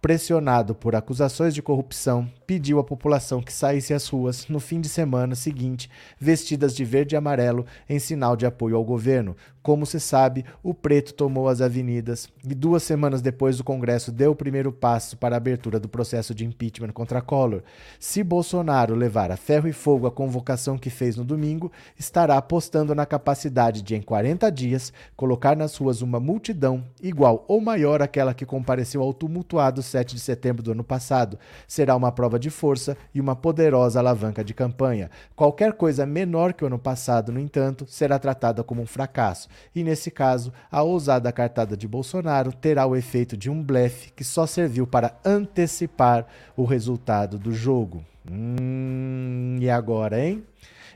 pressionado 0.00 0.74
por 0.74 0.94
acusações 0.94 1.54
de 1.54 1.60
corrupção, 1.60 2.30
pediu 2.46 2.78
à 2.78 2.84
população 2.84 3.42
que 3.42 3.52
saísse 3.52 3.92
às 3.92 4.06
ruas 4.06 4.46
no 4.48 4.60
fim 4.60 4.80
de 4.80 4.88
semana 4.88 5.34
seguinte, 5.34 5.90
vestidas 6.18 6.74
de 6.74 6.84
verde 6.84 7.14
e 7.14 7.18
amarelo, 7.18 7.66
em 7.88 7.98
sinal 7.98 8.36
de 8.36 8.46
apoio 8.46 8.76
ao 8.76 8.84
governo. 8.84 9.36
Como 9.68 9.84
se 9.84 10.00
sabe, 10.00 10.46
o 10.62 10.72
preto 10.72 11.12
tomou 11.12 11.46
as 11.46 11.60
avenidas 11.60 12.26
e 12.42 12.54
duas 12.54 12.82
semanas 12.82 13.20
depois 13.20 13.60
o 13.60 13.64
Congresso 13.64 14.10
deu 14.10 14.30
o 14.30 14.34
primeiro 14.34 14.72
passo 14.72 15.14
para 15.14 15.36
a 15.36 15.36
abertura 15.36 15.78
do 15.78 15.90
processo 15.90 16.34
de 16.34 16.46
impeachment 16.46 16.92
contra 16.92 17.20
Collor. 17.20 17.62
Se 18.00 18.24
Bolsonaro 18.24 18.94
levar 18.94 19.30
a 19.30 19.36
ferro 19.36 19.68
e 19.68 19.72
fogo 19.74 20.06
a 20.06 20.10
convocação 20.10 20.78
que 20.78 20.88
fez 20.88 21.18
no 21.18 21.22
domingo, 21.22 21.70
estará 21.98 22.38
apostando 22.38 22.94
na 22.94 23.04
capacidade 23.04 23.82
de, 23.82 23.94
em 23.94 24.00
40 24.00 24.50
dias, 24.50 24.90
colocar 25.14 25.54
nas 25.54 25.76
ruas 25.76 26.00
uma 26.00 26.18
multidão 26.18 26.82
igual 27.02 27.44
ou 27.46 27.60
maior 27.60 28.00
àquela 28.00 28.32
que 28.32 28.46
compareceu 28.46 29.02
ao 29.02 29.12
tumultuado 29.12 29.82
7 29.82 30.14
de 30.14 30.20
setembro 30.22 30.62
do 30.62 30.72
ano 30.72 30.82
passado. 30.82 31.38
Será 31.66 31.94
uma 31.94 32.10
prova 32.10 32.38
de 32.38 32.48
força 32.48 32.96
e 33.14 33.20
uma 33.20 33.36
poderosa 33.36 33.98
alavanca 33.98 34.42
de 34.42 34.54
campanha. 34.54 35.10
Qualquer 35.36 35.74
coisa 35.74 36.06
menor 36.06 36.54
que 36.54 36.64
o 36.64 36.68
ano 36.68 36.78
passado, 36.78 37.30
no 37.30 37.38
entanto, 37.38 37.84
será 37.86 38.18
tratada 38.18 38.64
como 38.64 38.80
um 38.80 38.86
fracasso. 38.86 39.46
E 39.74 39.82
nesse 39.82 40.10
caso, 40.10 40.52
a 40.70 40.82
ousada 40.82 41.30
cartada 41.32 41.76
de 41.76 41.86
Bolsonaro 41.86 42.52
terá 42.52 42.86
o 42.86 42.96
efeito 42.96 43.36
de 43.36 43.50
um 43.50 43.62
blefe 43.62 44.12
que 44.12 44.24
só 44.24 44.46
serviu 44.46 44.86
para 44.86 45.18
antecipar 45.24 46.26
o 46.56 46.64
resultado 46.64 47.38
do 47.38 47.52
jogo. 47.52 48.04
Hum, 48.30 49.56
e 49.60 49.70
agora, 49.70 50.20
hein? 50.20 50.44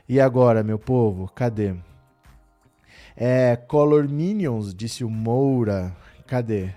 E 0.07 0.19
agora, 0.19 0.63
meu 0.63 0.77
povo? 0.77 1.31
Cadê? 1.33 1.73
É, 3.15 3.55
Color 3.55 4.07
Minions, 4.07 4.73
disse 4.73 5.03
o 5.03 5.09
Moura. 5.09 5.95
Cadê? 6.27 6.69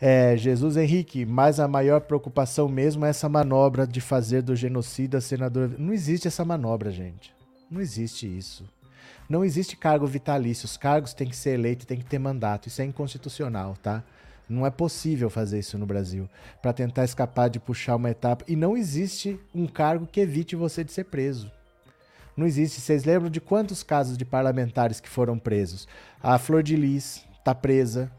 É, 0.00 0.34
Jesus 0.36 0.78
Henrique, 0.78 1.26
mas 1.26 1.60
a 1.60 1.68
maior 1.68 2.00
preocupação 2.00 2.68
mesmo 2.68 3.04
é 3.04 3.10
essa 3.10 3.28
manobra 3.28 3.86
de 3.86 4.00
fazer 4.00 4.42
do 4.42 4.56
genocida 4.56 5.20
senador. 5.20 5.74
Não 5.78 5.92
existe 5.92 6.26
essa 6.26 6.44
manobra, 6.44 6.90
gente. 6.90 7.34
Não 7.70 7.80
existe 7.80 8.26
isso. 8.26 8.64
Não 9.30 9.44
existe 9.44 9.76
cargo 9.76 10.08
vitalício. 10.08 10.66
Os 10.66 10.76
cargos 10.76 11.14
têm 11.14 11.28
que 11.28 11.36
ser 11.36 11.50
eleitos, 11.50 11.86
têm 11.86 11.98
que 11.98 12.04
ter 12.04 12.18
mandato. 12.18 12.66
Isso 12.66 12.82
é 12.82 12.84
inconstitucional, 12.84 13.76
tá? 13.80 14.02
Não 14.48 14.66
é 14.66 14.70
possível 14.70 15.30
fazer 15.30 15.60
isso 15.60 15.78
no 15.78 15.86
Brasil 15.86 16.28
para 16.60 16.72
tentar 16.72 17.04
escapar 17.04 17.48
de 17.48 17.60
puxar 17.60 17.94
uma 17.94 18.10
etapa. 18.10 18.44
E 18.48 18.56
não 18.56 18.76
existe 18.76 19.38
um 19.54 19.68
cargo 19.68 20.04
que 20.04 20.20
evite 20.20 20.56
você 20.56 20.82
de 20.82 20.90
ser 20.90 21.04
preso. 21.04 21.48
Não 22.36 22.44
existe. 22.44 22.80
Vocês 22.80 23.04
lembram 23.04 23.30
de 23.30 23.40
quantos 23.40 23.84
casos 23.84 24.18
de 24.18 24.24
parlamentares 24.24 24.98
que 24.98 25.08
foram 25.08 25.38
presos? 25.38 25.86
A 26.20 26.36
Flor 26.36 26.64
de 26.64 26.74
Lis 26.74 27.24
está 27.38 27.54
presa, 27.54 28.10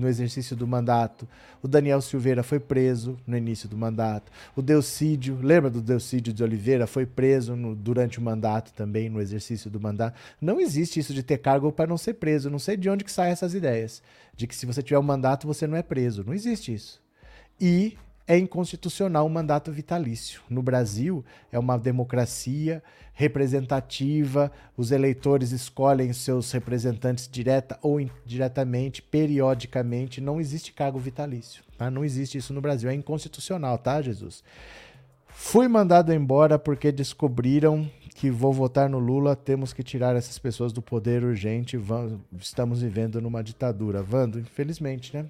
no 0.00 0.08
exercício 0.08 0.56
do 0.56 0.66
mandato. 0.66 1.26
O 1.62 1.68
Daniel 1.68 2.00
Silveira 2.00 2.42
foi 2.42 2.60
preso 2.60 3.18
no 3.26 3.36
início 3.36 3.68
do 3.68 3.76
mandato. 3.76 4.30
O 4.54 4.62
Delcídio, 4.62 5.38
lembra 5.42 5.70
do 5.70 5.80
Delcídio 5.80 6.32
de 6.32 6.42
Oliveira? 6.42 6.86
Foi 6.86 7.06
preso 7.06 7.56
no, 7.56 7.74
durante 7.74 8.18
o 8.18 8.22
mandato 8.22 8.72
também, 8.72 9.08
no 9.08 9.20
exercício 9.20 9.70
do 9.70 9.80
mandato. 9.80 10.18
Não 10.40 10.60
existe 10.60 11.00
isso 11.00 11.12
de 11.12 11.22
ter 11.22 11.38
cargo 11.38 11.70
para 11.72 11.88
não 11.88 11.98
ser 11.98 12.14
preso. 12.14 12.50
Não 12.50 12.58
sei 12.58 12.76
de 12.76 12.88
onde 12.88 13.04
que 13.04 13.12
saem 13.12 13.32
essas 13.32 13.54
ideias. 13.54 14.02
De 14.36 14.46
que 14.46 14.54
se 14.54 14.66
você 14.66 14.82
tiver 14.82 14.98
um 14.98 15.02
mandato, 15.02 15.46
você 15.46 15.66
não 15.66 15.76
é 15.76 15.82
preso. 15.82 16.24
Não 16.24 16.34
existe 16.34 16.72
isso. 16.72 17.00
E 17.60 17.96
é 18.26 18.36
inconstitucional 18.36 19.26
o 19.26 19.30
mandato 19.30 19.70
vitalício. 19.70 20.40
No 20.50 20.62
Brasil, 20.62 21.24
é 21.52 21.58
uma 21.58 21.78
democracia 21.78 22.82
representativa, 23.14 24.52
os 24.76 24.90
eleitores 24.90 25.50
escolhem 25.50 26.12
seus 26.12 26.52
representantes 26.52 27.26
direta 27.26 27.78
ou 27.80 27.98
indiretamente, 27.98 29.00
periodicamente, 29.00 30.20
não 30.20 30.38
existe 30.38 30.72
cargo 30.72 30.98
vitalício. 30.98 31.62
Tá? 31.78 31.90
Não 31.90 32.04
existe 32.04 32.36
isso 32.36 32.52
no 32.52 32.60
Brasil, 32.60 32.90
é 32.90 32.94
inconstitucional, 32.94 33.78
tá, 33.78 34.02
Jesus? 34.02 34.44
Fui 35.28 35.66
mandado 35.66 36.12
embora 36.12 36.58
porque 36.58 36.92
descobriram 36.92 37.90
que 38.16 38.30
vou 38.30 38.52
votar 38.52 38.88
no 38.88 38.98
Lula, 38.98 39.36
temos 39.36 39.72
que 39.72 39.82
tirar 39.82 40.16
essas 40.16 40.38
pessoas 40.38 40.72
do 40.72 40.80
poder 40.80 41.22
urgente, 41.22 41.78
estamos 42.40 42.80
vivendo 42.80 43.20
numa 43.20 43.42
ditadura. 43.42 44.02
Vando, 44.02 44.38
infelizmente, 44.38 45.14
né? 45.14 45.26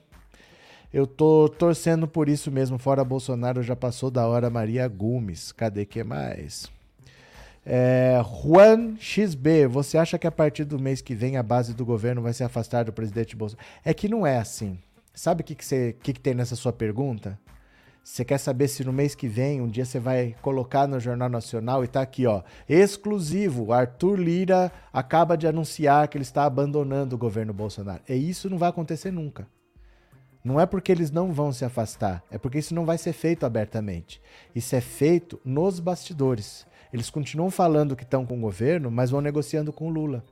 Eu 0.93 1.07
tô 1.07 1.49
torcendo 1.49 2.07
por 2.07 2.28
isso 2.28 2.51
mesmo. 2.51 2.78
Fora 2.78 3.05
Bolsonaro, 3.05 3.62
já 3.62 3.76
passou 3.76 4.11
da 4.11 4.26
hora 4.26 4.49
Maria 4.49 4.87
Gomes. 4.89 5.53
Cadê 5.53 5.84
que 5.84 6.03
mais? 6.05 6.70
É, 7.64 8.22
Juan 8.45 8.95
XB, 8.97 9.66
você 9.66 9.99
acha 9.99 10.16
que 10.16 10.26
a 10.26 10.32
partir 10.32 10.64
do 10.64 10.78
mês 10.78 11.01
que 11.01 11.16
vem 11.16 11.37
a 11.37 11.43
base 11.43 11.74
do 11.74 11.84
governo 11.84 12.22
vai 12.22 12.32
se 12.32 12.45
afastar 12.45 12.84
do 12.84 12.93
presidente 12.93 13.34
Bolsonaro? 13.34 13.66
É 13.84 13.93
que 13.93 14.09
não 14.09 14.24
é 14.24 14.39
assim. 14.39 14.78
Sabe 15.12 15.41
o 15.41 15.45
que, 15.45 15.55
que, 15.55 15.97
que, 16.01 16.12
que 16.12 16.20
tem 16.20 16.34
nessa 16.34 16.55
sua 16.55 16.72
pergunta? 16.72 17.39
Você 18.05 18.24
quer 18.24 18.39
saber 18.39 18.68
se 18.68 18.84
no 18.84 18.93
mês 18.93 19.16
que 19.16 19.26
vem, 19.26 19.61
um 19.61 19.66
dia 19.66 19.84
você 19.84 19.99
vai 19.99 20.37
colocar 20.41 20.87
no 20.87 21.01
Jornal 21.01 21.28
Nacional 21.28 21.82
e 21.82 21.89
tá 21.89 22.01
aqui, 22.01 22.24
ó, 22.24 22.43
exclusivo, 22.68 23.72
Arthur 23.72 24.16
Lira 24.16 24.70
acaba 24.93 25.37
de 25.37 25.49
anunciar 25.49 26.07
que 26.07 26.16
ele 26.16 26.22
está 26.22 26.45
abandonando 26.45 27.16
o 27.16 27.18
governo 27.18 27.53
Bolsonaro. 27.53 28.01
E 28.09 28.14
isso 28.14 28.49
não 28.49 28.59
vai 28.59 28.68
acontecer 28.68 29.11
nunca. 29.11 29.49
Não 30.47 30.61
é 30.61 30.64
porque 30.64 30.92
eles 30.92 31.11
não 31.11 31.32
vão 31.32 31.51
se 31.51 31.64
afastar, 31.64 32.22
é 32.30 32.38
porque 32.38 32.59
isso 32.59 32.72
não 32.72 32.86
vai 32.86 32.97
ser 32.97 33.12
feito 33.12 33.44
abertamente. 33.44 34.22
Isso 34.55 34.76
é 34.76 34.80
feito 34.80 35.40
nos 35.44 35.80
bastidores. 35.80 36.64
Eles 36.92 37.11
continuam 37.11 37.51
falando 37.51 37.97
que 37.97 38.05
estão 38.05 38.24
com 38.24 38.38
o 38.38 38.40
governo, 38.40 38.88
mas 38.88 39.11
vão 39.11 39.20
negociando 39.20 39.72
com 39.72 39.88
o 39.88 39.90
Lula. 39.90 40.22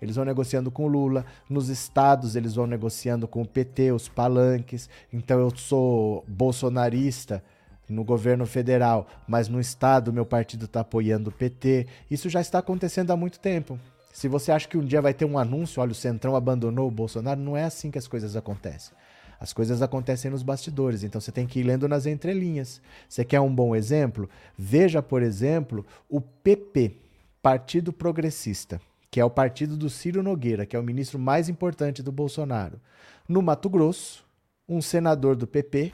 Eles 0.00 0.14
vão 0.14 0.24
negociando 0.24 0.70
com 0.70 0.84
o 0.84 0.86
Lula. 0.86 1.26
Nos 1.50 1.70
estados, 1.70 2.36
eles 2.36 2.54
vão 2.54 2.68
negociando 2.68 3.26
com 3.26 3.42
o 3.42 3.44
PT, 3.44 3.90
os 3.90 4.08
palanques. 4.08 4.88
Então, 5.12 5.40
eu 5.40 5.50
sou 5.56 6.24
bolsonarista 6.28 7.42
no 7.88 8.04
governo 8.04 8.46
federal, 8.46 9.08
mas 9.26 9.48
no 9.48 9.58
estado, 9.58 10.12
meu 10.12 10.24
partido 10.24 10.66
está 10.66 10.82
apoiando 10.82 11.30
o 11.30 11.32
PT. 11.32 11.88
Isso 12.08 12.30
já 12.30 12.40
está 12.40 12.60
acontecendo 12.60 13.10
há 13.10 13.16
muito 13.16 13.40
tempo. 13.40 13.76
Se 14.12 14.28
você 14.28 14.52
acha 14.52 14.68
que 14.68 14.78
um 14.78 14.84
dia 14.84 15.02
vai 15.02 15.12
ter 15.12 15.24
um 15.24 15.36
anúncio, 15.36 15.82
olha, 15.82 15.90
o 15.90 15.96
Centrão 15.96 16.36
abandonou 16.36 16.86
o 16.86 16.92
Bolsonaro, 16.92 17.40
não 17.40 17.56
é 17.56 17.64
assim 17.64 17.90
que 17.90 17.98
as 17.98 18.06
coisas 18.06 18.36
acontecem. 18.36 18.96
As 19.40 19.52
coisas 19.52 19.82
acontecem 19.82 20.30
nos 20.30 20.42
bastidores, 20.42 21.04
então 21.04 21.20
você 21.20 21.30
tem 21.30 21.46
que 21.46 21.60
ir 21.60 21.62
lendo 21.62 21.86
nas 21.88 22.06
entrelinhas. 22.06 22.80
Você 23.08 23.24
quer 23.24 23.40
um 23.40 23.54
bom 23.54 23.74
exemplo? 23.74 24.28
Veja, 24.56 25.00
por 25.00 25.22
exemplo, 25.22 25.86
o 26.08 26.20
PP, 26.20 26.96
Partido 27.40 27.92
Progressista, 27.92 28.80
que 29.10 29.20
é 29.20 29.24
o 29.24 29.30
partido 29.30 29.76
do 29.76 29.88
Ciro 29.88 30.22
Nogueira, 30.22 30.66
que 30.66 30.74
é 30.74 30.78
o 30.78 30.82
ministro 30.82 31.18
mais 31.18 31.48
importante 31.48 32.02
do 32.02 32.10
Bolsonaro. 32.10 32.80
No 33.28 33.40
Mato 33.40 33.70
Grosso, 33.70 34.26
um 34.68 34.82
senador 34.82 35.36
do 35.36 35.46
PP, 35.46 35.92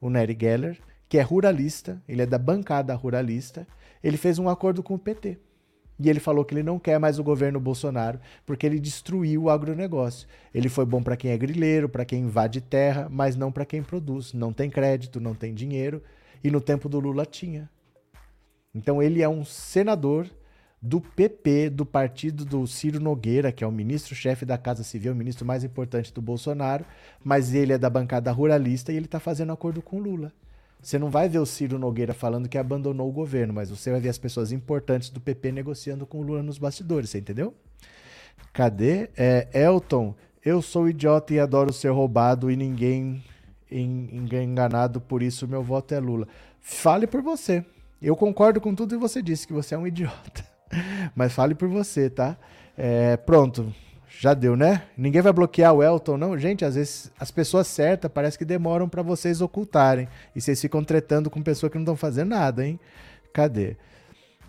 o 0.00 0.10
Nery 0.10 0.36
Geller, 0.38 0.78
que 1.08 1.18
é 1.18 1.22
ruralista, 1.22 2.02
ele 2.06 2.22
é 2.22 2.26
da 2.26 2.38
bancada 2.38 2.94
ruralista, 2.94 3.66
ele 4.02 4.18
fez 4.18 4.38
um 4.38 4.48
acordo 4.48 4.82
com 4.82 4.94
o 4.94 4.98
PT. 4.98 5.38
E 5.98 6.10
ele 6.10 6.18
falou 6.18 6.44
que 6.44 6.54
ele 6.54 6.62
não 6.62 6.78
quer 6.78 6.98
mais 6.98 7.18
o 7.18 7.24
governo 7.24 7.60
Bolsonaro 7.60 8.18
porque 8.44 8.66
ele 8.66 8.80
destruiu 8.80 9.44
o 9.44 9.50
agronegócio. 9.50 10.26
Ele 10.52 10.68
foi 10.68 10.84
bom 10.84 11.02
para 11.02 11.16
quem 11.16 11.30
é 11.30 11.38
grileiro, 11.38 11.88
para 11.88 12.04
quem 12.04 12.22
invade 12.22 12.60
terra, 12.60 13.08
mas 13.10 13.36
não 13.36 13.52
para 13.52 13.64
quem 13.64 13.82
produz. 13.82 14.32
Não 14.32 14.52
tem 14.52 14.68
crédito, 14.68 15.20
não 15.20 15.34
tem 15.34 15.54
dinheiro. 15.54 16.02
E 16.42 16.50
no 16.50 16.60
tempo 16.60 16.88
do 16.88 16.98
Lula 16.98 17.24
tinha. 17.24 17.70
Então 18.74 19.02
ele 19.02 19.22
é 19.22 19.28
um 19.28 19.44
senador 19.44 20.28
do 20.82 21.00
PP, 21.00 21.70
do 21.70 21.86
partido 21.86 22.44
do 22.44 22.66
Ciro 22.66 23.00
Nogueira, 23.00 23.50
que 23.50 23.64
é 23.64 23.66
o 23.66 23.72
ministro-chefe 23.72 24.44
da 24.44 24.58
Casa 24.58 24.84
Civil, 24.84 25.12
o 25.12 25.16
ministro 25.16 25.46
mais 25.46 25.64
importante 25.64 26.12
do 26.12 26.20
Bolsonaro, 26.20 26.84
mas 27.22 27.54
ele 27.54 27.72
é 27.72 27.78
da 27.78 27.88
bancada 27.88 28.30
ruralista 28.30 28.92
e 28.92 28.96
ele 28.96 29.06
está 29.06 29.18
fazendo 29.18 29.52
acordo 29.52 29.80
com 29.80 29.98
Lula. 29.98 30.30
Você 30.84 30.98
não 30.98 31.08
vai 31.08 31.30
ver 31.30 31.38
o 31.38 31.46
Ciro 31.46 31.78
Nogueira 31.78 32.12
falando 32.12 32.46
que 32.46 32.58
abandonou 32.58 33.08
o 33.08 33.12
governo, 33.12 33.54
mas 33.54 33.70
você 33.70 33.90
vai 33.90 34.00
ver 34.00 34.10
as 34.10 34.18
pessoas 34.18 34.52
importantes 34.52 35.08
do 35.08 35.18
PP 35.18 35.50
negociando 35.50 36.06
com 36.06 36.18
o 36.18 36.22
Lula 36.22 36.42
nos 36.42 36.58
bastidores, 36.58 37.08
você 37.08 37.18
entendeu? 37.18 37.54
Cadê? 38.52 39.08
É, 39.16 39.48
Elton, 39.54 40.14
eu 40.44 40.60
sou 40.60 40.86
idiota 40.86 41.32
e 41.32 41.40
adoro 41.40 41.72
ser 41.72 41.88
roubado 41.88 42.50
e 42.50 42.56
ninguém 42.56 43.24
enganado, 43.70 45.00
por 45.00 45.22
isso 45.22 45.48
meu 45.48 45.62
voto 45.62 45.94
é 45.94 45.98
Lula. 45.98 46.28
Fale 46.60 47.06
por 47.06 47.22
você. 47.22 47.64
Eu 48.00 48.14
concordo 48.14 48.60
com 48.60 48.74
tudo 48.74 48.94
que 48.94 49.00
você 49.00 49.22
disse, 49.22 49.46
que 49.46 49.54
você 49.54 49.74
é 49.74 49.78
um 49.78 49.86
idiota. 49.88 50.44
Mas 51.16 51.32
fale 51.32 51.54
por 51.54 51.68
você, 51.68 52.10
tá? 52.10 52.36
É, 52.76 53.16
pronto. 53.16 53.72
Já 54.20 54.32
deu, 54.32 54.56
né? 54.56 54.82
Ninguém 54.96 55.20
vai 55.20 55.32
bloquear 55.32 55.74
o 55.74 55.82
Elton, 55.82 56.16
não? 56.16 56.38
Gente, 56.38 56.64
às 56.64 56.76
vezes 56.76 57.10
as 57.18 57.30
pessoas 57.30 57.66
certas 57.66 58.10
parece 58.10 58.38
que 58.38 58.44
demoram 58.44 58.88
para 58.88 59.02
vocês 59.02 59.40
ocultarem. 59.40 60.08
E 60.34 60.40
vocês 60.40 60.60
ficam 60.60 60.82
tretando 60.82 61.28
com 61.28 61.42
pessoas 61.42 61.70
que 61.70 61.78
não 61.78 61.82
estão 61.82 61.96
fazendo 61.96 62.30
nada, 62.30 62.66
hein? 62.66 62.78
Cadê? 63.32 63.76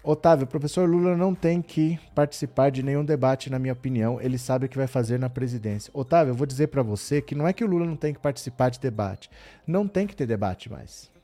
Otávio, 0.03 0.45
professor 0.45 0.87
Lula 0.87 1.17
não 1.17 1.33
tem 1.33 1.63
que 1.63 1.99
participar 2.13 2.69
de 2.69 2.83
nenhum 2.83 3.03
debate, 3.03 3.49
na 3.49 3.57
minha 3.57 3.73
opinião. 3.73 4.21
Ele 4.21 4.37
sabe 4.37 4.67
o 4.67 4.69
que 4.69 4.77
vai 4.77 4.87
fazer 4.87 5.17
na 5.17 5.29
presidência. 5.29 5.89
Otávio, 5.93 6.31
eu 6.31 6.35
vou 6.35 6.45
dizer 6.45 6.67
para 6.67 6.83
você 6.83 7.21
que 7.21 7.33
não 7.33 7.47
é 7.47 7.51
que 7.51 7.63
o 7.63 7.67
Lula 7.67 7.85
não 7.85 7.95
tem 7.95 8.13
que 8.13 8.19
participar 8.19 8.69
de 8.69 8.79
debate. 8.79 9.31
Não 9.65 9.87
tem 9.87 10.05
que 10.05 10.15
ter 10.15 10.27
debate 10.27 10.71
mais 10.71 11.14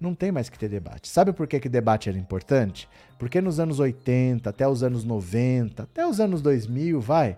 não 0.00 0.14
tem 0.14 0.30
mais 0.30 0.48
que 0.48 0.58
ter 0.58 0.68
debate. 0.68 1.08
Sabe 1.08 1.32
por 1.32 1.46
que, 1.46 1.58
que 1.58 1.68
debate 1.68 2.08
era 2.08 2.18
importante? 2.18 2.88
Porque 3.18 3.40
nos 3.40 3.58
anos 3.58 3.80
80, 3.80 4.48
até 4.48 4.68
os 4.68 4.82
anos 4.82 5.04
90, 5.04 5.82
até 5.82 6.06
os 6.06 6.20
anos 6.20 6.40
2000, 6.40 7.00
vai, 7.00 7.36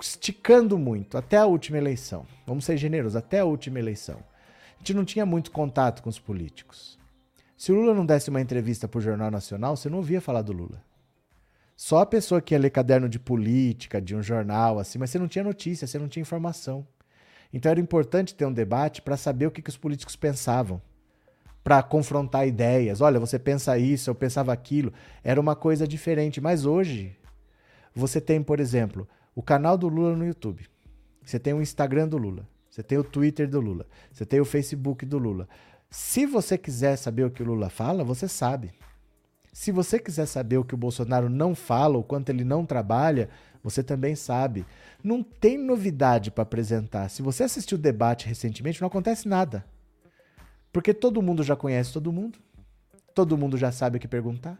esticando 0.00 0.78
muito, 0.78 1.16
até 1.16 1.36
a 1.36 1.46
última 1.46 1.78
eleição. 1.78 2.26
Vamos 2.46 2.64
ser 2.64 2.76
generosos, 2.76 3.16
até 3.16 3.40
a 3.40 3.44
última 3.44 3.78
eleição. 3.78 4.18
A 4.74 4.78
gente 4.78 4.94
não 4.94 5.04
tinha 5.04 5.26
muito 5.26 5.50
contato 5.50 6.02
com 6.02 6.08
os 6.08 6.18
políticos. 6.18 6.98
Se 7.56 7.70
o 7.70 7.74
Lula 7.74 7.94
não 7.94 8.06
desse 8.06 8.30
uma 8.30 8.40
entrevista 8.40 8.88
para 8.88 8.98
o 8.98 9.02
Jornal 9.02 9.30
Nacional, 9.30 9.76
você 9.76 9.88
não 9.88 9.98
ouvia 9.98 10.20
falar 10.20 10.42
do 10.42 10.52
Lula. 10.52 10.82
Só 11.76 11.98
a 11.98 12.06
pessoa 12.06 12.40
que 12.40 12.54
ia 12.54 12.58
ler 12.58 12.70
caderno 12.70 13.08
de 13.08 13.18
política, 13.18 14.00
de 14.00 14.16
um 14.16 14.22
jornal, 14.22 14.78
assim, 14.78 14.98
mas 14.98 15.10
você 15.10 15.18
não 15.18 15.28
tinha 15.28 15.44
notícia, 15.44 15.86
você 15.86 15.98
não 15.98 16.08
tinha 16.08 16.22
informação. 16.22 16.86
Então 17.52 17.70
era 17.70 17.80
importante 17.80 18.34
ter 18.34 18.44
um 18.44 18.52
debate 18.52 19.02
para 19.02 19.16
saber 19.16 19.46
o 19.46 19.50
que, 19.50 19.62
que 19.62 19.70
os 19.70 19.76
políticos 19.76 20.16
pensavam, 20.16 20.80
para 21.62 21.82
confrontar 21.82 22.46
ideias. 22.46 23.00
Olha, 23.00 23.20
você 23.20 23.38
pensa 23.38 23.76
isso, 23.76 24.08
eu 24.08 24.14
pensava 24.14 24.52
aquilo. 24.52 24.92
Era 25.22 25.40
uma 25.40 25.54
coisa 25.54 25.86
diferente. 25.86 26.40
Mas 26.40 26.64
hoje, 26.64 27.16
você 27.94 28.20
tem, 28.20 28.42
por 28.42 28.60
exemplo, 28.60 29.06
o 29.34 29.42
canal 29.42 29.76
do 29.76 29.88
Lula 29.88 30.16
no 30.16 30.26
YouTube. 30.26 30.66
Você 31.24 31.38
tem 31.38 31.52
o 31.52 31.60
Instagram 31.60 32.08
do 32.08 32.16
Lula. 32.16 32.48
Você 32.70 32.82
tem 32.82 32.98
o 32.98 33.04
Twitter 33.04 33.48
do 33.48 33.60
Lula. 33.60 33.86
Você 34.12 34.24
tem 34.24 34.40
o 34.40 34.44
Facebook 34.44 35.04
do 35.04 35.18
Lula. 35.18 35.48
Se 35.90 36.24
você 36.24 36.56
quiser 36.56 36.96
saber 36.96 37.24
o 37.24 37.30
que 37.30 37.42
o 37.42 37.46
Lula 37.46 37.68
fala, 37.68 38.04
você 38.04 38.28
sabe. 38.28 38.72
Se 39.52 39.72
você 39.72 39.98
quiser 39.98 40.26
saber 40.26 40.56
o 40.56 40.64
que 40.64 40.74
o 40.74 40.78
Bolsonaro 40.78 41.28
não 41.28 41.54
fala, 41.54 41.98
o 41.98 42.04
quanto 42.04 42.30
ele 42.30 42.44
não 42.44 42.64
trabalha, 42.64 43.28
você 43.62 43.82
também 43.82 44.14
sabe. 44.14 44.64
Não 45.02 45.22
tem 45.22 45.58
novidade 45.58 46.30
para 46.30 46.42
apresentar. 46.42 47.08
Se 47.08 47.22
você 47.22 47.44
assistiu 47.44 47.76
o 47.76 47.80
debate 47.80 48.26
recentemente, 48.26 48.80
não 48.80 48.88
acontece 48.88 49.28
nada. 49.28 49.64
Porque 50.72 50.94
todo 50.94 51.22
mundo 51.22 51.42
já 51.42 51.56
conhece 51.56 51.92
todo 51.92 52.12
mundo. 52.12 52.38
Todo 53.14 53.36
mundo 53.36 53.56
já 53.56 53.72
sabe 53.72 53.96
o 53.96 54.00
que 54.00 54.08
perguntar. 54.08 54.58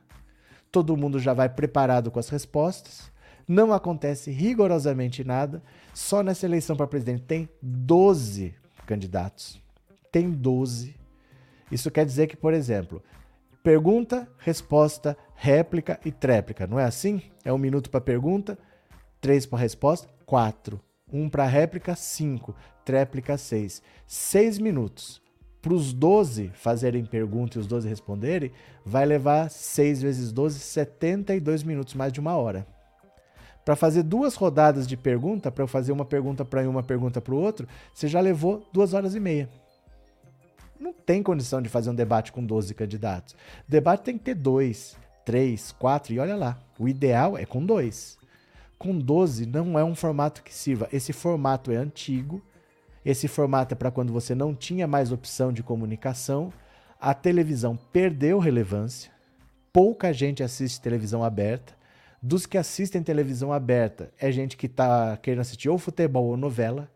Todo 0.70 0.96
mundo 0.96 1.18
já 1.18 1.32
vai 1.32 1.48
preparado 1.48 2.10
com 2.10 2.18
as 2.18 2.28
respostas. 2.28 3.10
Não 3.46 3.72
acontece 3.72 4.30
rigorosamente 4.30 5.24
nada. 5.24 5.62
Só 5.94 6.22
nessa 6.22 6.46
eleição 6.46 6.76
para 6.76 6.86
presidente 6.86 7.22
tem 7.22 7.48
12 7.62 8.54
candidatos. 8.86 9.60
Tem 10.12 10.30
12. 10.30 10.94
Isso 11.70 11.90
quer 11.90 12.04
dizer 12.04 12.26
que, 12.26 12.36
por 12.36 12.52
exemplo, 12.52 13.02
pergunta, 13.62 14.28
resposta, 14.38 15.16
réplica 15.34 15.98
e 16.04 16.10
tréplica. 16.10 16.66
Não 16.66 16.78
é 16.78 16.84
assim? 16.84 17.22
É 17.44 17.52
um 17.52 17.58
minuto 17.58 17.90
para 17.90 18.00
pergunta, 18.00 18.58
três 19.20 19.46
para 19.46 19.58
resposta, 19.58 20.08
quatro. 20.24 20.80
Um 21.12 21.28
para 21.28 21.46
réplica, 21.46 21.94
cinco. 21.94 22.54
Tréplica, 22.84 23.36
seis. 23.36 23.82
Seis 24.06 24.58
minutos. 24.58 25.20
Para 25.60 25.74
os 25.74 25.92
12 25.92 26.50
fazerem 26.54 27.04
pergunta 27.04 27.58
e 27.58 27.60
os 27.60 27.66
12 27.66 27.86
responderem, 27.86 28.50
vai 28.84 29.04
levar 29.04 29.50
6 29.50 30.00
vezes 30.00 30.32
12, 30.32 30.58
72 30.58 31.62
minutos, 31.62 31.92
mais 31.92 32.10
de 32.10 32.18
uma 32.18 32.34
hora. 32.34 32.66
Para 33.62 33.76
fazer 33.76 34.02
duas 34.02 34.34
rodadas 34.36 34.86
de 34.86 34.96
pergunta, 34.96 35.50
para 35.50 35.62
eu 35.62 35.68
fazer 35.68 35.92
uma 35.92 36.06
pergunta 36.06 36.46
para 36.46 36.62
um, 36.62 36.70
uma 36.70 36.82
pergunta 36.82 37.20
para 37.20 37.34
o 37.34 37.38
outro, 37.38 37.68
você 37.92 38.08
já 38.08 38.20
levou 38.20 38.66
duas 38.72 38.94
horas 38.94 39.14
e 39.14 39.20
meia. 39.20 39.50
Não 40.78 40.94
tem 40.94 41.22
condição 41.22 41.60
de 41.60 41.68
fazer 41.68 41.90
um 41.90 41.94
debate 41.94 42.32
com 42.32 42.42
12 42.42 42.74
candidatos. 42.74 43.34
O 43.68 43.70
debate 43.70 44.02
tem 44.02 44.16
que 44.16 44.24
ter 44.24 44.34
dois, 44.34 44.96
três, 45.26 45.72
quatro, 45.72 46.14
e 46.14 46.18
olha 46.18 46.36
lá. 46.36 46.58
O 46.78 46.88
ideal 46.88 47.36
é 47.36 47.44
com 47.44 47.62
dois 47.62 48.18
com 48.80 48.98
12 48.98 49.44
não 49.44 49.78
é 49.78 49.84
um 49.84 49.94
formato 49.94 50.42
que 50.42 50.54
sirva. 50.54 50.88
Esse 50.90 51.12
formato 51.12 51.70
é 51.70 51.76
antigo. 51.76 52.40
Esse 53.04 53.28
formato 53.28 53.74
é 53.74 53.76
para 53.76 53.90
quando 53.90 54.10
você 54.10 54.34
não 54.34 54.54
tinha 54.54 54.86
mais 54.86 55.12
opção 55.12 55.52
de 55.52 55.62
comunicação. 55.62 56.50
A 56.98 57.12
televisão 57.12 57.78
perdeu 57.92 58.38
relevância. 58.38 59.12
Pouca 59.70 60.14
gente 60.14 60.42
assiste 60.42 60.80
televisão 60.80 61.22
aberta. 61.22 61.74
Dos 62.22 62.46
que 62.46 62.56
assistem 62.56 63.02
televisão 63.02 63.52
aberta, 63.52 64.10
é 64.18 64.32
gente 64.32 64.56
que 64.56 64.64
está 64.64 65.14
querendo 65.18 65.40
assistir 65.40 65.68
ou 65.68 65.76
futebol 65.76 66.24
ou 66.24 66.36
novela. 66.38 66.90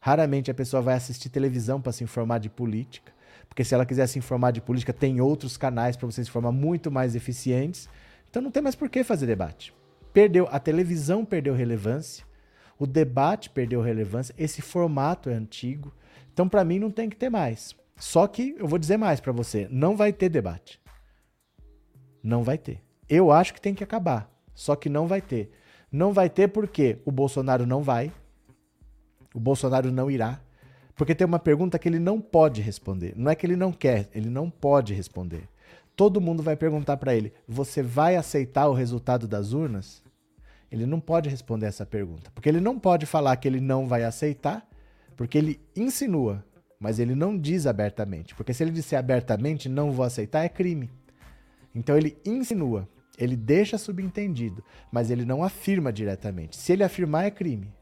Raramente 0.00 0.52
a 0.52 0.54
pessoa 0.54 0.80
vai 0.80 0.94
assistir 0.94 1.30
televisão 1.30 1.80
para 1.80 1.90
se 1.90 2.04
informar 2.04 2.38
de 2.38 2.48
política, 2.48 3.12
porque 3.48 3.64
se 3.64 3.74
ela 3.74 3.86
quiser 3.86 4.06
se 4.06 4.20
informar 4.20 4.52
de 4.52 4.60
política, 4.60 4.92
tem 4.92 5.20
outros 5.20 5.56
canais 5.56 5.96
para 5.96 6.06
você 6.06 6.22
se 6.22 6.30
informar 6.30 6.52
muito 6.52 6.92
mais 6.92 7.16
eficientes. 7.16 7.88
Então 8.30 8.40
não 8.40 8.52
tem 8.52 8.62
mais 8.62 8.76
por 8.76 8.88
que 8.88 9.02
fazer 9.02 9.26
debate 9.26 9.74
perdeu, 10.14 10.48
a 10.50 10.60
televisão 10.60 11.24
perdeu 11.24 11.52
relevância, 11.54 12.24
o 12.78 12.86
debate 12.86 13.50
perdeu 13.50 13.82
relevância, 13.82 14.34
esse 14.38 14.62
formato 14.62 15.28
é 15.28 15.34
antigo. 15.34 15.92
Então, 16.32 16.48
para 16.48 16.64
mim, 16.64 16.78
não 16.78 16.90
tem 16.90 17.10
que 17.10 17.16
ter 17.16 17.28
mais. 17.28 17.76
Só 17.96 18.26
que 18.26 18.54
eu 18.58 18.66
vou 18.66 18.78
dizer 18.78 18.96
mais 18.96 19.20
para 19.20 19.32
você: 19.32 19.68
não 19.70 19.96
vai 19.96 20.12
ter 20.12 20.28
debate. 20.28 20.80
Não 22.22 22.42
vai 22.42 22.56
ter. 22.56 22.80
Eu 23.08 23.30
acho 23.30 23.52
que 23.52 23.60
tem 23.60 23.74
que 23.74 23.84
acabar. 23.84 24.30
Só 24.54 24.74
que 24.74 24.88
não 24.88 25.06
vai 25.06 25.20
ter. 25.20 25.50
Não 25.92 26.12
vai 26.12 26.30
ter 26.30 26.48
porque 26.48 26.98
o 27.04 27.12
Bolsonaro 27.12 27.66
não 27.66 27.82
vai. 27.82 28.10
O 29.34 29.40
Bolsonaro 29.40 29.92
não 29.92 30.10
irá. 30.10 30.40
Porque 30.96 31.14
tem 31.14 31.26
uma 31.26 31.38
pergunta 31.38 31.78
que 31.78 31.88
ele 31.88 31.98
não 31.98 32.20
pode 32.20 32.62
responder. 32.62 33.12
Não 33.16 33.30
é 33.30 33.34
que 33.34 33.44
ele 33.44 33.56
não 33.56 33.72
quer, 33.72 34.08
ele 34.14 34.30
não 34.30 34.48
pode 34.48 34.94
responder. 34.94 35.48
Todo 35.96 36.20
mundo 36.20 36.42
vai 36.42 36.56
perguntar 36.56 36.96
para 36.96 37.14
ele: 37.14 37.32
você 37.46 37.82
vai 37.82 38.16
aceitar 38.16 38.68
o 38.68 38.74
resultado 38.74 39.28
das 39.28 39.52
urnas? 39.52 40.02
Ele 40.70 40.86
não 40.86 40.98
pode 40.98 41.28
responder 41.28 41.66
essa 41.66 41.86
pergunta, 41.86 42.30
porque 42.34 42.48
ele 42.48 42.60
não 42.60 42.78
pode 42.78 43.06
falar 43.06 43.36
que 43.36 43.46
ele 43.46 43.60
não 43.60 43.86
vai 43.86 44.02
aceitar, 44.02 44.68
porque 45.16 45.38
ele 45.38 45.60
insinua, 45.76 46.44
mas 46.80 46.98
ele 46.98 47.14
não 47.14 47.38
diz 47.38 47.66
abertamente. 47.66 48.34
Porque 48.34 48.52
se 48.52 48.64
ele 48.64 48.72
disser 48.72 48.98
abertamente 48.98 49.68
não 49.68 49.92
vou 49.92 50.04
aceitar, 50.04 50.44
é 50.44 50.48
crime. 50.48 50.90
Então 51.72 51.96
ele 51.96 52.18
insinua, 52.24 52.88
ele 53.16 53.36
deixa 53.36 53.78
subentendido, 53.78 54.64
mas 54.90 55.10
ele 55.10 55.24
não 55.24 55.44
afirma 55.44 55.92
diretamente. 55.92 56.56
Se 56.56 56.72
ele 56.72 56.82
afirmar, 56.82 57.26
é 57.26 57.30
crime. 57.30 57.72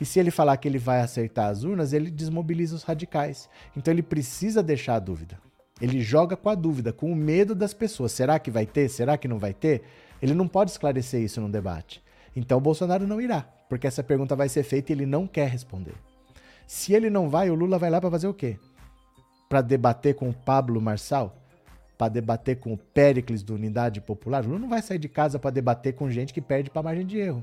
E 0.00 0.04
se 0.04 0.20
ele 0.20 0.30
falar 0.30 0.56
que 0.58 0.68
ele 0.68 0.78
vai 0.78 1.00
aceitar 1.00 1.48
as 1.48 1.64
urnas, 1.64 1.92
ele 1.92 2.10
desmobiliza 2.10 2.76
os 2.76 2.84
radicais. 2.84 3.50
Então 3.76 3.92
ele 3.92 4.02
precisa 4.02 4.62
deixar 4.62 4.94
a 4.94 5.00
dúvida. 5.00 5.40
Ele 5.80 6.00
joga 6.00 6.36
com 6.36 6.48
a 6.48 6.54
dúvida, 6.54 6.92
com 6.92 7.12
o 7.12 7.16
medo 7.16 7.54
das 7.54 7.72
pessoas. 7.72 8.12
Será 8.12 8.38
que 8.38 8.50
vai 8.50 8.66
ter? 8.66 8.88
Será 8.88 9.16
que 9.16 9.28
não 9.28 9.38
vai 9.38 9.54
ter? 9.54 9.82
Ele 10.20 10.34
não 10.34 10.48
pode 10.48 10.70
esclarecer 10.70 11.22
isso 11.22 11.40
no 11.40 11.48
debate. 11.48 12.02
Então 12.34 12.58
o 12.58 12.60
Bolsonaro 12.60 13.06
não 13.06 13.20
irá, 13.20 13.42
porque 13.68 13.86
essa 13.86 14.02
pergunta 14.02 14.34
vai 14.34 14.48
ser 14.48 14.62
feita 14.62 14.92
e 14.92 14.94
ele 14.94 15.06
não 15.06 15.26
quer 15.26 15.48
responder. 15.48 15.94
Se 16.66 16.92
ele 16.92 17.08
não 17.08 17.30
vai, 17.30 17.48
o 17.48 17.54
Lula 17.54 17.78
vai 17.78 17.90
lá 17.90 18.00
para 18.00 18.10
fazer 18.10 18.26
o 18.26 18.34
quê? 18.34 18.58
Para 19.48 19.60
debater 19.60 20.14
com 20.14 20.28
o 20.28 20.34
Pablo 20.34 20.80
Marçal? 20.80 21.36
Para 21.96 22.12
debater 22.12 22.58
com 22.58 22.72
o 22.72 22.78
Péricles 22.78 23.42
do 23.42 23.54
Unidade 23.54 24.00
Popular? 24.00 24.44
O 24.44 24.48
Lula 24.48 24.58
não 24.58 24.68
vai 24.68 24.82
sair 24.82 24.98
de 24.98 25.08
casa 25.08 25.38
para 25.38 25.50
debater 25.50 25.94
com 25.94 26.10
gente 26.10 26.34
que 26.34 26.40
perde 26.40 26.70
para 26.70 26.82
margem 26.82 27.06
de 27.06 27.18
erro. 27.18 27.42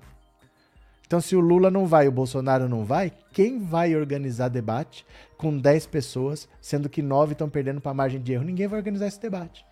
Então, 1.05 1.21
se 1.21 1.35
o 1.35 1.39
Lula 1.39 1.69
não 1.69 1.85
vai 1.85 2.07
o 2.07 2.11
Bolsonaro 2.11 2.67
não 2.67 2.83
vai, 2.83 3.11
quem 3.31 3.59
vai 3.59 3.95
organizar 3.95 4.49
debate 4.49 5.05
com 5.37 5.57
10 5.57 5.85
pessoas, 5.87 6.49
sendo 6.59 6.89
que 6.89 7.01
9 7.01 7.33
estão 7.33 7.49
perdendo 7.49 7.79
para 7.79 7.93
margem 7.93 8.19
de 8.19 8.33
erro? 8.33 8.43
Ninguém 8.43 8.67
vai 8.67 8.79
organizar 8.79 9.07
esse 9.07 9.21
debate. 9.21 9.65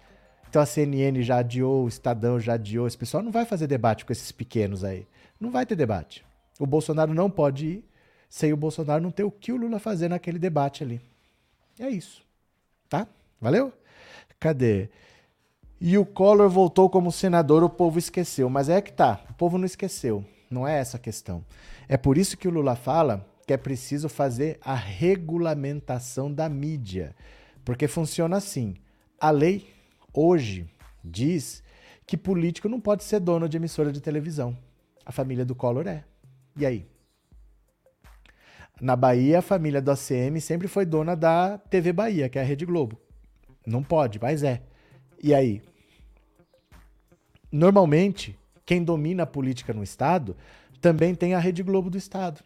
Então 0.47 0.61
a 0.61 0.65
CNN 0.65 1.23
já 1.23 1.38
adiou, 1.38 1.86
o 1.86 1.88
Estadão 1.88 2.39
já 2.39 2.53
adiou. 2.53 2.86
Esse 2.86 2.97
pessoal 2.97 3.23
não 3.23 3.31
vai 3.31 3.45
fazer 3.45 3.65
debate 3.65 4.05
com 4.05 4.13
esses 4.13 4.31
pequenos 4.31 4.84
aí. 4.84 5.07
Não 5.39 5.49
vai 5.49 5.65
ter 5.65 5.75
debate. 5.75 6.23
O 6.59 6.67
Bolsonaro 6.67 7.13
não 7.13 7.29
pode 7.29 7.65
ir 7.65 7.86
sem 8.29 8.51
o 8.51 8.57
Bolsonaro 8.57 9.01
não 9.01 9.11
ter 9.11 9.23
o 9.23 9.31
que 9.31 9.51
o 9.51 9.55
Lula 9.55 9.77
fazer 9.79 10.09
naquele 10.09 10.39
debate 10.39 10.84
ali. 10.84 11.01
É 11.79 11.89
isso. 11.89 12.23
Tá? 12.89 13.07
Valeu? 13.39 13.73
Cadê? 14.39 14.89
E 15.79 15.97
o 15.97 16.05
Collor 16.05 16.49
voltou 16.49 16.89
como 16.89 17.11
senador, 17.11 17.63
o 17.63 17.69
povo 17.69 17.99
esqueceu. 17.99 18.49
Mas 18.49 18.69
é 18.69 18.81
que 18.81 18.91
tá, 18.91 19.23
o 19.29 19.34
povo 19.34 19.57
não 19.57 19.65
esqueceu. 19.65 20.25
Não 20.54 20.68
é 20.68 20.80
essa 20.80 20.97
a 20.97 20.99
questão. 20.99 21.43
É 21.88 21.97
por 21.97 22.18
isso 22.18 22.38
que 22.38 22.47
o 22.47 22.51
Lula 22.51 22.76
fala 22.76 23.26
que 23.45 23.54
é 23.54 23.58
preciso 23.58 24.08
fazer 24.08 24.58
a 24.62 24.76
regulamentação 24.76 26.34
da 26.34 26.47
mídia. 26.47 27.16
Porque 27.66 27.88
funciona 27.88 28.38
assim. 28.38 28.76
A 29.20 29.32
lei, 29.32 29.68
hoje, 30.14 30.70
diz 31.04 31.64
que 32.06 32.18
político 32.18 32.70
não 32.70 32.80
pode 32.80 33.04
ser 33.04 33.20
dono 33.20 33.49
de 33.49 33.58
emissora 33.58 33.91
de 33.91 34.01
televisão. 34.01 34.58
A 35.06 35.12
família 35.12 35.45
do 35.45 35.56
Collor 35.56 35.88
é. 35.88 36.04
E 36.56 36.66
aí? 36.66 36.86
Na 38.80 38.95
Bahia, 38.95 39.39
a 39.39 39.41
família 39.41 39.82
do 39.82 39.91
ACM 39.91 40.39
sempre 40.39 40.68
foi 40.68 40.86
dona 40.86 41.16
da 41.16 41.58
TV 41.58 41.93
Bahia, 41.93 42.30
que 42.30 42.38
é 42.38 42.41
a 42.41 42.45
Rede 42.45 42.66
Globo. 42.66 42.97
Não 43.66 43.84
pode, 43.84 44.20
mas 44.20 44.43
é. 44.43 44.62
E 45.22 45.34
aí? 45.34 45.62
Normalmente, 47.51 48.38
quem 48.66 48.84
domina 48.84 49.24
a 49.24 49.28
política 49.28 49.74
no 49.74 49.84
Estado 49.84 50.36
também 50.82 51.16
tem 51.16 51.34
a 51.34 51.39
Rede 51.39 51.64
Globo 51.64 51.89
do 51.89 51.97
Estado. 51.97 52.41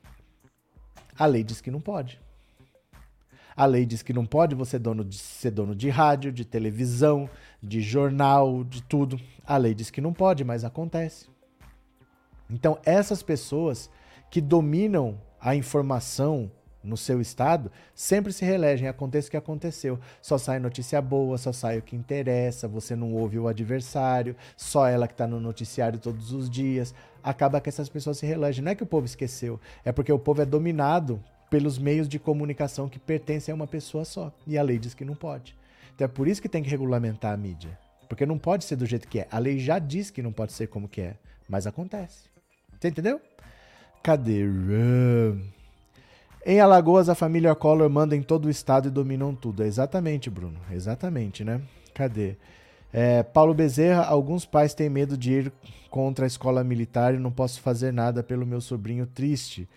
A 1.18 1.26
lei 1.26 1.44
diz 1.44 1.62
que 1.62 1.72
não 1.72 1.82
pode. 1.82 2.20
A 3.56 3.66
lei 3.66 3.86
diz 3.88 4.04
que 4.04 4.14
não 4.14 4.26
pode 4.26 4.54
você 4.54 4.78
dono 4.78 5.04
de, 5.04 5.18
ser 5.18 5.50
dono 5.50 5.76
de 5.76 5.90
rádio, 5.90 6.32
de 6.32 6.46
televisão, 6.46 7.28
de 7.62 7.82
jornal, 7.82 8.64
de 8.64 8.84
tudo. 8.84 9.20
A 9.44 9.58
lei 9.58 9.74
diz 9.74 9.90
que 9.90 10.00
não 10.00 10.14
pode, 10.14 10.44
mas 10.44 10.64
acontece. 10.64 11.28
Então, 12.48 12.78
essas 12.86 13.24
pessoas 13.24 13.90
que 14.30 14.40
dominam 14.40 15.20
a 15.40 15.56
informação 15.56 16.52
no 16.88 16.98
seu 16.98 17.20
estado 17.20 17.72
sempre 17.94 18.32
se 18.32 18.46
reelegem, 18.46 18.88
aconteça 18.88 19.28
o 19.28 19.32
que 19.32 19.38
aconteceu. 19.38 20.00
Só 20.22 20.38
sai 20.38 20.60
notícia 20.60 21.02
boa, 21.02 21.38
só 21.38 21.52
sai 21.52 21.78
o 21.78 21.82
que 21.82 21.96
interessa, 21.96 22.68
você 22.68 22.96
não 22.96 23.14
ouve 23.14 23.38
o 23.38 23.48
adversário, 23.48 24.36
só 24.56 24.88
ela 24.88 25.08
que 25.08 25.14
está 25.14 25.28
no 25.28 25.40
noticiário 25.40 26.00
todos 26.00 26.32
os 26.32 26.50
dias. 26.50 26.96
Acaba 27.22 27.60
que 27.60 27.70
essas 27.70 27.90
pessoas 27.90 28.18
se 28.18 28.26
reelegem. 28.26 28.64
Não 28.64 28.72
é 28.72 28.76
que 28.76 28.84
o 28.84 28.88
povo 28.88 29.06
esqueceu, 29.06 29.60
é 29.84 29.92
porque 29.92 30.12
o 30.12 30.20
povo 30.20 30.42
é 30.42 30.46
dominado 30.46 31.22
pelos 31.50 31.78
meios 31.78 32.08
de 32.08 32.20
comunicação 32.20 32.90
que 32.90 33.00
pertencem 33.00 33.52
a 33.52 33.56
uma 33.56 33.68
pessoa 33.68 34.06
só. 34.06 34.34
E 34.46 34.58
a 34.58 34.64
lei 34.64 34.78
diz 34.80 34.94
que 34.94 35.06
não 35.06 35.16
pode. 35.16 35.56
Então 35.96 36.06
é 36.06 36.08
por 36.08 36.28
isso 36.28 36.42
que 36.42 36.50
tem 36.50 36.64
que 36.64 36.70
regulamentar 36.70 37.34
a 37.34 37.38
mídia. 37.38 37.78
Porque 38.08 38.26
não 38.26 38.38
pode 38.38 38.64
ser 38.64 38.76
do 38.76 38.86
jeito 38.86 39.08
que 39.08 39.20
é. 39.20 39.28
A 39.30 39.40
lei 39.40 39.60
já 39.60 39.80
diz 39.80 40.10
que 40.10 40.22
não 40.22 40.32
pode 40.32 40.54
ser 40.54 40.68
como 40.68 40.88
que 40.88 41.02
é, 41.02 41.16
mas 41.50 41.68
acontece. 41.68 42.30
Você 42.80 42.88
entendeu? 42.90 43.20
Cadê? 44.04 44.46
Em 46.50 46.62
Alagoas, 46.62 47.10
a 47.10 47.14
família 47.14 47.54
Collor 47.54 47.90
manda 47.90 48.16
em 48.16 48.22
todo 48.22 48.46
o 48.46 48.50
estado 48.50 48.88
e 48.88 48.90
dominam 48.90 49.36
tudo. 49.36 49.64
É 49.64 49.68
exatamente, 49.68 50.30
Bruno. 50.30 50.58
Exatamente, 50.72 51.44
né? 51.44 51.62
Cadê? 51.94 52.38
É, 52.94 53.22
Paulo 53.22 53.54
Bezerra, 53.54 54.06
alguns 54.06 54.46
pais 54.46 54.74
têm 54.74 54.90
medo 54.90 55.18
de 55.18 55.34
ir 55.34 55.54
contra 55.90 56.26
a 56.26 56.28
escola 56.28 56.64
militar 56.64 57.14
e 57.14 57.20
não 57.20 57.34
posso 57.34 57.60
fazer 57.60 57.92
nada 57.92 58.24
pelo 58.24 58.46
meu 58.46 58.62
sobrinho 58.62 59.06
triste. 59.06 59.68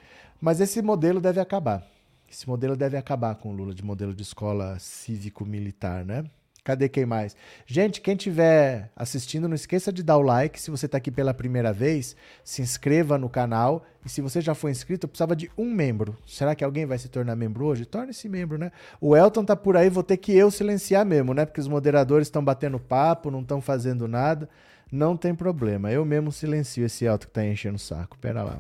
Mas 0.41 0.61
esse 0.61 0.81
modelo 0.81 1.21
deve 1.21 1.41
acabar. 1.41 1.85
Esse 2.31 2.49
modelo 2.49 2.77
deve 2.77 2.97
acabar 2.97 3.35
com 3.35 3.49
o 3.49 3.53
Lula 3.53 3.75
de 3.75 3.85
modelo 3.85 4.15
de 4.15 4.23
escola 4.23 4.79
cívico-militar, 4.79 6.05
né? 6.05 6.23
Cadê 6.63 6.89
quem 6.89 7.07
mais? 7.07 7.35
Gente, 7.67 8.01
quem 8.01 8.15
estiver 8.15 8.91
assistindo, 8.95 9.49
não 9.49 9.55
esqueça 9.55 9.93
de 9.93 10.03
dar 10.03 10.19
o 10.19 10.23
like. 10.23 10.61
Se 10.61 10.71
você 10.71 10.87
está 10.87 10.99
aqui 10.99 11.11
pela 11.11 11.33
primeira 11.33 11.73
vez, 11.73 12.15
se 12.45 12.61
inscreva 12.61 13.17
no 13.17 13.31
canal. 13.31 13.85
E 14.05 14.09
se 14.09 14.21
você 14.21 14.41
já 14.41 14.55
foi 14.55 14.71
inscrito, 14.71 15.07
eu 15.07 15.09
precisava 15.09 15.35
de 15.35 15.51
um 15.57 15.73
membro. 15.73 16.17
Será 16.27 16.55
que 16.55 16.63
alguém 16.63 16.85
vai 16.85 16.99
se 16.99 17.09
tornar 17.09 17.35
membro 17.35 17.65
hoje? 17.65 17.87
Torne-se 17.87 18.29
membro, 18.29 18.59
né? 18.59 18.71
O 19.01 19.17
Elton 19.17 19.45
tá 19.45 19.57
por 19.57 19.77
aí, 19.77 19.89
vou 19.89 20.03
ter 20.03 20.19
que 20.19 20.33
eu 20.33 20.51
silenciar 20.51 21.05
mesmo, 21.05 21.33
né? 21.33 21.47
Porque 21.47 21.61
os 21.61 21.69
moderadores 21.69 22.29
estão 22.29 22.45
batendo 22.45 22.79
papo, 22.79 23.31
não 23.31 23.41
estão 23.41 23.61
fazendo 23.61 24.07
nada. 24.07 24.49
Não 24.93 25.17
tem 25.17 25.35
problema. 25.35 25.91
Eu 25.91 26.05
mesmo 26.05 26.31
silencio 26.31 26.85
esse 26.85 27.07
Elton 27.07 27.27
que 27.27 27.33
tá 27.33 27.45
enchendo 27.45 27.77
o 27.77 27.79
saco. 27.79 28.19
Pera 28.19 28.43
lá. 28.43 28.59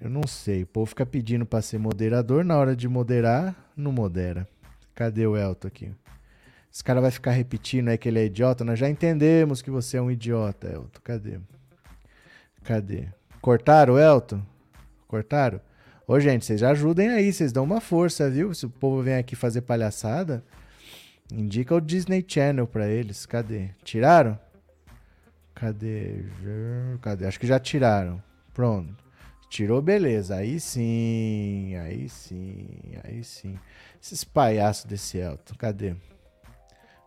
Eu 0.00 0.08
não 0.08 0.26
sei. 0.26 0.62
O 0.62 0.66
povo 0.66 0.86
fica 0.86 1.04
pedindo 1.04 1.44
para 1.44 1.60
ser 1.60 1.78
moderador. 1.78 2.42
Na 2.42 2.56
hora 2.56 2.74
de 2.74 2.88
moderar, 2.88 3.54
não 3.76 3.92
modera. 3.92 4.48
Cadê 4.94 5.26
o 5.26 5.36
Elton 5.36 5.68
aqui? 5.68 5.92
Esse 6.72 6.82
cara 6.82 7.00
vai 7.00 7.10
ficar 7.10 7.32
repetindo 7.32 7.88
aí 7.88 7.98
que 7.98 8.08
ele 8.08 8.18
é 8.18 8.24
idiota. 8.24 8.64
Nós 8.64 8.78
já 8.78 8.88
entendemos 8.88 9.60
que 9.60 9.70
você 9.70 9.98
é 9.98 10.02
um 10.02 10.10
idiota, 10.10 10.68
Elton. 10.68 11.00
Cadê? 11.04 11.38
Cadê? 12.64 13.08
Cortaram 13.40 13.94
o 13.94 13.98
Elton? 13.98 14.42
Cortaram? 15.06 15.60
Ô, 16.06 16.18
gente, 16.18 16.44
vocês 16.44 16.62
ajudem 16.62 17.10
aí, 17.10 17.32
vocês 17.32 17.52
dão 17.52 17.64
uma 17.64 17.80
força, 17.80 18.30
viu? 18.30 18.54
Se 18.54 18.66
o 18.66 18.70
povo 18.70 19.02
vem 19.02 19.16
aqui 19.16 19.36
fazer 19.36 19.62
palhaçada, 19.62 20.42
indica 21.32 21.74
o 21.74 21.80
Disney 21.80 22.24
Channel 22.26 22.66
pra 22.66 22.88
eles. 22.88 23.26
Cadê? 23.26 23.70
Tiraram? 23.84 24.38
Cadê? 25.54 26.24
Cadê? 27.00 27.26
Acho 27.26 27.38
que 27.38 27.46
já 27.46 27.58
tiraram. 27.58 28.22
Pronto. 28.54 29.01
Tirou, 29.52 29.82
beleza. 29.82 30.36
Aí 30.36 30.58
sim, 30.58 31.76
aí 31.76 32.08
sim, 32.08 32.66
aí 33.04 33.22
sim. 33.22 33.58
Esses 34.00 34.24
palhaços 34.24 34.86
desse 34.86 35.18
Elton, 35.18 35.54
cadê? 35.58 35.94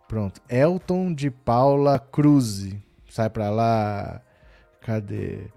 Pronto. 0.07 0.39
Elton 0.47 1.11
de 1.11 1.31
Paula 1.31 1.97
Cruz. 1.97 2.71
Sai 3.09 3.31
pra 3.31 3.49
lá. 3.49 4.21
Cadê? 4.79 5.47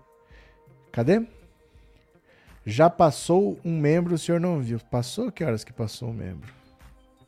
Cadê? 0.90 1.26
Já 2.64 2.88
passou 2.88 3.60
um 3.62 3.78
membro, 3.78 4.14
o 4.14 4.18
senhor 4.18 4.40
não 4.40 4.58
viu. 4.58 4.80
Passou? 4.90 5.30
Que 5.30 5.44
horas 5.44 5.64
que 5.64 5.74
passou 5.74 6.08
um 6.08 6.14
membro? 6.14 6.50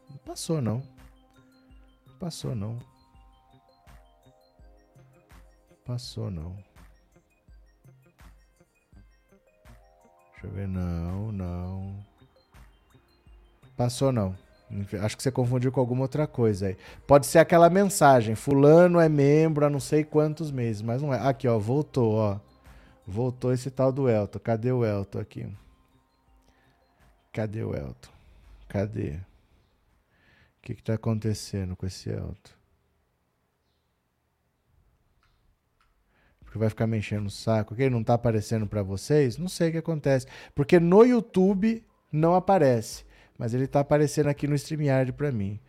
Não 0.08 0.16
passou, 0.16 0.62
não. 0.62 0.82
Passou, 2.18 2.54
não. 2.54 2.78
Passou, 5.84 6.30
não. 6.30 6.69
Deixa 10.40 10.46
eu 10.46 10.50
ver. 10.50 10.66
Não, 10.66 11.30
não. 11.30 11.94
Passou 13.76 14.10
não. 14.10 14.34
Acho 15.02 15.16
que 15.16 15.22
você 15.22 15.32
confundiu 15.32 15.72
com 15.72 15.80
alguma 15.80 16.02
outra 16.02 16.26
coisa 16.26 16.68
aí. 16.68 16.76
Pode 17.06 17.26
ser 17.26 17.40
aquela 17.40 17.68
mensagem: 17.68 18.34
Fulano 18.34 19.00
é 19.00 19.08
membro 19.08 19.66
há 19.66 19.70
não 19.70 19.80
sei 19.80 20.04
quantos 20.04 20.50
meses, 20.50 20.80
mas 20.80 21.02
não 21.02 21.12
é. 21.12 21.18
Aqui, 21.18 21.46
ó, 21.46 21.58
voltou, 21.58 22.14
ó. 22.14 22.38
Voltou 23.06 23.52
esse 23.52 23.70
tal 23.70 23.92
do 23.92 24.08
Elton. 24.08 24.38
Cadê 24.38 24.70
o 24.72 24.84
Elton 24.84 25.18
aqui? 25.18 25.48
Cadê 27.32 27.62
o 27.62 27.74
Elton? 27.74 28.10
Cadê? 28.68 29.14
O 30.58 30.62
que 30.62 30.74
que 30.74 30.82
tá 30.82 30.94
acontecendo 30.94 31.74
com 31.74 31.86
esse 31.86 32.08
Elton? 32.08 32.59
Porque 36.50 36.58
vai 36.58 36.68
ficar 36.68 36.88
me 36.88 36.98
enchendo 36.98 37.28
o 37.28 37.30
saco, 37.30 37.76
que 37.76 37.82
ele 37.84 37.94
não 37.94 38.02
tá 38.02 38.14
aparecendo 38.14 38.66
para 38.66 38.82
vocês? 38.82 39.38
Não 39.38 39.46
sei 39.46 39.68
o 39.68 39.72
que 39.72 39.78
acontece. 39.78 40.26
Porque 40.52 40.80
no 40.80 41.04
YouTube 41.04 41.84
não 42.10 42.34
aparece. 42.34 43.04
Mas 43.38 43.54
ele 43.54 43.68
tá 43.68 43.78
aparecendo 43.78 44.26
aqui 44.26 44.48
no 44.48 44.56
StreamYard 44.56 45.12
para 45.12 45.30
mim. 45.30 45.60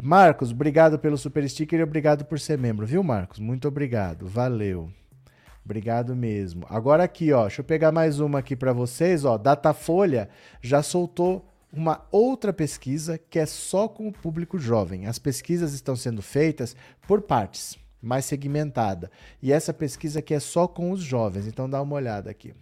Marcos, 0.00 0.52
obrigado 0.52 0.96
pelo 0.96 1.18
super 1.18 1.46
sticker 1.50 1.80
e 1.80 1.82
obrigado 1.82 2.24
por 2.24 2.38
ser 2.38 2.56
membro, 2.56 2.86
viu, 2.86 3.02
Marcos? 3.02 3.40
Muito 3.40 3.66
obrigado. 3.66 4.28
Valeu. 4.28 4.92
Obrigado 5.64 6.14
mesmo. 6.14 6.64
Agora 6.70 7.02
aqui, 7.02 7.32
ó, 7.32 7.42
deixa 7.42 7.60
eu 7.60 7.64
pegar 7.64 7.90
mais 7.90 8.20
uma 8.20 8.38
aqui 8.38 8.54
para 8.54 8.72
vocês, 8.72 9.24
ó. 9.24 9.36
Datafolha 9.36 10.30
já 10.62 10.84
soltou 10.84 11.52
uma 11.72 12.06
outra 12.12 12.52
pesquisa 12.52 13.18
que 13.18 13.40
é 13.40 13.44
só 13.44 13.88
com 13.88 14.06
o 14.06 14.12
público 14.12 14.56
jovem. 14.56 15.08
As 15.08 15.18
pesquisas 15.18 15.74
estão 15.74 15.96
sendo 15.96 16.22
feitas 16.22 16.76
por 17.08 17.22
partes 17.22 17.76
mais 18.00 18.24
segmentada. 18.24 19.10
E 19.42 19.52
essa 19.52 19.72
pesquisa 19.72 20.20
aqui 20.20 20.34
é 20.34 20.40
só 20.40 20.66
com 20.66 20.90
os 20.90 21.00
jovens, 21.00 21.46
então 21.46 21.68
dá 21.68 21.80
uma 21.82 21.96
olhada 21.96 22.30
aqui. 22.30 22.54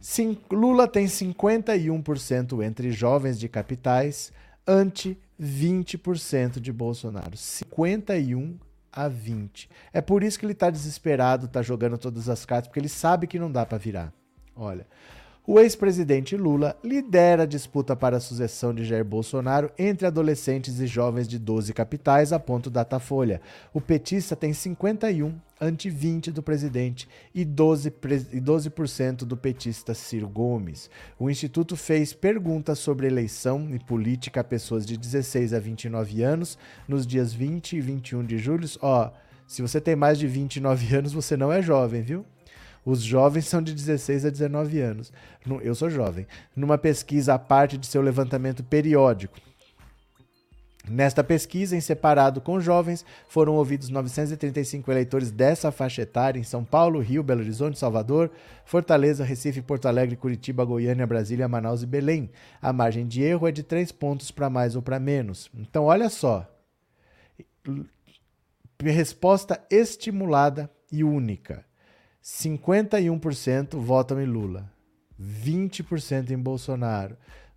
Sim, 0.00 0.38
Lula 0.50 0.88
tem 0.88 1.06
51% 1.06 2.64
entre 2.64 2.90
jovens 2.90 3.38
de 3.38 3.48
capitais, 3.48 4.32
ante 4.66 5.18
20% 5.40 6.58
de 6.58 6.72
Bolsonaro. 6.72 7.36
51 7.36 8.58
a 8.92 9.08
20. 9.08 9.68
É 9.92 10.00
por 10.00 10.22
isso 10.22 10.38
que 10.38 10.44
ele 10.44 10.52
está 10.52 10.70
desesperado, 10.70 11.46
está 11.46 11.62
jogando 11.62 11.98
todas 11.98 12.28
as 12.28 12.44
cartas, 12.44 12.68
porque 12.68 12.80
ele 12.80 12.88
sabe 12.88 13.26
que 13.26 13.38
não 13.38 13.50
dá 13.50 13.64
para 13.66 13.78
virar. 13.78 14.12
Olha, 14.56 14.86
O 15.46 15.58
ex-presidente 15.58 16.36
Lula 16.36 16.76
lidera 16.84 17.44
a 17.44 17.46
disputa 17.46 17.96
para 17.96 18.18
a 18.18 18.20
sucessão 18.20 18.74
de 18.74 18.84
Jair 18.84 19.04
Bolsonaro 19.04 19.72
entre 19.78 20.06
adolescentes 20.06 20.78
e 20.78 20.86
jovens 20.86 21.26
de 21.26 21.38
12 21.38 21.72
capitais, 21.72 22.30
aponta 22.30 22.68
o 22.68 22.72
Datafolha. 22.72 23.40
O 23.72 23.80
petista 23.80 24.36
tem 24.36 24.52
51 24.52 25.34
ante 25.58 25.88
20 25.88 26.30
do 26.30 26.42
presidente 26.42 27.08
e 27.34 27.44
12%, 27.44 28.28
e 28.32 28.40
12 28.40 28.70
do 29.24 29.36
petista 29.36 29.94
Ciro 29.94 30.28
Gomes. 30.28 30.90
O 31.18 31.30
Instituto 31.30 31.74
fez 31.74 32.12
perguntas 32.12 32.78
sobre 32.78 33.06
eleição 33.06 33.74
e 33.74 33.78
política 33.78 34.42
a 34.42 34.44
pessoas 34.44 34.84
de 34.84 34.98
16 34.98 35.54
a 35.54 35.58
29 35.58 36.22
anos 36.22 36.58
nos 36.86 37.06
dias 37.06 37.32
20 37.32 37.76
e 37.76 37.80
21 37.80 38.24
de 38.24 38.36
julho. 38.36 38.68
Ó, 38.82 39.10
se 39.46 39.62
você 39.62 39.80
tem 39.80 39.96
mais 39.96 40.18
de 40.18 40.26
29 40.26 40.94
anos, 40.94 41.12
você 41.14 41.34
não 41.34 41.50
é 41.50 41.62
jovem, 41.62 42.02
viu? 42.02 42.26
Os 42.84 43.02
jovens 43.02 43.46
são 43.46 43.62
de 43.62 43.74
16 43.74 44.26
a 44.26 44.30
19 44.30 44.80
anos. 44.80 45.12
Eu 45.62 45.74
sou 45.74 45.90
jovem. 45.90 46.26
Numa 46.56 46.78
pesquisa 46.78 47.34
à 47.34 47.38
parte 47.38 47.76
de 47.76 47.86
seu 47.86 48.00
levantamento 48.02 48.64
periódico. 48.64 49.38
Nesta 50.88 51.22
pesquisa, 51.22 51.76
em 51.76 51.80
separado 51.80 52.40
com 52.40 52.58
jovens, 52.58 53.04
foram 53.28 53.54
ouvidos 53.54 53.90
935 53.90 54.90
eleitores 54.90 55.30
dessa 55.30 55.70
faixa 55.70 56.02
etária 56.02 56.40
em 56.40 56.42
São 56.42 56.64
Paulo, 56.64 57.00
Rio, 57.00 57.22
Belo 57.22 57.42
Horizonte, 57.42 57.78
Salvador, 57.78 58.30
Fortaleza, 58.64 59.22
Recife, 59.22 59.60
Porto 59.60 59.86
Alegre, 59.86 60.16
Curitiba, 60.16 60.64
Goiânia, 60.64 61.06
Brasília, 61.06 61.46
Manaus 61.46 61.82
e 61.82 61.86
Belém. 61.86 62.30
A 62.62 62.72
margem 62.72 63.06
de 63.06 63.22
erro 63.22 63.46
é 63.46 63.52
de 63.52 63.62
3 63.62 63.92
pontos 63.92 64.30
para 64.30 64.48
mais 64.48 64.74
ou 64.74 64.80
para 64.80 64.98
menos. 64.98 65.50
Então, 65.54 65.84
olha 65.84 66.08
só. 66.08 66.50
Resposta 68.82 69.62
estimulada 69.70 70.68
e 70.90 71.04
única. 71.04 71.64
51% 72.30 73.76
votam 73.76 74.20
em 74.20 74.24
Lula, 74.24 74.70
20% 75.20 76.30
em 76.30 76.38
Bolsonaro, 76.38 77.16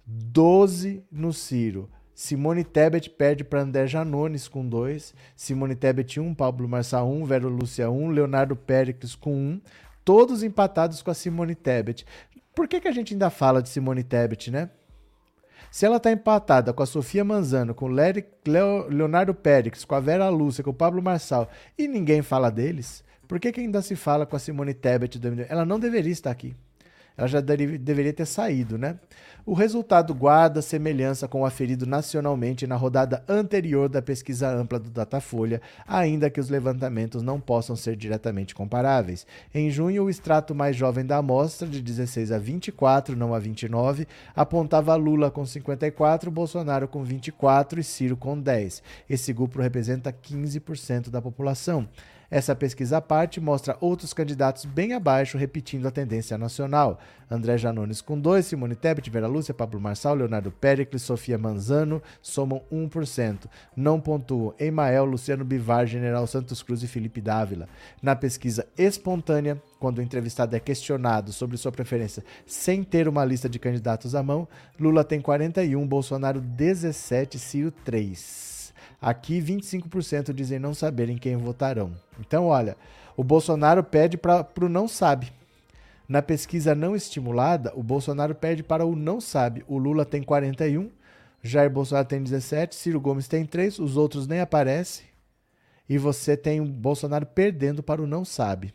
12% 0.10 1.04
no 1.12 1.32
Ciro. 1.32 1.90
Simone 2.16 2.64
Tebet 2.64 3.10
perde 3.12 3.44
para 3.44 3.62
André 3.62 3.88
Janones 3.88 4.48
com 4.48 4.68
2, 4.68 5.14
Simone 5.36 5.76
Tebet 5.76 6.20
1, 6.20 6.26
um, 6.26 6.34
Pablo 6.34 6.68
Marçal 6.68 7.08
1, 7.08 7.22
um, 7.22 7.26
Vero 7.26 7.50
Lúcia 7.50 7.90
1, 7.90 8.04
um, 8.04 8.10
Leonardo 8.10 8.56
Péricles 8.56 9.16
com 9.16 9.34
1, 9.34 9.36
um, 9.36 9.62
todos 10.04 10.44
empatados 10.44 11.02
com 11.02 11.12
a 11.12 11.14
Simone 11.14 11.56
Tebet. 11.56 12.06
Por 12.56 12.68
que, 12.68 12.82
que 12.82 12.88
a 12.88 12.92
gente 12.92 13.14
ainda 13.14 13.30
fala 13.30 13.62
de 13.62 13.70
Simone 13.70 14.04
Tebet, 14.04 14.52
né? 14.52 14.70
Se 15.72 15.86
ela 15.86 15.98
está 15.98 16.12
empatada 16.12 16.74
com 16.74 16.84
a 16.84 16.88
Sofia 16.88 17.24
Manzano, 17.24 17.74
com 17.74 17.86
o 17.86 18.90
Leonardo 18.90 19.34
Péricles, 19.34 19.86
com 19.86 19.96
a 19.96 20.00
Vera 20.00 20.30
Lúcia, 20.30 20.64
com 20.64 20.72
o 20.72 20.74
Pablo 20.74 21.02
Marçal 21.02 21.50
e 21.78 21.88
ninguém 21.88 22.22
fala 22.22 22.52
deles, 22.52 23.04
por 23.34 23.40
que, 23.40 23.52
que 23.52 23.62
ainda 23.62 23.82
se 23.82 23.96
fala 23.96 24.28
com 24.28 24.36
a 24.36 24.40
Simone 24.40 24.76
Tebet 24.76 25.18
do 25.18 25.28
MDB? 25.28 25.48
Ela 25.50 25.66
não 25.66 25.80
deveria 25.80 26.12
estar 26.12 26.30
aqui. 26.30 26.56
Ela 27.18 27.28
já 27.28 27.42
deveria 27.42 28.14
ter 28.14 28.28
saído, 28.28 28.78
né? 28.78 29.00
O 29.44 29.56
resultado 29.56 30.14
guarda 30.14 30.62
semelhança 30.62 31.28
com 31.28 31.42
o 31.42 31.46
aferido 31.46 31.88
nacionalmente 31.88 32.68
na 32.68 32.76
rodada 32.76 33.24
anterior 33.28 33.90
da 33.90 34.04
pesquisa 34.04 34.48
ampla 34.50 34.78
do 34.78 34.92
Datafolha, 34.92 35.64
ainda 35.88 36.30
que 36.30 36.40
os 36.40 36.48
levantamentos 36.48 37.24
não 37.24 37.40
possam 37.40 37.76
ser 37.76 37.96
diretamente 37.96 38.54
comparáveis. 38.54 39.26
Em 39.52 39.68
junho, 39.72 40.04
o 40.04 40.12
extrato 40.12 40.54
mais 40.54 40.76
jovem 40.76 41.04
da 41.04 41.18
amostra, 41.18 41.68
de 41.68 41.82
16 41.82 42.32
a 42.32 42.38
24, 42.38 43.16
não 43.16 43.34
a 43.34 43.40
29, 43.40 44.08
apontava 44.36 44.94
Lula 44.94 45.32
com 45.32 45.44
54, 45.44 46.30
Bolsonaro 46.30 46.88
com 46.88 47.04
24 47.04 47.80
e 47.80 47.84
Ciro 47.84 48.16
com 48.16 48.40
10. 48.40 48.84
Esse 49.10 49.34
grupo 49.34 49.60
representa 49.60 50.14
15% 50.14 51.10
da 51.10 51.20
população. 51.20 51.90
Essa 52.34 52.56
pesquisa 52.56 52.98
à 52.98 53.02
parte 53.02 53.40
mostra 53.40 53.78
outros 53.80 54.12
candidatos 54.12 54.66
bem 54.66 54.94
abaixo, 54.94 55.38
repetindo 55.38 55.88
a 55.88 55.92
tendência 55.92 56.36
nacional. 56.36 57.00
André 57.30 57.60
Janones 57.60 58.02
com 58.02 58.20
2, 58.20 58.44
Simone 58.44 58.74
Tebet, 58.74 59.08
Vera 59.12 59.28
Lúcia, 59.28 59.54
Pablo 59.54 59.80
Marçal, 59.80 60.16
Leonardo 60.16 60.52
Pericles, 60.52 61.04
Sofia 61.04 61.38
Manzano 61.38 62.02
somam 62.24 62.64
1%. 62.74 63.42
Não 63.78 64.02
pontuam 64.02 64.52
Emael, 64.60 65.06
Luciano 65.06 65.46
Bivar, 65.46 65.86
General 65.86 66.26
Santos 66.26 66.64
Cruz 66.64 66.82
e 66.82 66.88
Felipe 66.88 67.22
Dávila. 67.22 67.70
Na 68.02 68.16
pesquisa 68.16 68.66
espontânea, 68.76 69.62
quando 69.80 70.00
o 70.00 70.02
entrevistado 70.02 70.56
é 70.56 70.60
questionado 70.60 71.32
sobre 71.32 71.56
sua 71.56 71.72
preferência 71.72 72.24
sem 72.48 72.84
ter 72.84 73.08
uma 73.08 73.24
lista 73.24 73.48
de 73.48 73.60
candidatos 73.60 74.16
à 74.16 74.24
mão, 74.24 74.48
Lula 74.80 75.04
tem 75.04 75.22
41, 75.22 75.86
Bolsonaro 75.86 76.42
17, 76.42 77.38
Ciro 77.38 77.70
3. 77.70 78.53
Aqui, 79.04 79.42
25% 79.42 80.32
dizem 80.32 80.58
não 80.60 80.74
saberem 80.74 81.18
quem 81.18 81.36
votarão. 81.36 81.92
Então, 82.22 82.46
olha, 82.46 82.78
o 83.18 83.24
Bolsonaro 83.24 83.84
pede 83.84 84.16
para 84.16 84.48
o 84.62 84.70
não 84.70 84.88
sabe. 84.88 85.30
Na 86.08 86.22
pesquisa 86.22 86.74
não 86.74 86.96
estimulada, 86.96 87.74
o 87.76 87.84
Bolsonaro 87.84 88.34
pede 88.34 88.64
para 88.64 88.86
o 88.86 88.96
não 88.96 89.20
sabe. 89.20 89.62
O 89.68 89.78
Lula 89.78 90.06
tem 90.06 90.24
41, 90.24 90.90
Jair 91.42 91.70
Bolsonaro 91.70 92.08
tem 92.08 92.24
17, 92.24 92.74
Ciro 92.74 93.02
Gomes 93.02 93.28
tem 93.28 93.46
3, 93.46 93.78
os 93.80 93.98
outros 93.98 94.26
nem 94.26 94.40
aparecem. 94.40 95.06
E 95.90 95.98
você 95.98 96.38
tem 96.38 96.62
o 96.62 96.66
Bolsonaro 96.66 97.26
perdendo 97.26 97.84
para 97.84 98.02
o 98.02 98.08
não 98.08 98.24
sabe. 98.24 98.74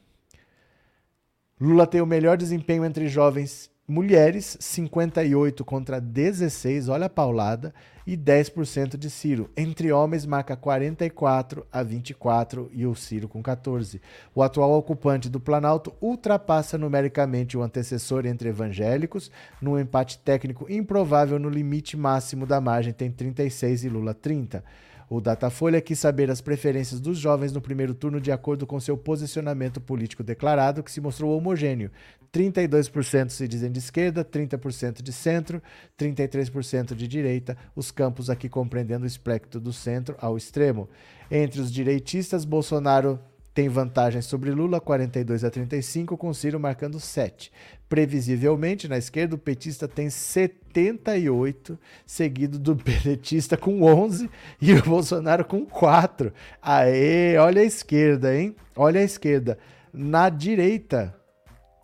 Lula 1.59 1.87
tem 1.87 2.03
o 2.03 2.07
melhor 2.07 2.37
desempenho 2.37 2.85
entre 2.85 3.09
jovens 3.09 3.71
mulheres, 3.89 4.59
58 4.61 5.65
contra 5.65 5.99
16, 5.99 6.91
olha 6.91 7.07
a 7.07 7.11
paulada, 7.11 7.73
e 8.07 8.17
10% 8.17 8.99
de 8.99 9.09
Ciro. 9.09 9.51
Entre 9.57 9.91
homens, 9.91 10.27
marca 10.27 10.55
44 10.57 11.67
a 11.73 11.83
24 11.83 12.71
e 12.73 12.87
o 12.87 12.95
Ciro 12.95 13.29
com 13.29 13.43
14. 13.43 14.01
O 14.35 14.43
atual 14.43 14.73
ocupante 14.73 15.31
do 15.31 15.41
Planalto 15.41 15.95
ultrapassa 16.01 16.77
numericamente 16.77 17.57
o 17.57 17.63
antecessor 17.63 18.27
entre 18.27 18.51
evangélicos, 18.51 19.31
num 19.61 19.79
empate 19.79 20.19
técnico 20.19 20.71
improvável 20.71 21.39
no 21.39 21.49
limite 21.49 21.97
máximo 21.97 22.47
da 22.47 22.61
margem, 22.61 22.93
tem 22.93 23.11
36 23.11 23.85
e 23.85 23.89
Lula 23.89 24.13
30. 24.13 24.63
O 25.11 25.23
Datafolha 25.23 25.81
quis 25.81 25.99
saber 25.99 26.31
as 26.31 26.43
preferências 26.43 27.01
dos 27.01 27.17
jovens 27.17 27.51
no 27.51 27.63
primeiro 27.63 27.95
turno 27.95 28.21
de 28.21 28.31
acordo 28.31 28.67
com 28.67 28.79
seu 28.79 28.95
posicionamento 28.95 29.81
político 29.81 30.23
declarado, 30.23 30.83
que 30.83 30.93
se 30.93 31.01
mostrou 31.01 31.35
homogêneo. 31.35 31.91
32% 32.33 33.31
se 33.31 33.49
dizem 33.49 33.71
de 33.71 33.79
esquerda, 33.79 34.25
30% 34.25 35.03
de 35.03 35.13
centro, 35.13 35.63
33% 35.99 36.95
de 36.95 37.09
direita, 37.09 37.57
os 37.75 37.91
campos 37.91 38.29
aqui 38.29 38.49
compreendendo 38.49 39.05
o 39.05 39.07
espectro 39.07 39.61
do 39.61 39.73
centro 39.73 40.17
ao 40.21 40.37
extremo. 40.37 40.89
Entre 41.31 41.61
os 41.61 41.73
direitistas, 41.73 42.45
Bolsonaro 42.45 43.19
tem 43.59 43.69
vantagem 43.69 44.23
sobre 44.23 44.53
Lula, 44.53 44.81
42 44.81 45.43
a 45.43 45.51
35, 45.51 46.17
com 46.17 46.33
Ciro 46.33 46.61
marcando 46.61 47.01
7. 47.01 47.51
Previsivelmente, 47.89 48.87
na 48.87 48.97
esquerda, 48.97 49.35
o 49.35 49.39
petista 49.39 49.89
tem 49.89 50.09
78, 50.09 51.77
seguido 52.07 52.57
do 52.57 52.77
petista 52.79 53.57
com 53.57 53.83
11 53.83 54.31
e 54.63 54.73
o 54.75 54.83
Bolsonaro 54.85 55.45
com 55.45 55.67
4. 55.67 56.33
Aê, 56.63 57.37
olha 57.37 57.61
a 57.61 57.65
esquerda, 57.65 58.33
hein? 58.33 58.55
Olha 58.77 59.01
a 59.01 59.05
esquerda. 59.05 59.59
Na 59.93 60.29
direita, 60.29 61.18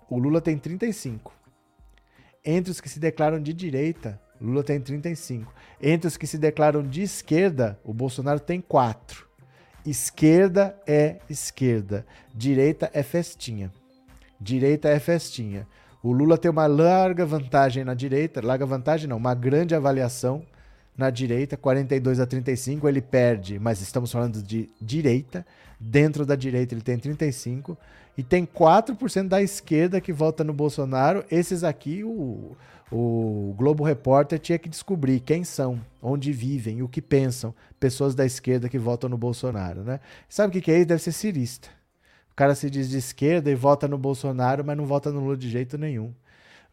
o 0.08 0.18
Lula 0.18 0.40
tem 0.40 0.58
35. 0.58 1.32
Entre 2.44 2.70
os 2.70 2.80
que 2.80 2.88
se 2.88 2.98
declaram 2.98 3.40
de 3.40 3.52
direita, 3.52 4.20
Lula 4.40 4.62
tem 4.62 4.80
35. 4.80 5.52
Entre 5.80 6.06
os 6.06 6.16
que 6.16 6.26
se 6.26 6.36
declaram 6.36 6.82
de 6.82 7.02
esquerda, 7.02 7.78
o 7.82 7.94
Bolsonaro 7.94 8.40
tem 8.40 8.60
4. 8.60 9.26
Esquerda 9.86 10.78
é 10.86 11.18
esquerda, 11.28 12.06
direita 12.34 12.90
é 12.92 13.02
festinha. 13.02 13.72
Direita 14.40 14.88
é 14.88 14.98
festinha. 14.98 15.66
O 16.02 16.12
Lula 16.12 16.36
tem 16.36 16.50
uma 16.50 16.66
larga 16.66 17.24
vantagem 17.24 17.84
na 17.84 17.94
direita, 17.94 18.44
larga 18.44 18.66
vantagem 18.66 19.08
não, 19.08 19.16
uma 19.16 19.34
grande 19.34 19.74
avaliação 19.74 20.44
na 20.96 21.10
direita, 21.10 21.56
42 21.56 22.20
a 22.20 22.26
35, 22.26 22.88
ele 22.88 23.00
perde, 23.00 23.58
mas 23.58 23.80
estamos 23.80 24.12
falando 24.12 24.42
de 24.42 24.68
direita. 24.80 25.46
Dentro 25.78 26.24
da 26.24 26.36
direita 26.36 26.74
ele 26.74 26.82
tem 26.82 26.98
35 26.98 27.76
e 28.16 28.22
tem 28.22 28.46
4% 28.46 29.28
da 29.28 29.42
esquerda 29.42 30.00
que 30.00 30.12
vota 30.12 30.44
no 30.44 30.52
Bolsonaro. 30.52 31.24
Esses 31.30 31.64
aqui 31.64 32.04
o 32.04 32.56
o 32.96 33.54
Globo 33.56 33.82
Repórter 33.82 34.38
tinha 34.38 34.58
que 34.58 34.68
descobrir 34.68 35.18
quem 35.18 35.42
são, 35.42 35.80
onde 36.00 36.32
vivem, 36.32 36.80
o 36.80 36.88
que 36.88 37.02
pensam 37.02 37.54
pessoas 37.80 38.14
da 38.14 38.24
esquerda 38.24 38.68
que 38.68 38.78
votam 38.78 39.10
no 39.10 39.18
Bolsonaro, 39.18 39.82
né? 39.82 39.98
Sabe 40.28 40.56
o 40.56 40.62
que 40.62 40.70
é 40.70 40.78
isso? 40.78 40.86
Deve 40.86 41.02
ser 41.02 41.10
cirista. 41.10 41.68
O 42.30 42.36
cara 42.36 42.54
se 42.54 42.70
diz 42.70 42.88
de 42.88 42.98
esquerda 42.98 43.50
e 43.50 43.54
vota 43.54 43.88
no 43.88 43.98
Bolsonaro, 43.98 44.64
mas 44.64 44.76
não 44.76 44.86
vota 44.86 45.10
no 45.10 45.20
Lula 45.20 45.36
de 45.36 45.48
jeito 45.48 45.76
nenhum. 45.76 46.12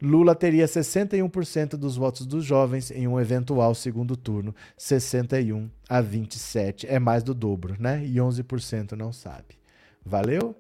Lula 0.01 0.33
teria 0.33 0.65
61% 0.65 1.75
dos 1.77 1.95
votos 1.95 2.25
dos 2.25 2.43
jovens 2.43 2.89
em 2.89 3.07
um 3.07 3.19
eventual 3.19 3.75
segundo 3.75 4.17
turno, 4.17 4.55
61 4.75 5.69
a 5.87 6.01
27, 6.01 6.87
é 6.87 6.97
mais 6.97 7.21
do 7.21 7.35
dobro, 7.35 7.75
né? 7.79 8.03
E 8.03 8.15
11% 8.15 8.93
não 8.93 9.13
sabe. 9.13 9.59
Valeu? 10.03 10.55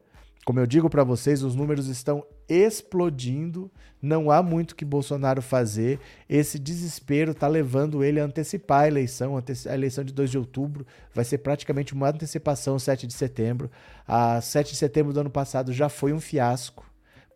Como 0.45 0.59
eu 0.59 0.67
digo 0.67 0.89
para 0.91 1.03
vocês, 1.03 1.41
os 1.41 1.55
números 1.55 1.87
estão 1.87 2.23
explodindo, 2.47 3.71
não 3.99 4.29
há 4.29 4.43
muito 4.43 4.75
que 4.75 4.85
Bolsonaro 4.85 5.41
fazer. 5.41 5.99
Esse 6.29 6.59
desespero 6.59 7.31
está 7.31 7.47
levando 7.47 8.03
ele 8.03 8.19
a 8.19 8.25
antecipar 8.25 8.81
a 8.81 8.87
eleição, 8.87 9.37
a 9.37 9.73
eleição 9.73 10.03
de 10.03 10.13
2 10.13 10.29
de 10.29 10.37
outubro 10.37 10.85
vai 11.13 11.25
ser 11.25 11.39
praticamente 11.39 11.93
uma 11.93 12.09
antecipação 12.09 12.77
7 12.77 13.07
de 13.07 13.13
setembro. 13.13 13.71
A 14.07 14.39
7 14.39 14.71
de 14.71 14.77
setembro 14.77 15.13
do 15.13 15.19
ano 15.19 15.31
passado 15.31 15.73
já 15.73 15.89
foi 15.89 16.13
um 16.13 16.19
fiasco 16.19 16.90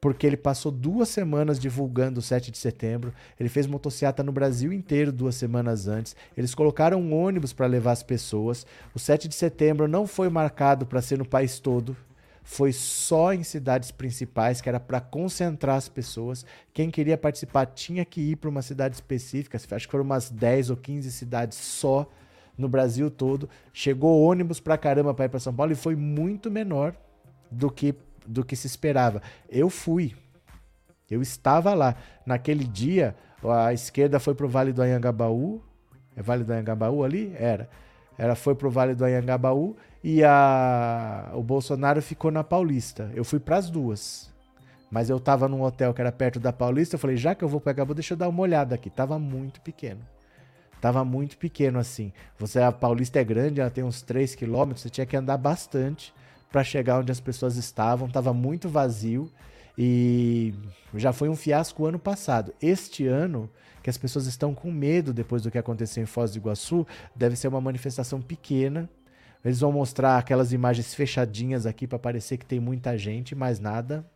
porque 0.05 0.27
ele 0.27 0.37
passou 0.37 0.71
duas 0.71 1.09
semanas 1.09 1.59
divulgando 1.59 2.19
o 2.19 2.21
7 2.21 2.51
de 2.51 2.59
setembro. 2.59 3.11
Ele 3.39 3.49
fez 3.49 3.65
motociata 3.65 4.21
no 4.21 4.31
Brasil 4.31 4.71
inteiro 4.71 5.11
duas 5.11 5.33
semanas 5.33 5.87
antes. 5.87 6.15
Eles 6.37 6.53
colocaram 6.53 7.01
um 7.01 7.11
ônibus 7.11 7.53
para 7.53 7.65
levar 7.65 7.93
as 7.93 8.03
pessoas. 8.03 8.67
O 8.93 8.99
7 8.99 9.27
de 9.27 9.33
setembro 9.33 9.87
não 9.87 10.05
foi 10.05 10.29
marcado 10.29 10.85
para 10.85 11.01
ser 11.01 11.17
no 11.17 11.25
país 11.25 11.57
todo. 11.57 11.97
Foi 12.43 12.71
só 12.71 13.33
em 13.33 13.41
cidades 13.41 13.89
principais, 13.89 14.61
que 14.61 14.69
era 14.69 14.79
para 14.79 15.01
concentrar 15.01 15.75
as 15.75 15.89
pessoas. 15.89 16.45
Quem 16.71 16.91
queria 16.91 17.17
participar 17.17 17.65
tinha 17.65 18.05
que 18.05 18.21
ir 18.21 18.35
para 18.35 18.51
uma 18.51 18.61
cidade 18.61 18.93
específica. 18.93 19.57
Acho 19.57 19.87
que 19.87 19.91
foram 19.91 20.05
umas 20.05 20.29
10 20.29 20.69
ou 20.69 20.77
15 20.77 21.11
cidades 21.11 21.57
só 21.57 22.07
no 22.55 22.69
Brasil 22.69 23.09
todo. 23.09 23.49
Chegou 23.73 24.21
ônibus 24.21 24.59
para 24.59 24.77
caramba 24.77 25.15
para 25.15 25.25
ir 25.25 25.29
para 25.29 25.39
São 25.39 25.55
Paulo 25.55 25.71
e 25.71 25.75
foi 25.75 25.95
muito 25.95 26.51
menor 26.51 26.95
do 27.49 27.71
que 27.71 27.95
do 28.25 28.43
que 28.43 28.55
se 28.55 28.67
esperava. 28.67 29.21
Eu 29.49 29.69
fui. 29.69 30.15
Eu 31.09 31.21
estava 31.21 31.73
lá. 31.73 31.95
Naquele 32.25 32.63
dia, 32.63 33.15
a 33.43 33.73
esquerda 33.73 34.19
foi 34.19 34.33
para 34.33 34.45
o 34.45 34.49
Vale 34.49 34.73
do 34.73 34.81
Anhangabaú. 34.81 35.61
É 36.15 36.21
Vale 36.21 36.43
do 36.43 36.51
Anhangabaú 36.51 37.03
ali? 37.03 37.33
Era. 37.37 37.69
Ela 38.17 38.35
foi 38.35 38.55
para 38.55 38.67
o 38.67 38.71
Vale 38.71 38.95
do 38.95 39.03
Anhangabaú 39.03 39.75
e 40.03 40.23
a, 40.23 41.31
o 41.33 41.43
Bolsonaro 41.43 42.01
ficou 42.01 42.31
na 42.31 42.43
Paulista. 42.43 43.11
Eu 43.13 43.23
fui 43.23 43.39
para 43.39 43.57
as 43.57 43.69
duas. 43.69 44.33
Mas 44.89 45.09
eu 45.09 45.17
estava 45.17 45.47
num 45.47 45.61
hotel 45.61 45.93
que 45.93 45.99
era 45.99 46.11
perto 46.11 46.39
da 46.39 46.53
Paulista. 46.53 46.95
Eu 46.95 46.99
falei, 46.99 47.17
já 47.17 47.35
que 47.35 47.43
eu 47.43 47.49
vou 47.49 47.59
pegar, 47.59 47.83
vou 47.83 47.95
deixa 47.95 48.13
eu 48.13 48.17
dar 48.17 48.29
uma 48.29 48.41
olhada 48.41 48.75
aqui. 48.75 48.89
Tava 48.89 49.19
muito 49.19 49.59
pequeno. 49.61 50.01
Tava 50.79 51.03
muito 51.03 51.37
pequeno 51.37 51.79
assim. 51.79 52.13
Você 52.37 52.59
a 52.59 52.71
Paulista 52.71 53.19
é 53.19 53.23
grande, 53.23 53.59
ela 53.59 53.69
tem 53.69 53.83
uns 53.83 54.01
3 54.01 54.35
quilômetros. 54.35 54.83
Você 54.83 54.89
tinha 54.89 55.05
que 55.05 55.17
andar 55.17 55.37
bastante 55.37 56.13
para 56.55 56.63
chegar 56.63 57.01
onde 57.01 57.11
as 57.11 57.19
pessoas 57.19 57.57
estavam, 57.57 58.07
estava 58.07 58.33
muito 58.33 58.69
vazio 58.69 59.29
e 59.77 60.53
já 60.93 61.11
foi 61.11 61.27
um 61.27 61.35
fiasco 61.35 61.85
ano 61.85 61.99
passado. 61.99 62.53
Este 62.61 63.05
ano, 63.05 63.49
que 63.83 63.89
as 63.89 63.97
pessoas 63.97 64.25
estão 64.25 64.55
com 64.55 64.71
medo 64.71 65.13
depois 65.13 65.41
do 65.41 65.51
que 65.51 65.57
aconteceu 65.57 66.01
em 66.01 66.05
Foz 66.05 66.31
do 66.31 66.37
Iguaçu, 66.37 66.87
deve 67.13 67.35
ser 67.35 67.49
uma 67.49 67.59
manifestação 67.59 68.21
pequena. 68.21 68.89
Eles 69.43 69.59
vão 69.59 69.73
mostrar 69.73 70.17
aquelas 70.17 70.53
imagens 70.53 70.93
fechadinhas 70.93 71.65
aqui 71.65 71.85
para 71.85 71.99
parecer 71.99 72.37
que 72.37 72.45
tem 72.45 72.61
muita 72.61 72.97
gente, 72.97 73.35
mas 73.35 73.59
nada 73.59 74.09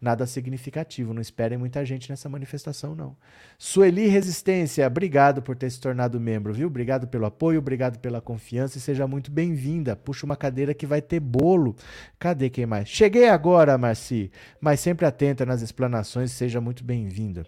nada 0.00 0.26
significativo. 0.26 1.12
Não 1.12 1.20
esperem 1.20 1.58
muita 1.58 1.84
gente 1.84 2.08
nessa 2.08 2.28
manifestação, 2.28 2.94
não. 2.94 3.16
Sueli 3.58 4.08
Resistência, 4.08 4.86
obrigado 4.86 5.42
por 5.42 5.54
ter 5.56 5.70
se 5.70 5.80
tornado 5.80 6.18
membro, 6.18 6.54
viu? 6.54 6.68
Obrigado 6.68 7.06
pelo 7.06 7.26
apoio, 7.26 7.58
obrigado 7.58 7.98
pela 7.98 8.20
confiança 8.20 8.78
e 8.78 8.80
seja 8.80 9.06
muito 9.06 9.30
bem-vinda. 9.30 9.94
Puxa 9.94 10.24
uma 10.24 10.36
cadeira 10.36 10.72
que 10.72 10.86
vai 10.86 11.02
ter 11.02 11.20
bolo. 11.20 11.76
Cadê 12.18 12.48
quem 12.48 12.64
mais? 12.64 12.88
Cheguei 12.88 13.28
agora, 13.28 13.76
Marci, 13.76 14.30
mas 14.60 14.80
sempre 14.80 15.04
atenta 15.04 15.44
nas 15.44 15.60
explanações, 15.60 16.32
seja 16.32 16.60
muito 16.60 16.82
bem-vinda. 16.82 17.44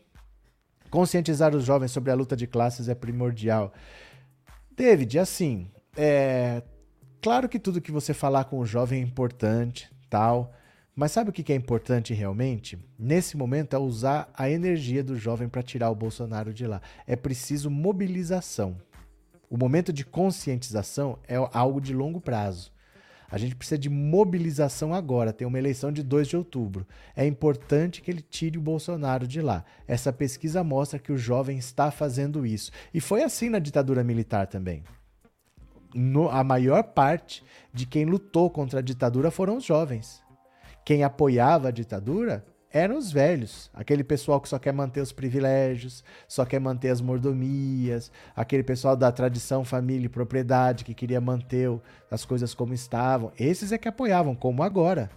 Conscientizar 0.90 1.56
os 1.56 1.64
jovens 1.64 1.90
sobre 1.90 2.10
a 2.10 2.14
luta 2.14 2.36
de 2.36 2.46
classes 2.46 2.86
é 2.88 2.94
primordial. 2.94 3.72
David, 4.76 5.18
assim, 5.18 5.70
é 5.96 6.62
claro 7.22 7.48
que 7.48 7.58
tudo 7.58 7.80
que 7.80 7.90
você 7.90 8.12
falar 8.12 8.44
com 8.44 8.58
o 8.58 8.66
jovem 8.66 9.00
é 9.00 9.02
importante, 9.02 9.90
tal. 10.10 10.52
Mas 10.94 11.12
sabe 11.12 11.30
o 11.30 11.32
que 11.32 11.50
é 11.50 11.56
importante 11.56 12.12
realmente? 12.12 12.78
Nesse 12.98 13.34
momento 13.34 13.74
é 13.74 13.78
usar 13.78 14.30
a 14.34 14.50
energia 14.50 15.02
do 15.02 15.16
jovem 15.16 15.48
para 15.48 15.62
tirar 15.62 15.90
o 15.90 15.94
Bolsonaro 15.94 16.52
de 16.52 16.66
lá. 16.66 16.82
É 17.06 17.16
preciso 17.16 17.70
mobilização. 17.70 18.76
O 19.48 19.56
momento 19.56 19.90
de 19.90 20.04
conscientização 20.04 21.18
é 21.26 21.36
algo 21.54 21.80
de 21.80 21.94
longo 21.94 22.20
prazo. 22.20 22.70
A 23.30 23.38
gente 23.38 23.56
precisa 23.56 23.78
de 23.78 23.88
mobilização 23.88 24.92
agora. 24.92 25.32
Tem 25.32 25.46
uma 25.46 25.58
eleição 25.58 25.90
de 25.90 26.02
2 26.02 26.28
de 26.28 26.36
outubro. 26.36 26.86
É 27.16 27.26
importante 27.26 28.02
que 28.02 28.10
ele 28.10 28.20
tire 28.20 28.58
o 28.58 28.62
Bolsonaro 28.62 29.26
de 29.26 29.40
lá. 29.40 29.64
Essa 29.88 30.12
pesquisa 30.12 30.62
mostra 30.62 30.98
que 30.98 31.10
o 31.10 31.16
jovem 31.16 31.56
está 31.56 31.90
fazendo 31.90 32.44
isso. 32.44 32.70
E 32.92 33.00
foi 33.00 33.22
assim 33.22 33.48
na 33.48 33.58
ditadura 33.58 34.04
militar 34.04 34.46
também. 34.46 34.84
No, 35.94 36.28
a 36.28 36.44
maior 36.44 36.82
parte 36.82 37.42
de 37.72 37.86
quem 37.86 38.04
lutou 38.04 38.50
contra 38.50 38.80
a 38.80 38.82
ditadura 38.82 39.30
foram 39.30 39.56
os 39.56 39.64
jovens 39.64 40.22
quem 40.84 41.04
apoiava 41.04 41.68
a 41.68 41.70
ditadura 41.70 42.44
eram 42.72 42.96
os 42.96 43.12
velhos, 43.12 43.70
aquele 43.74 44.02
pessoal 44.02 44.40
que 44.40 44.48
só 44.48 44.58
quer 44.58 44.72
manter 44.72 45.02
os 45.02 45.12
privilégios, 45.12 46.02
só 46.26 46.44
quer 46.44 46.58
manter 46.58 46.88
as 46.88 47.02
mordomias, 47.02 48.10
aquele 48.34 48.62
pessoal 48.62 48.96
da 48.96 49.12
tradição, 49.12 49.62
família 49.62 50.06
e 50.06 50.08
propriedade 50.08 50.84
que 50.84 50.94
queria 50.94 51.20
manter 51.20 51.70
as 52.10 52.24
coisas 52.24 52.54
como 52.54 52.72
estavam. 52.72 53.30
Esses 53.38 53.72
é 53.72 53.78
que 53.78 53.88
apoiavam, 53.88 54.34
como 54.34 54.62
agora. 54.62 55.10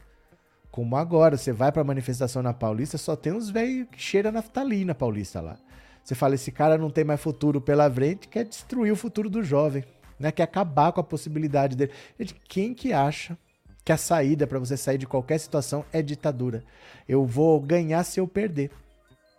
Como 0.70 0.98
agora, 0.98 1.38
você 1.38 1.54
vai 1.54 1.72
para 1.72 1.82
manifestação 1.86 2.44
na 2.44 2.54
Paulista, 2.54 2.98
só 2.98 3.16
tem 3.16 3.32
uns 3.32 3.50
velhos 3.50 3.88
que 3.90 4.02
cheiram 4.02 4.34
naftalina 4.34 4.94
Paulista 4.94 5.40
lá. 5.40 5.58
Você 6.04 6.14
fala, 6.14 6.36
esse 6.36 6.52
cara 6.52 6.78
não 6.78 6.90
tem 6.90 7.06
mais 7.06 7.22
futuro 7.22 7.62
pela 7.62 7.90
frente, 7.90 8.28
quer 8.28 8.44
destruir 8.44 8.92
o 8.92 8.98
futuro 8.98 9.30
do 9.30 9.42
jovem, 9.42 9.86
né? 10.20 10.30
quer 10.30 10.44
acabar 10.44 10.92
com 10.92 11.00
a 11.00 11.04
possibilidade 11.04 11.78
dele. 11.78 11.94
Gente, 12.20 12.36
quem 12.50 12.74
que 12.74 12.92
acha 12.92 13.38
que 13.86 13.92
a 13.92 13.98
saída 13.98 14.48
para 14.48 14.58
você 14.58 14.76
sair 14.76 14.98
de 14.98 15.06
qualquer 15.06 15.38
situação 15.38 15.86
é 15.94 16.02
ditadura. 16.02 16.64
Eu 17.08 17.24
vou 17.24 17.62
ganhar 17.62 18.04
se 18.04 18.20
eu 18.20 18.28
perder. 18.28 18.72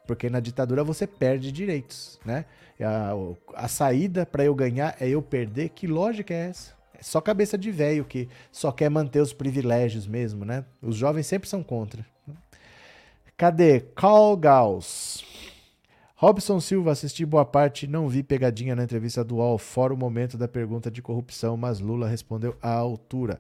Porque 0.07 0.31
na 0.31 0.39
ditadura 0.39 0.85
você 0.85 1.05
perde 1.05 1.51
direitos, 1.51 2.21
né? 2.25 2.45
A, 2.81 3.65
a 3.65 3.67
saída 3.67 4.25
para 4.25 4.45
eu 4.45 4.55
ganhar 4.55 4.97
é 5.01 5.09
eu 5.09 5.21
perder. 5.21 5.71
Que 5.71 5.89
lógica 5.89 6.33
é 6.33 6.49
essa? 6.51 6.77
É 6.97 7.03
só 7.03 7.21
cabeça 7.21 7.59
de 7.59 7.73
velho 7.73 8.05
que 8.05 8.29
só 8.53 8.71
quer 8.71 8.89
manter 8.89 9.21
os 9.21 9.33
privilégios 9.33 10.07
mesmo, 10.07 10.45
né? 10.45 10.65
Os 10.81 10.95
jovens 10.95 11.27
sempre 11.27 11.49
são 11.49 11.63
contra. 11.63 12.07
Cadê? 13.37 13.81
Carl 13.81 14.37
Gauss. 14.37 15.25
Robson 16.15 16.61
Silva, 16.61 16.93
assisti 16.93 17.27
boa 17.27 17.45
parte, 17.45 17.87
não 17.87 18.09
vi 18.09 18.23
pegadinha 18.23 18.75
na 18.75 18.85
entrevista 18.85 19.23
do 19.23 19.37
UOL, 19.37 19.59
fora 19.59 19.93
o 19.93 19.97
momento 19.97 20.39
da 20.39 20.49
pergunta 20.49 20.91
de 20.91 21.03
corrupção, 21.03 21.59
mas 21.59 21.79
Lula 21.79 22.09
respondeu 22.09 22.57
à 22.63 22.73
altura. 22.73 23.39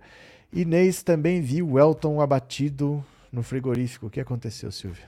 Inês 0.53 1.03
também 1.03 1.40
viu 1.40 1.78
Elton 1.78 2.20
abatido 2.20 3.05
no 3.30 3.42
frigorífico. 3.42 4.07
O 4.07 4.11
que 4.11 4.20
aconteceu, 4.20 4.70
Silvia? 4.70 5.05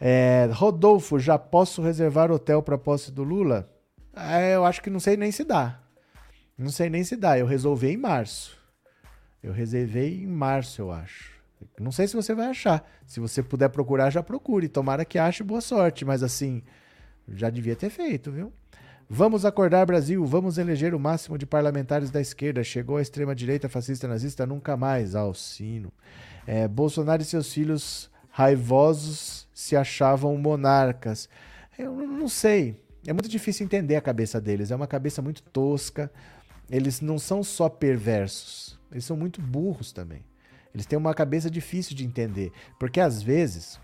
É, 0.00 0.48
Rodolfo, 0.52 1.18
já 1.18 1.38
posso 1.38 1.80
reservar 1.82 2.30
hotel 2.30 2.62
para 2.62 2.76
posse 2.76 3.10
do 3.12 3.22
Lula? 3.22 3.70
É, 4.14 4.54
eu 4.54 4.64
acho 4.64 4.82
que 4.82 4.90
não 4.90 5.00
sei 5.00 5.16
nem 5.16 5.30
se 5.30 5.44
dá. 5.44 5.80
Não 6.56 6.70
sei 6.70 6.90
nem 6.90 7.02
se 7.04 7.16
dá. 7.16 7.38
Eu 7.38 7.46
resolvi 7.46 7.88
em 7.88 7.96
março. 7.96 8.58
Eu 9.42 9.52
reservei 9.52 10.22
em 10.22 10.26
março, 10.26 10.82
eu 10.82 10.92
acho. 10.92 11.32
Não 11.78 11.92
sei 11.92 12.06
se 12.06 12.14
você 12.14 12.34
vai 12.34 12.48
achar. 12.48 12.88
Se 13.06 13.20
você 13.20 13.42
puder 13.42 13.68
procurar, 13.68 14.10
já 14.10 14.22
procure. 14.22 14.68
Tomara 14.68 15.04
que 15.04 15.18
ache 15.18 15.42
boa 15.42 15.60
sorte. 15.60 16.04
Mas 16.04 16.22
assim, 16.22 16.62
já 17.28 17.48
devia 17.50 17.74
ter 17.74 17.90
feito, 17.90 18.30
viu? 18.30 18.52
Vamos 19.08 19.44
acordar, 19.44 19.84
Brasil. 19.84 20.24
Vamos 20.24 20.58
eleger 20.58 20.94
o 20.94 21.00
máximo 21.00 21.36
de 21.36 21.44
parlamentares 21.44 22.10
da 22.10 22.20
esquerda. 22.20 22.64
Chegou 22.64 22.96
a 22.96 23.02
extrema-direita 23.02 23.68
fascista 23.68 24.08
nazista 24.08 24.46
nunca 24.46 24.76
mais. 24.76 25.14
Alcino. 25.14 25.92
É, 26.46 26.66
Bolsonaro 26.66 27.22
e 27.22 27.24
seus 27.24 27.52
filhos 27.52 28.10
raivosos 28.30 29.46
se 29.52 29.76
achavam 29.76 30.36
monarcas. 30.38 31.28
Eu 31.78 31.94
não 31.94 32.28
sei. 32.28 32.82
É 33.06 33.12
muito 33.12 33.28
difícil 33.28 33.64
entender 33.64 33.96
a 33.96 34.00
cabeça 34.00 34.40
deles. 34.40 34.70
É 34.70 34.76
uma 34.76 34.86
cabeça 34.86 35.20
muito 35.20 35.42
tosca. 35.42 36.10
Eles 36.70 37.00
não 37.00 37.18
são 37.18 37.42
só 37.42 37.68
perversos. 37.68 38.80
Eles 38.90 39.04
são 39.04 39.16
muito 39.16 39.40
burros 39.40 39.92
também. 39.92 40.24
Eles 40.74 40.86
têm 40.86 40.98
uma 40.98 41.12
cabeça 41.12 41.50
difícil 41.50 41.94
de 41.94 42.04
entender. 42.04 42.50
Porque 42.78 43.00
às 43.00 43.22
vezes 43.22 43.78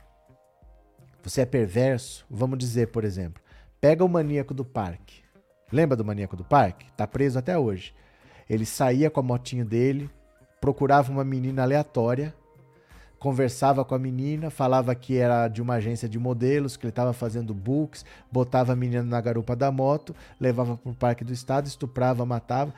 você 1.22 1.42
é 1.42 1.46
perverso. 1.46 2.24
Vamos 2.30 2.58
dizer, 2.58 2.88
por 2.88 3.04
exemplo, 3.04 3.42
Pega 3.80 4.04
o 4.04 4.08
maníaco 4.08 4.52
do 4.52 4.64
parque. 4.64 5.22
Lembra 5.70 5.96
do 5.96 6.04
maníaco 6.04 6.36
do 6.36 6.44
parque? 6.44 6.90
Tá 6.96 7.06
preso 7.06 7.38
até 7.38 7.56
hoje. 7.56 7.94
Ele 8.50 8.64
saía 8.64 9.10
com 9.10 9.20
a 9.20 9.22
motinha 9.22 9.64
dele, 9.64 10.10
procurava 10.60 11.12
uma 11.12 11.22
menina 11.22 11.62
aleatória, 11.62 12.34
conversava 13.18 13.84
com 13.84 13.94
a 13.94 13.98
menina, 13.98 14.50
falava 14.50 14.94
que 14.94 15.16
era 15.16 15.46
de 15.48 15.60
uma 15.60 15.74
agência 15.74 16.08
de 16.08 16.18
modelos, 16.18 16.76
que 16.76 16.86
ele 16.86 16.90
estava 16.90 17.12
fazendo 17.12 17.54
books, 17.54 18.04
botava 18.32 18.72
a 18.72 18.76
menina 18.76 19.02
na 19.02 19.20
garupa 19.20 19.54
da 19.54 19.70
moto, 19.70 20.14
levava 20.40 20.76
para 20.76 20.90
o 20.90 20.94
parque 20.94 21.24
do 21.24 21.32
estado, 21.32 21.66
estuprava, 21.66 22.24
matava. 22.26 22.74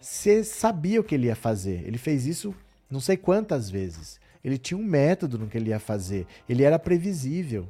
Você 0.00 0.44
sabia 0.44 1.00
o 1.00 1.04
que 1.04 1.14
ele 1.14 1.28
ia 1.28 1.36
fazer. 1.36 1.82
Ele 1.86 1.98
fez 1.98 2.26
isso 2.26 2.54
não 2.90 3.00
sei 3.00 3.16
quantas 3.16 3.70
vezes. 3.70 4.20
Ele 4.44 4.58
tinha 4.58 4.78
um 4.78 4.84
método 4.84 5.38
no 5.38 5.48
que 5.48 5.56
ele 5.56 5.70
ia 5.70 5.80
fazer. 5.80 6.26
Ele 6.48 6.62
era 6.62 6.78
previsível. 6.78 7.66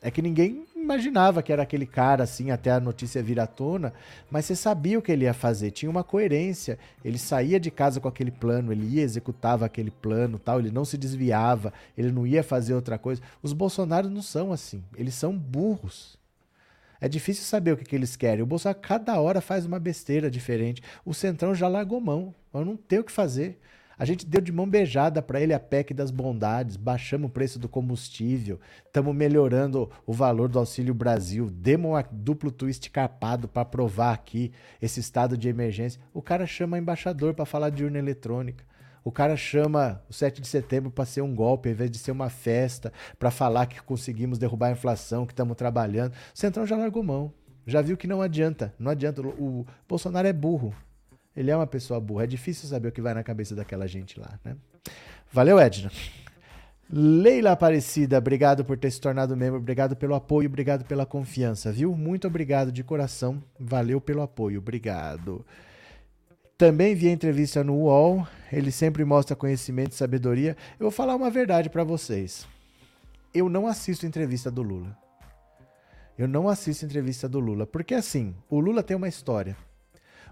É 0.00 0.10
que 0.10 0.22
ninguém 0.22 0.64
imaginava 0.76 1.42
que 1.42 1.52
era 1.52 1.62
aquele 1.62 1.84
cara 1.84 2.24
assim 2.24 2.50
até 2.50 2.70
a 2.70 2.80
notícia 2.80 3.22
vir 3.22 3.38
à 3.40 3.46
tona, 3.46 3.92
mas 4.30 4.46
você 4.46 4.56
sabia 4.56 4.98
o 4.98 5.02
que 5.02 5.12
ele 5.12 5.24
ia 5.24 5.34
fazer, 5.34 5.70
tinha 5.70 5.90
uma 5.90 6.04
coerência. 6.04 6.78
Ele 7.04 7.18
saía 7.18 7.58
de 7.60 7.70
casa 7.70 8.00
com 8.00 8.08
aquele 8.08 8.30
plano, 8.30 8.72
ele 8.72 8.86
ia 8.86 9.02
executava 9.02 9.66
aquele 9.66 9.90
plano, 9.90 10.38
tal, 10.38 10.60
ele 10.60 10.70
não 10.70 10.84
se 10.84 10.96
desviava, 10.96 11.72
ele 11.96 12.12
não 12.12 12.26
ia 12.26 12.42
fazer 12.42 12.74
outra 12.74 12.96
coisa. 12.96 13.20
Os 13.42 13.52
Bolsonaros 13.52 14.10
não 14.10 14.22
são 14.22 14.52
assim, 14.52 14.82
eles 14.96 15.14
são 15.14 15.36
burros. 15.36 16.16
É 17.00 17.08
difícil 17.08 17.44
saber 17.44 17.72
o 17.72 17.76
que, 17.76 17.84
que 17.84 17.94
eles 17.94 18.16
querem. 18.16 18.42
O 18.42 18.46
Bolsonaro 18.46 18.80
cada 18.80 19.20
hora 19.20 19.40
faz 19.40 19.64
uma 19.64 19.78
besteira 19.78 20.30
diferente. 20.30 20.82
O 21.04 21.14
Centrão 21.14 21.54
já 21.54 21.68
largou 21.68 22.00
mão. 22.00 22.34
Eu 22.52 22.64
não 22.64 22.76
tenho 22.76 23.02
o 23.02 23.04
que 23.04 23.12
fazer. 23.12 23.60
A 23.98 24.04
gente 24.04 24.24
deu 24.24 24.40
de 24.40 24.52
mão 24.52 24.68
beijada 24.68 25.20
para 25.20 25.40
ele 25.40 25.52
a 25.52 25.58
PEC 25.58 25.92
das 25.92 26.12
bondades, 26.12 26.76
baixamos 26.76 27.28
o 27.28 27.32
preço 27.32 27.58
do 27.58 27.68
combustível, 27.68 28.60
estamos 28.86 29.12
melhorando 29.12 29.90
o 30.06 30.12
valor 30.12 30.48
do 30.48 30.56
Auxílio 30.56 30.94
Brasil, 30.94 31.50
demos 31.50 31.98
um 31.98 32.02
duplo 32.12 32.52
twist 32.52 32.88
carpado 32.90 33.48
para 33.48 33.62
aprovar 33.62 34.14
aqui 34.14 34.52
esse 34.80 35.00
estado 35.00 35.36
de 35.36 35.48
emergência. 35.48 36.00
O 36.14 36.22
cara 36.22 36.46
chama 36.46 36.78
embaixador 36.78 37.34
para 37.34 37.44
falar 37.44 37.70
de 37.70 37.82
urna 37.82 37.98
eletrônica. 37.98 38.64
O 39.02 39.10
cara 39.10 39.36
chama 39.36 40.00
o 40.08 40.12
7 40.12 40.40
de 40.40 40.46
setembro 40.46 40.92
para 40.92 41.04
ser 41.04 41.22
um 41.22 41.34
golpe, 41.34 41.68
ao 41.68 41.72
invés 41.72 41.90
de 41.90 41.98
ser 41.98 42.12
uma 42.12 42.30
festa, 42.30 42.92
para 43.18 43.32
falar 43.32 43.66
que 43.66 43.82
conseguimos 43.82 44.38
derrubar 44.38 44.68
a 44.68 44.72
inflação, 44.72 45.26
que 45.26 45.32
estamos 45.32 45.56
trabalhando. 45.56 46.12
O 46.12 46.38
Centrão 46.38 46.66
já 46.66 46.76
largou 46.76 47.02
mão. 47.02 47.32
Já 47.66 47.82
viu 47.82 47.96
que 47.96 48.06
não 48.06 48.22
adianta. 48.22 48.72
Não 48.78 48.90
adianta. 48.90 49.22
O 49.22 49.66
Bolsonaro 49.88 50.28
é 50.28 50.32
burro. 50.32 50.74
Ele 51.38 51.52
é 51.52 51.56
uma 51.56 51.68
pessoa 51.68 52.00
burra. 52.00 52.24
É 52.24 52.26
difícil 52.26 52.68
saber 52.68 52.88
o 52.88 52.92
que 52.92 53.00
vai 53.00 53.14
na 53.14 53.22
cabeça 53.22 53.54
daquela 53.54 53.86
gente 53.86 54.18
lá, 54.18 54.40
né? 54.44 54.56
Valeu, 55.32 55.56
Edna. 55.56 55.88
Leila 56.90 57.52
Aparecida, 57.52 58.18
obrigado 58.18 58.64
por 58.64 58.76
ter 58.76 58.90
se 58.90 59.00
tornado 59.00 59.36
membro, 59.36 59.60
obrigado 59.60 59.94
pelo 59.94 60.16
apoio, 60.16 60.48
obrigado 60.48 60.84
pela 60.84 61.06
confiança, 61.06 61.70
viu? 61.70 61.94
Muito 61.94 62.26
obrigado 62.26 62.72
de 62.72 62.82
coração, 62.82 63.40
valeu 63.60 64.00
pelo 64.00 64.22
apoio, 64.22 64.58
obrigado. 64.58 65.46
Também 66.56 66.96
vi 66.96 67.06
a 67.06 67.12
entrevista 67.12 67.62
no 67.62 67.74
UOL, 67.82 68.26
ele 68.50 68.72
sempre 68.72 69.04
mostra 69.04 69.36
conhecimento 69.36 69.92
e 69.92 69.96
sabedoria. 69.96 70.56
Eu 70.72 70.84
vou 70.84 70.90
falar 70.90 71.14
uma 71.14 71.30
verdade 71.30 71.70
para 71.70 71.84
vocês. 71.84 72.48
Eu 73.32 73.48
não 73.48 73.68
assisto 73.68 74.06
entrevista 74.06 74.50
do 74.50 74.62
Lula. 74.62 74.96
Eu 76.18 76.26
não 76.26 76.48
assisto 76.48 76.84
entrevista 76.84 77.28
do 77.28 77.38
Lula, 77.38 77.64
porque 77.64 77.94
assim, 77.94 78.34
o 78.50 78.58
Lula 78.58 78.82
tem 78.82 78.96
uma 78.96 79.06
história. 79.06 79.56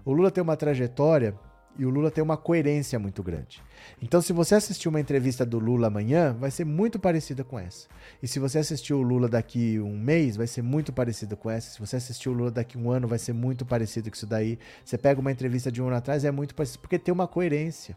O 0.05 0.13
Lula 0.13 0.31
tem 0.31 0.41
uma 0.41 0.57
trajetória 0.57 1.35
e 1.77 1.85
o 1.85 1.89
Lula 1.89 2.09
tem 2.09 2.23
uma 2.23 2.35
coerência 2.35 2.97
muito 2.97 3.21
grande. 3.21 3.61
Então, 4.01 4.19
se 4.19 4.33
você 4.33 4.55
assistir 4.55 4.89
uma 4.89 4.99
entrevista 4.99 5.45
do 5.45 5.59
Lula 5.59 5.87
amanhã, 5.87 6.33
vai 6.33 6.49
ser 6.49 6.65
muito 6.65 6.97
parecida 6.97 7.43
com 7.43 7.59
essa. 7.59 7.87
E 8.21 8.27
se 8.27 8.39
você 8.39 8.57
assistir 8.57 8.95
o 8.95 9.01
Lula 9.01 9.29
daqui 9.29 9.79
um 9.79 9.97
mês, 9.97 10.35
vai 10.35 10.47
ser 10.47 10.63
muito 10.63 10.91
parecida 10.91 11.35
com 11.35 11.51
essa. 11.51 11.69
Se 11.69 11.79
você 11.79 11.97
assistir 11.97 12.29
o 12.29 12.33
Lula 12.33 12.49
daqui 12.49 12.77
um 12.77 12.89
ano, 12.89 13.07
vai 13.07 13.19
ser 13.19 13.33
muito 13.33 13.63
parecido 13.63 14.09
com 14.09 14.15
isso 14.15 14.25
daí. 14.25 14.57
Você 14.83 14.97
pega 14.97 15.21
uma 15.21 15.31
entrevista 15.31 15.71
de 15.71 15.81
um 15.81 15.87
ano 15.87 15.97
atrás, 15.97 16.25
é 16.25 16.31
muito 16.31 16.55
parecido, 16.55 16.79
porque 16.79 16.97
tem 16.97 17.13
uma 17.13 17.27
coerência. 17.27 17.95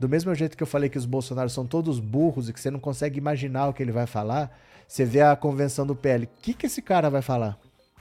Do 0.00 0.08
mesmo 0.08 0.34
jeito 0.34 0.56
que 0.56 0.62
eu 0.62 0.66
falei 0.66 0.88
que 0.88 0.98
os 0.98 1.06
Bolsonaros 1.06 1.52
são 1.52 1.66
todos 1.66 2.00
burros 2.00 2.48
e 2.48 2.52
que 2.52 2.60
você 2.60 2.70
não 2.70 2.80
consegue 2.80 3.18
imaginar 3.18 3.68
o 3.68 3.74
que 3.74 3.82
ele 3.82 3.92
vai 3.92 4.06
falar, 4.06 4.50
você 4.88 5.04
vê 5.04 5.20
a 5.20 5.36
convenção 5.36 5.86
do 5.86 5.94
PL. 5.94 6.24
O 6.24 6.28
que, 6.40 6.54
que 6.54 6.66
esse 6.66 6.80
cara 6.80 7.10
vai 7.10 7.22
falar? 7.22 7.58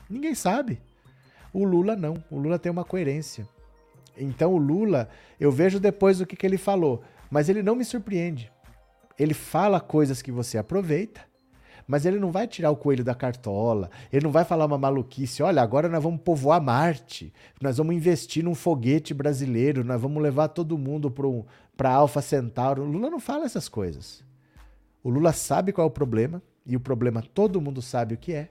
Ninguém 0.10 0.34
sabe. 0.34 0.82
O 1.54 1.64
Lula 1.64 1.96
não. 1.96 2.16
O 2.32 2.40
Lula 2.40 2.58
tem 2.58 2.72
uma 2.72 2.84
coerência. 2.84 3.48
Então 4.18 4.54
o 4.54 4.58
Lula, 4.58 5.08
eu 5.40 5.52
vejo 5.52 5.80
depois 5.80 6.18
do 6.18 6.26
que, 6.26 6.36
que 6.36 6.46
ele 6.46 6.58
falou, 6.58 7.04
mas 7.30 7.48
ele 7.48 7.62
não 7.62 7.76
me 7.76 7.86
surpreende. 7.86 8.52
Ele 9.18 9.34
fala 9.34 9.80
coisas 9.80 10.22
que 10.22 10.32
você 10.32 10.58
aproveita, 10.58 11.22
mas 11.88 12.06
ele 12.06 12.20
não 12.20 12.32
vai 12.32 12.48
tirar 12.48 12.72
o 12.72 12.76
coelho 12.76 13.04
da 13.04 13.14
cartola, 13.14 13.90
ele 14.12 14.24
não 14.24 14.32
vai 14.32 14.44
falar 14.44 14.66
uma 14.66 14.78
maluquice, 14.78 15.44
olha, 15.44 15.62
agora 15.62 15.90
nós 15.90 16.02
vamos 16.02 16.22
povoar 16.22 16.62
Marte, 16.62 17.34
nós 17.62 17.78
vamos 17.78 17.96
investir 17.96 18.44
num 18.44 18.56
foguete 18.56 19.14
brasileiro, 19.14 19.84
nós 19.84 20.02
vamos 20.02 20.22
levar 20.22 20.48
todo 20.48 20.78
mundo 20.78 21.14
para 21.76 21.92
Alfa 21.92 22.22
Centauro. 22.22 22.84
O 22.84 22.86
Lula 22.86 23.10
não 23.10 23.20
fala 23.20 23.46
essas 23.46 23.68
coisas. 23.68 24.24
O 25.04 25.10
Lula 25.10 25.34
sabe 25.34 25.72
qual 25.72 25.86
é 25.86 25.88
o 25.88 25.92
problema, 25.92 26.42
e 26.66 26.76
o 26.76 26.80
problema 26.80 27.22
todo 27.22 27.62
mundo 27.62 27.82
sabe 27.82 28.16
o 28.16 28.18
que 28.18 28.34
é. 28.34 28.50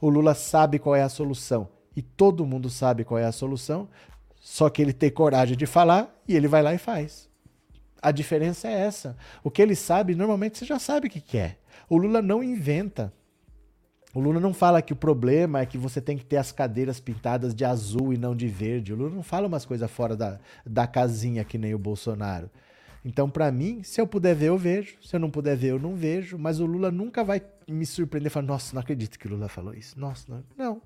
O 0.00 0.08
Lula 0.08 0.34
sabe 0.34 0.78
qual 0.78 0.94
é 0.94 1.02
a 1.02 1.08
solução 1.08 1.68
e 1.98 2.02
todo 2.02 2.46
mundo 2.46 2.70
sabe 2.70 3.02
qual 3.02 3.18
é 3.18 3.24
a 3.24 3.32
solução, 3.32 3.88
só 4.38 4.70
que 4.70 4.80
ele 4.80 4.92
tem 4.92 5.10
coragem 5.10 5.56
de 5.56 5.66
falar 5.66 6.16
e 6.28 6.36
ele 6.36 6.46
vai 6.46 6.62
lá 6.62 6.72
e 6.72 6.78
faz. 6.78 7.28
A 8.00 8.12
diferença 8.12 8.68
é 8.68 8.72
essa. 8.72 9.16
O 9.42 9.50
que 9.50 9.60
ele 9.60 9.74
sabe, 9.74 10.14
normalmente 10.14 10.58
você 10.58 10.64
já 10.64 10.78
sabe 10.78 11.08
o 11.08 11.10
que 11.10 11.20
quer. 11.20 11.38
É. 11.38 11.56
O 11.88 11.96
Lula 11.96 12.22
não 12.22 12.40
inventa. 12.40 13.12
O 14.14 14.20
Lula 14.20 14.38
não 14.38 14.54
fala 14.54 14.80
que 14.80 14.92
o 14.92 14.96
problema 14.96 15.58
é 15.58 15.66
que 15.66 15.76
você 15.76 16.00
tem 16.00 16.16
que 16.16 16.24
ter 16.24 16.36
as 16.36 16.52
cadeiras 16.52 17.00
pintadas 17.00 17.52
de 17.52 17.64
azul 17.64 18.12
e 18.12 18.16
não 18.16 18.36
de 18.36 18.46
verde. 18.46 18.92
O 18.92 18.96
Lula 18.96 19.16
não 19.16 19.22
fala 19.24 19.48
umas 19.48 19.66
coisas 19.66 19.90
fora 19.90 20.16
da, 20.16 20.38
da 20.64 20.86
casinha 20.86 21.42
que 21.42 21.58
nem 21.58 21.74
o 21.74 21.80
Bolsonaro. 21.80 22.48
Então, 23.04 23.28
para 23.28 23.50
mim, 23.50 23.82
se 23.82 24.00
eu 24.00 24.06
puder 24.06 24.36
ver, 24.36 24.50
eu 24.50 24.56
vejo. 24.56 24.98
Se 25.02 25.16
eu 25.16 25.18
não 25.18 25.32
puder 25.32 25.56
ver, 25.56 25.72
eu 25.72 25.80
não 25.80 25.96
vejo. 25.96 26.38
Mas 26.38 26.60
o 26.60 26.66
Lula 26.66 26.92
nunca 26.92 27.24
vai 27.24 27.42
me 27.66 27.84
surpreender 27.84 28.30
e 28.30 28.32
falar: 28.32 28.46
Nossa, 28.46 28.72
não 28.72 28.80
acredito 28.80 29.18
que 29.18 29.26
o 29.26 29.30
Lula 29.30 29.48
falou 29.48 29.74
isso. 29.74 29.98
Nossa, 29.98 30.24
não. 30.28 30.44
Não 30.56 30.80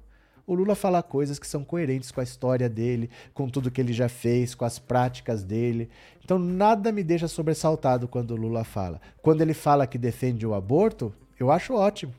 o 0.52 0.56
Lula 0.56 0.74
fala 0.74 1.02
coisas 1.02 1.38
que 1.38 1.46
são 1.46 1.64
coerentes 1.64 2.10
com 2.10 2.20
a 2.20 2.24
história 2.24 2.68
dele, 2.68 3.10
com 3.32 3.48
tudo 3.48 3.70
que 3.70 3.80
ele 3.80 3.92
já 3.92 4.08
fez, 4.08 4.54
com 4.54 4.64
as 4.64 4.78
práticas 4.78 5.42
dele. 5.42 5.88
Então 6.24 6.38
nada 6.38 6.92
me 6.92 7.02
deixa 7.02 7.26
sobressaltado 7.26 8.06
quando 8.06 8.32
o 8.32 8.36
Lula 8.36 8.64
fala. 8.64 9.00
Quando 9.20 9.40
ele 9.40 9.54
fala 9.54 9.86
que 9.86 9.98
defende 9.98 10.46
o 10.46 10.54
aborto, 10.54 11.12
eu 11.38 11.50
acho 11.50 11.74
ótimo. 11.74 12.12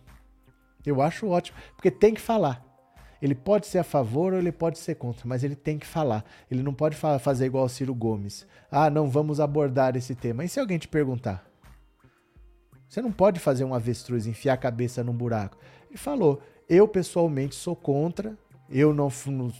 Eu 0.86 1.02
acho 1.02 1.28
ótimo, 1.28 1.58
porque 1.76 1.90
tem 1.90 2.14
que 2.14 2.22
falar. 2.22 2.62
Ele 3.22 3.36
pode 3.36 3.68
ser 3.68 3.78
a 3.78 3.84
favor 3.86 4.34
ou 4.34 4.40
ele 4.40 4.52
pode 4.52 4.78
ser 4.78 4.96
contra, 4.96 5.26
mas 5.26 5.46
ele 5.46 5.56
tem 5.56 5.80
que 5.80 5.88
falar. 5.88 6.26
Ele 6.52 6.62
não 6.62 6.74
pode 6.74 6.98
fazer 6.98 7.46
igual 7.46 7.64
o 7.64 7.70
Ciro 7.70 7.96
Gomes. 7.96 8.46
Ah, 8.70 8.90
não 8.90 9.10
vamos 9.10 9.40
abordar 9.40 9.96
esse 9.96 10.14
tema. 10.14 10.44
E 10.44 10.50
se 10.50 10.60
alguém 10.60 10.78
te 10.78 10.90
perguntar? 10.90 11.46
Você 12.90 13.02
não 13.02 13.14
pode 13.14 13.40
fazer 13.40 13.64
um 13.64 13.74
avestruz, 13.74 14.28
enfiar 14.28 14.56
a 14.56 14.58
cabeça 14.58 15.04
num 15.04 15.14
buraco. 15.14 15.58
Ele 15.90 15.98
falou: 15.98 16.42
eu, 16.70 16.88
pessoalmente, 16.88 17.56
sou 17.56 17.76
contra. 17.76 18.38
Eu 18.70 18.94
não, 18.94 19.12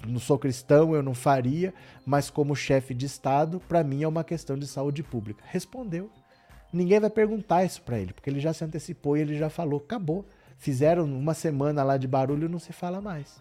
não 0.08 0.20
sou 0.20 0.40
cristão, 0.40 0.96
eu 0.96 1.04
não 1.04 1.14
faria, 1.14 1.74
mas 2.06 2.30
como 2.30 2.56
chefe 2.56 2.94
de 2.94 3.06
Estado, 3.06 3.60
para 3.68 3.84
mim 3.84 4.02
é 4.02 4.08
uma 4.08 4.24
questão 4.24 4.58
de 4.58 4.66
saúde 4.66 5.04
pública. 5.04 5.44
Respondeu. 5.48 6.10
Ninguém 6.72 7.00
vai 7.00 7.10
perguntar 7.10 7.64
isso 7.64 7.82
para 7.84 8.00
ele, 8.00 8.14
porque 8.14 8.30
ele 8.30 8.40
já 8.40 8.54
se 8.54 8.64
antecipou 8.64 9.16
e 9.16 9.22
ele 9.22 9.38
já 9.38 9.50
falou. 9.50 9.80
Acabou. 9.80 10.26
Fizeram 10.58 11.04
uma 11.04 11.34
semana 11.34 11.84
lá 11.84 11.98
de 11.98 12.08
barulho 12.08 12.48
e 12.48 12.50
não 12.50 12.58
se 12.58 12.74
fala 12.74 13.02
mais. 13.02 13.40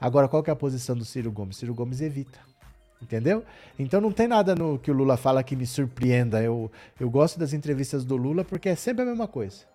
Agora, 0.00 0.26
qual 0.26 0.42
que 0.42 0.50
é 0.50 0.52
a 0.52 0.56
posição 0.56 0.96
do 0.96 1.04
Ciro 1.04 1.30
Gomes? 1.30 1.58
Ciro 1.58 1.74
Gomes 1.74 2.00
evita. 2.00 2.40
Entendeu? 3.00 3.44
Então 3.78 4.00
não 4.00 4.10
tem 4.10 4.26
nada 4.26 4.54
no 4.54 4.78
que 4.78 4.90
o 4.90 4.94
Lula 4.94 5.16
fala 5.16 5.44
que 5.44 5.54
me 5.54 5.66
surpreenda. 5.66 6.42
Eu, 6.42 6.72
eu 6.98 7.08
gosto 7.08 7.38
das 7.38 7.52
entrevistas 7.52 8.04
do 8.04 8.16
Lula 8.16 8.42
porque 8.44 8.70
é 8.70 8.74
sempre 8.74 9.02
a 9.02 9.06
mesma 9.06 9.28
coisa 9.28 9.73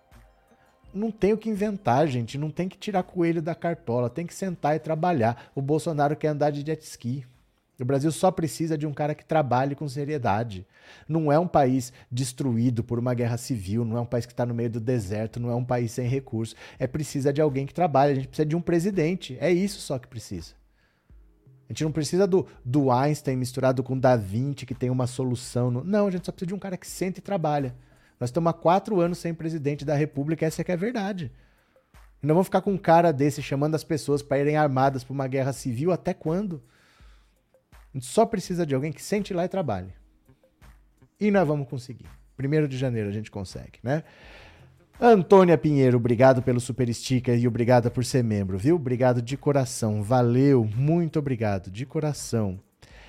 não 0.92 1.10
tem 1.10 1.32
o 1.32 1.38
que 1.38 1.48
inventar, 1.48 2.06
gente. 2.06 2.38
Não 2.38 2.50
tem 2.50 2.68
que 2.68 2.78
tirar 2.78 3.02
coelho 3.02 3.40
da 3.40 3.54
cartola. 3.54 4.10
Tem 4.10 4.26
que 4.26 4.34
sentar 4.34 4.76
e 4.76 4.78
trabalhar. 4.78 5.50
O 5.54 5.62
Bolsonaro 5.62 6.16
quer 6.16 6.28
andar 6.28 6.50
de 6.50 6.64
jet 6.64 6.82
ski. 6.82 7.24
O 7.80 7.84
Brasil 7.84 8.12
só 8.12 8.30
precisa 8.30 8.76
de 8.76 8.86
um 8.86 8.92
cara 8.92 9.14
que 9.14 9.24
trabalhe 9.24 9.74
com 9.74 9.88
seriedade. 9.88 10.66
Não 11.08 11.32
é 11.32 11.38
um 11.38 11.48
país 11.48 11.92
destruído 12.10 12.84
por 12.84 12.98
uma 12.98 13.14
guerra 13.14 13.38
civil, 13.38 13.86
não 13.86 13.96
é 13.96 14.00
um 14.00 14.06
país 14.06 14.26
que 14.26 14.32
está 14.32 14.44
no 14.44 14.54
meio 14.54 14.68
do 14.68 14.80
deserto, 14.80 15.40
não 15.40 15.50
é 15.50 15.54
um 15.54 15.64
país 15.64 15.92
sem 15.92 16.06
recursos. 16.06 16.54
É 16.78 16.86
precisa 16.86 17.32
de 17.32 17.40
alguém 17.40 17.64
que 17.64 17.72
trabalhe. 17.72 18.12
A 18.12 18.14
gente 18.16 18.28
precisa 18.28 18.46
de 18.46 18.54
um 18.54 18.60
presidente. 18.60 19.38
É 19.40 19.50
isso 19.50 19.80
só 19.80 19.98
que 19.98 20.06
precisa. 20.06 20.52
A 21.68 21.72
gente 21.72 21.84
não 21.84 21.92
precisa 21.92 22.26
do, 22.26 22.46
do 22.64 22.90
Einstein 22.90 23.36
misturado 23.36 23.82
com 23.82 23.98
Da 23.98 24.16
Vinci, 24.16 24.66
que 24.66 24.74
tem 24.74 24.90
uma 24.90 25.06
solução. 25.06 25.70
No... 25.70 25.84
Não, 25.84 26.08
a 26.08 26.10
gente 26.10 26.26
só 26.26 26.32
precisa 26.32 26.48
de 26.48 26.54
um 26.54 26.58
cara 26.58 26.76
que 26.76 26.86
senta 26.86 27.20
e 27.20 27.22
trabalha. 27.22 27.74
Nós 28.20 28.28
estamos 28.28 28.50
há 28.50 28.52
quatro 28.52 29.00
anos 29.00 29.16
sem 29.16 29.32
presidente 29.32 29.82
da 29.82 29.94
República, 29.94 30.44
essa 30.44 30.60
é 30.60 30.64
que 30.64 30.70
é 30.70 30.74
a 30.74 30.76
verdade. 30.76 31.32
E 32.22 32.26
não 32.26 32.34
vamos 32.34 32.48
ficar 32.48 32.60
com 32.60 32.72
um 32.72 32.78
cara 32.78 33.12
desse 33.12 33.42
chamando 33.42 33.74
as 33.74 33.82
pessoas 33.82 34.22
para 34.22 34.38
irem 34.38 34.58
armadas 34.58 35.02
para 35.02 35.14
uma 35.14 35.26
guerra 35.26 35.54
civil 35.54 35.90
até 35.90 36.12
quando? 36.12 36.62
A 37.72 37.76
gente 37.94 38.04
só 38.04 38.26
precisa 38.26 38.66
de 38.66 38.74
alguém 38.74 38.92
que 38.92 39.02
sente 39.02 39.32
lá 39.32 39.46
e 39.46 39.48
trabalhe. 39.48 39.94
E 41.18 41.30
nós 41.30 41.48
vamos 41.48 41.66
conseguir. 41.66 42.06
Primeiro 42.36 42.68
de 42.68 42.76
janeiro 42.76 43.08
a 43.08 43.12
gente 43.12 43.30
consegue, 43.30 43.78
né? 43.82 44.04
Antônia 45.00 45.56
Pinheiro, 45.56 45.96
obrigado 45.96 46.42
pelo 46.42 46.60
super 46.60 46.92
sticker 46.92 47.38
e 47.38 47.48
obrigada 47.48 47.90
por 47.90 48.04
ser 48.04 48.22
membro, 48.22 48.58
viu? 48.58 48.76
Obrigado 48.76 49.22
de 49.22 49.34
coração. 49.34 50.02
Valeu, 50.02 50.68
muito 50.76 51.18
obrigado, 51.18 51.70
de 51.70 51.86
coração. 51.86 52.60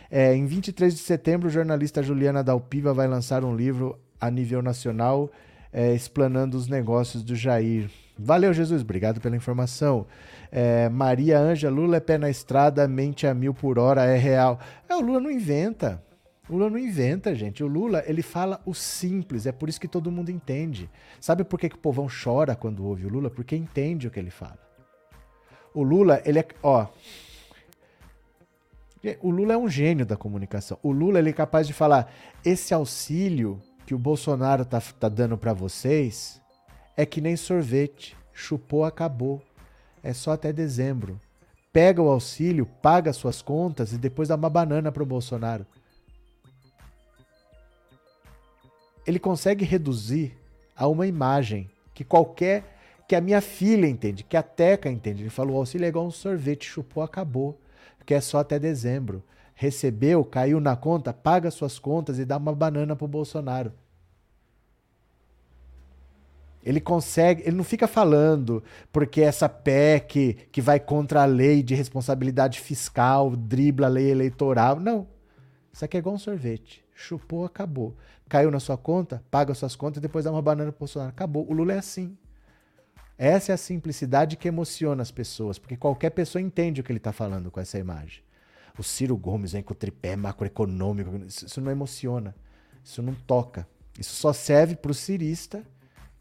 É, 0.10 0.34
em 0.34 0.46
23 0.46 0.94
de 0.94 1.02
setembro, 1.02 1.50
a 1.50 1.52
jornalista 1.52 2.02
Juliana 2.02 2.42
Dalpiva 2.42 2.94
vai 2.94 3.10
lançar 3.10 3.44
um 3.44 3.54
livro 3.54 4.00
a 4.22 4.30
nível 4.30 4.62
nacional, 4.62 5.32
é, 5.74 5.94
explanando 5.94 6.56
os 6.56 6.68
negócios 6.68 7.24
do 7.24 7.36
Jair. 7.36 7.90
Valeu, 8.18 8.54
Jesus, 8.54 8.84
obrigado 8.84 9.20
pela 9.20 9.36
informação. 9.36 10.06
É, 10.52 10.88
Maria 10.90 11.40
Anja, 11.40 11.70
Lula 11.72 11.98
é 11.98 12.00
pé 12.00 12.20
na 12.20 12.30
estrada, 12.30 12.88
mente 12.88 13.26
a 13.26 13.34
mil 13.34 13.54
por 13.54 13.80
hora, 13.80 14.06
é 14.06 14.18
real. 14.18 14.60
É, 14.88 14.96
o 14.96 15.02
Lula 15.02 15.20
não 15.20 15.32
inventa. 15.32 16.04
O 16.48 16.54
Lula 16.54 16.70
não 16.70 16.78
inventa, 16.78 17.34
gente. 17.34 17.64
O 17.64 17.68
Lula, 17.68 18.04
ele 18.06 18.22
fala 18.22 18.62
o 18.66 18.74
simples, 18.74 19.48
é 19.48 19.52
por 19.52 19.70
isso 19.70 19.80
que 19.80 19.88
todo 19.88 20.12
mundo 20.12 20.30
entende. 20.30 20.90
Sabe 21.20 21.44
por 21.44 21.60
que, 21.60 21.70
que 21.70 21.76
o 21.76 21.80
povão 21.80 22.08
chora 22.08 22.56
quando 22.56 22.86
ouve 22.86 23.06
o 23.06 23.10
Lula? 23.10 23.30
Porque 23.30 23.56
entende 23.56 24.08
o 24.08 24.12
que 24.12 24.20
ele 24.20 24.30
fala. 24.30 24.60
O 25.74 25.82
Lula, 25.82 26.22
ele 26.26 26.40
é. 26.40 26.46
Ó. 26.62 26.88
O 29.22 29.32
Lula 29.32 29.54
é 29.54 29.58
um 29.58 29.70
gênio 29.70 30.06
da 30.06 30.18
comunicação. 30.18 30.78
O 30.84 30.92
Lula, 30.92 31.20
ele 31.20 31.30
é 31.30 31.34
capaz 31.34 31.66
de 31.66 31.74
falar: 31.74 32.12
esse 32.44 32.74
auxílio 32.74 33.60
que 33.92 33.96
o 33.96 34.00
Bolsonaro 34.00 34.64
tá, 34.64 34.80
tá 34.80 35.10
dando 35.10 35.38
para 35.38 35.52
vocês 35.52 36.40
é 36.96 37.06
que 37.06 37.20
nem 37.20 37.36
sorvete. 37.36 38.16
Chupou, 38.32 38.86
acabou. 38.86 39.42
É 40.02 40.14
só 40.14 40.32
até 40.32 40.54
dezembro. 40.54 41.20
Pega 41.74 42.02
o 42.02 42.08
auxílio, 42.08 42.66
paga 42.66 43.12
suas 43.12 43.42
contas 43.42 43.92
e 43.92 43.98
depois 43.98 44.30
dá 44.30 44.36
uma 44.36 44.50
banana 44.50 44.94
pro 44.94 45.06
Bolsonaro. 45.06 45.66
ele 49.06 49.20
consegue 49.20 49.66
reduzir 49.66 50.38
a 50.74 50.88
uma 50.88 51.06
imagem 51.06 51.70
que 51.94 52.06
qualquer 52.06 52.64
que 53.10 53.16
a 53.16 53.20
minha 53.20 53.42
filha 53.42 53.88
entende, 53.88 54.24
que 54.24 54.38
a 54.38 54.44
Teca 54.44 54.90
entende. 54.90 55.24
Ele 55.24 55.30
falou: 55.30 55.58
o 55.58 55.60
auxílio 55.60 55.84
é 55.84 55.90
igual 55.90 56.06
um 56.06 56.12
sorvete, 56.12 56.66
chupou, 56.66 57.04
acabou, 57.04 57.60
que 58.06 58.14
é 58.14 58.22
só 58.22 58.40
até 58.40 58.58
dezembro. 58.58 59.22
Recebeu, 59.54 60.24
caiu 60.24 60.60
na 60.60 60.76
conta, 60.76 61.14
paga 61.14 61.52
suas 61.52 61.78
contas 61.78 62.18
e 62.18 62.26
dá 62.26 62.38
uma 62.38 62.56
banana 62.56 62.96
pro 62.96 63.08
Bolsonaro. 63.08 63.72
Ele 66.64 66.80
consegue, 66.80 67.42
ele 67.44 67.56
não 67.56 67.64
fica 67.64 67.88
falando 67.88 68.64
porque 68.92 69.22
essa 69.22 69.50
PEC 69.50 70.48
que 70.52 70.62
vai 70.62 70.80
contra 70.80 71.24
a 71.24 71.26
lei 71.26 71.64
de 71.64 71.74
responsabilidade 71.74 72.60
fiscal, 72.60 73.36
dribla 73.36 73.88
a 73.88 73.90
lei 73.90 74.12
eleitoral. 74.12 74.80
Não. 74.80 75.08
Isso 75.74 75.84
aqui 75.84 75.98
é 75.98 76.00
igual 76.00 76.16
um 76.16 76.20
sorvete. 76.20 76.84
Chupou, 76.94 77.46
acabou. 77.46 77.96
Caiu 78.30 78.52
na 78.52 78.60
sua 78.60 78.78
conta, 78.78 79.24
paga 79.32 79.54
suas 79.54 79.76
contas 79.76 79.98
e 79.98 80.02
depois 80.02 80.26
dá 80.26 80.32
uma 80.32 80.42
banana 80.42 80.72
pro 80.72 80.80
Bolsonaro. 80.80 81.10
Acabou. 81.10 81.50
O 81.50 81.54
Lula 81.54 81.74
é 81.74 81.80
assim. 81.80 82.16
Essa 83.18 83.52
é 83.52 83.56
a 83.56 83.58
simplicidade 83.58 84.38
que 84.38 84.48
emociona 84.48 85.02
as 85.02 85.12
pessoas, 85.12 85.60
porque 85.60 85.78
qualquer 85.78 86.10
pessoa 86.10 86.42
entende 86.42 86.82
o 86.82 86.84
que 86.84 86.92
ele 86.92 86.98
está 86.98 87.12
falando 87.12 87.52
com 87.52 87.60
essa 87.60 87.78
imagem. 87.78 88.24
O 88.78 88.84
Ciro 88.84 89.18
Gomes 89.18 89.52
vem 89.52 89.62
com 89.62 89.74
o 89.74 89.76
tripé 89.76 90.16
macroeconômico. 90.16 91.16
Isso 91.26 91.62
não 91.62 91.72
emociona. 91.72 92.36
Isso 92.84 93.02
não 93.02 93.14
toca. 93.14 93.68
Isso 94.00 94.16
só 94.16 94.34
serve 94.34 94.76
para 94.76 94.92
o 94.92 94.96
cirista 94.96 95.64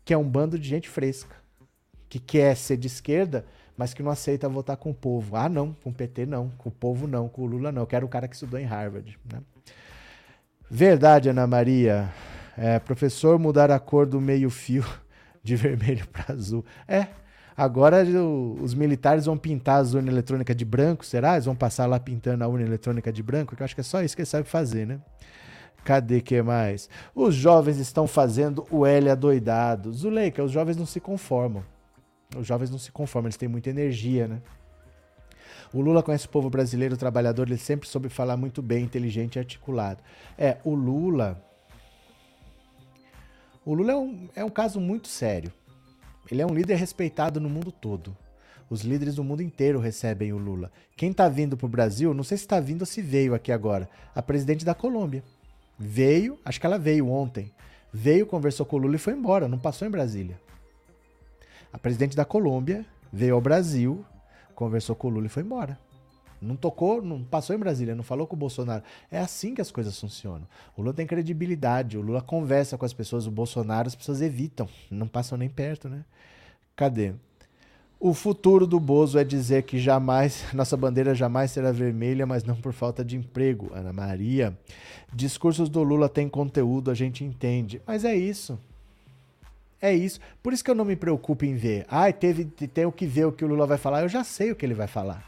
que 0.05 0.15
é 0.15 0.19
um 0.19 0.29
bando 0.29 0.59
de 0.59 0.69
gente 0.69 0.89
fresca, 0.89 1.37
que 2.09 2.19
quer 2.19 2.57
ser 2.57 2.77
de 2.77 2.87
esquerda, 2.87 3.45
mas 3.77 3.95
que 3.95 4.03
não 4.03 4.11
aceita 4.11 4.49
votar 4.49 4.77
com 4.77 4.91
o 4.91 4.95
povo. 4.95 5.37
Ah, 5.37 5.49
não, 5.49 5.73
com 5.73 5.91
o 5.91 5.95
PT 5.95 6.27
não, 6.27 6.51
com 6.59 6.69
o 6.69 6.73
povo 6.73 7.07
não, 7.07 7.29
com 7.29 7.43
o 7.43 7.47
Lula 7.47 7.73
não. 7.73 7.83
Eu 7.83 7.87
quero 7.87 8.05
o 8.05 8.09
cara 8.09 8.29
que 8.29 8.35
estudou 8.35 8.61
em 8.61 8.65
Harvard. 8.65 9.19
Né? 9.33 9.41
Verdade, 10.71 11.31
Ana 11.31 11.47
Maria. 11.47 12.13
É, 12.59 12.79
professor 12.79 13.39
mudar 13.39 13.71
a 13.71 13.79
cor 13.79 14.05
do 14.05 14.21
meio-fio 14.21 14.85
de 15.43 15.57
vermelho 15.57 16.07
para 16.09 16.35
azul. 16.35 16.65
É. 16.87 17.07
Agora 17.57 18.05
o, 18.05 18.59
os 18.61 18.75
militares 18.75 19.27
vão 19.27 19.37
pintar 19.37 19.81
as 19.81 19.95
urnas 19.95 20.13
eletrônicas 20.13 20.57
de 20.57 20.65
branco, 20.65 21.05
será? 21.05 21.33
Eles 21.33 21.45
vão 21.45 21.55
passar 21.55 21.87
lá 21.87 21.99
pintando 21.99 22.45
a 22.45 22.49
urna 22.49 22.65
eletrônica 22.65 23.13
de 23.13 23.23
branco? 23.23 23.57
Que 23.57 23.63
eu 23.63 23.65
acho 23.65 23.75
que 23.75 23.81
é 23.81 23.85
só 23.85 24.03
isso 24.03 24.15
que 24.15 24.23
eles 24.23 24.29
sabem 24.29 24.47
fazer, 24.47 24.87
né? 24.87 25.01
Cadê 25.85 26.21
que 26.21 26.41
mais? 26.43 26.89
Os 27.15 27.35
jovens 27.35 27.79
estão 27.79 28.07
fazendo 28.07 28.67
o 28.71 28.85
L 28.85 29.11
adoidado. 29.11 29.93
Zuleika, 29.93 30.43
os 30.43 30.53
jovens 30.53 30.77
não 30.77 30.87
se 30.87 31.01
conformam. 31.01 31.65
Os 32.37 32.47
jovens 32.47 32.71
não 32.71 32.79
se 32.79 32.93
conformam, 32.93 33.27
eles 33.27 33.37
têm 33.37 33.49
muita 33.49 33.71
energia, 33.71 34.29
né? 34.29 34.41
O 35.73 35.81
Lula 35.81 36.03
conhece 36.03 36.27
o 36.27 36.31
povo 36.31 36.51
brasileiro 36.51 36.97
trabalhador, 36.97 37.47
ele 37.47 37.57
sempre 37.57 37.89
soube 37.89 38.09
falar 38.09 38.37
muito 38.37 38.61
bem, 38.61 38.85
inteligente 38.85 39.37
e 39.37 39.39
articulado. 39.39 40.03
É, 40.37 40.59
o 40.65 40.75
Lula. 40.75 41.43
O 43.65 43.75
Lula 43.75 43.93
é 43.93 43.97
um, 43.97 44.29
é 44.37 44.45
um 44.45 44.49
caso 44.51 44.81
muito 44.81 45.07
sério. 45.07 45.53
Ele 46.31 46.43
é 46.43 46.47
um 46.47 46.55
líder 46.55 46.75
respeitado 46.75 47.41
no 47.41 47.49
mundo 47.49 47.71
todo. 47.71 48.17
Os 48.69 48.83
líderes 48.83 49.17
do 49.17 49.25
mundo 49.25 49.43
inteiro 49.43 49.81
recebem 49.81 50.33
o 50.33 50.39
Lula. 50.39 50.71
Quem 50.97 51.11
está 51.11 51.29
vindo 51.29 51.57
para 51.57 51.67
o 51.67 51.69
Brasil, 51.69 52.15
não 52.15 52.23
sei 52.23 52.37
se 52.37 52.45
está 52.45 52.61
vindo 52.61 52.83
ou 52.83 52.87
se 52.87 53.03
veio 53.03 53.35
aqui 53.35 53.51
agora, 53.51 53.89
a 54.15 54.23
presidente 54.23 54.65
da 54.65 54.75
Colômbia. 54.75 55.25
Veio, 55.83 56.39
acho 56.45 56.61
que 56.61 56.67
ela 56.67 56.79
veio 56.79 57.09
ontem. 57.09 57.51
Veio, 57.91 58.27
conversou 58.27 58.67
com 58.67 58.77
o 58.77 58.79
Lula 58.79 58.97
e 58.97 58.99
foi 58.99 59.15
embora, 59.15 59.49
não 59.49 59.59
passou 59.59 59.89
em 59.89 59.91
Brasília. 59.91 60.39
A 61.73 61.79
presidente 61.79 62.15
da 62.15 62.23
Colômbia 62.23 62.85
veio 63.11 63.35
ao 63.35 63.41
Brasil, 63.41 64.05
conversou 64.55 64.95
com 64.95 65.09
o 65.09 65.11
Lula 65.11 65.25
e 65.25 65.31
foi 65.31 65.43
embora. 65.43 65.79
Não 66.39 66.55
tocou, 66.55 67.01
não 67.01 67.25
passou 67.25 67.57
em 67.57 67.59
Brasília, 67.59 67.95
não 67.95 68.03
falou 68.03 68.27
com 68.27 68.37
o 68.37 68.39
Bolsonaro. 68.39 68.85
É 69.11 69.19
assim 69.19 69.55
que 69.55 69.63
as 69.63 69.71
coisas 69.71 69.99
funcionam. 69.99 70.47
O 70.77 70.83
Lula 70.83 70.93
tem 70.93 71.07
credibilidade, 71.07 71.97
o 71.97 72.03
Lula 72.03 72.21
conversa 72.21 72.77
com 72.77 72.85
as 72.85 72.93
pessoas, 72.93 73.27
o 73.27 73.31
Bolsonaro 73.31 73.89
as 73.89 73.95
pessoas 73.95 74.21
evitam, 74.21 74.69
não 74.91 75.09
passam 75.09 75.39
nem 75.39 75.49
perto, 75.49 75.89
né? 75.89 76.05
Cadê? 76.77 77.15
O 78.03 78.15
futuro 78.15 78.67
do 78.67 78.81
Bozo 78.81 79.19
é 79.19 79.25
dizer 79.25 79.65
que 79.65 79.79
jamais, 79.79 80.47
nossa 80.55 80.75
bandeira 80.75 81.15
jamais 81.15 81.51
será 81.51 81.71
vermelha, 81.71 82.27
mas 82.27 82.43
não 82.43 82.57
por 82.57 82.73
falta 82.73 83.05
de 83.05 83.15
emprego. 83.15 83.71
Ana 83.75 83.93
Maria. 83.93 84.57
Discursos 85.13 85.69
do 85.69 85.83
Lula 85.83 86.09
têm 86.09 86.27
conteúdo, 86.27 86.91
a 86.91 86.95
gente 86.95 87.23
entende. 87.23 87.83
Mas 87.87 88.03
é 88.03 88.17
isso. 88.17 88.59
É 89.83 89.95
isso. 89.95 90.19
Por 90.43 90.55
isso 90.55 90.65
que 90.65 90.71
eu 90.71 90.75
não 90.75 90.85
me 90.87 90.97
preocupo 90.97 91.45
em 91.45 91.55
ver. 91.55 91.85
Ai, 91.91 92.11
teve, 92.11 92.51
o 92.87 92.93
que 92.93 93.05
ver 93.05 93.27
o 93.27 93.33
que 93.33 93.45
o 93.45 93.49
Lula 93.49 93.67
vai 93.67 93.77
falar. 93.77 94.01
Eu 94.01 94.09
já 94.09 94.25
sei 94.25 94.51
o 94.51 94.57
que 94.57 94.65
ele 94.65 94.73
vai 94.73 94.87
falar. 94.87 95.23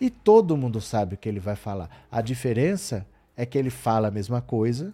E 0.00 0.10
todo 0.10 0.56
mundo 0.56 0.80
sabe 0.80 1.14
o 1.14 1.18
que 1.18 1.28
ele 1.28 1.38
vai 1.38 1.54
falar. 1.54 1.88
A 2.10 2.20
diferença 2.20 3.06
é 3.36 3.46
que 3.46 3.56
ele 3.56 3.70
fala 3.70 4.08
a 4.08 4.10
mesma 4.10 4.40
coisa, 4.40 4.92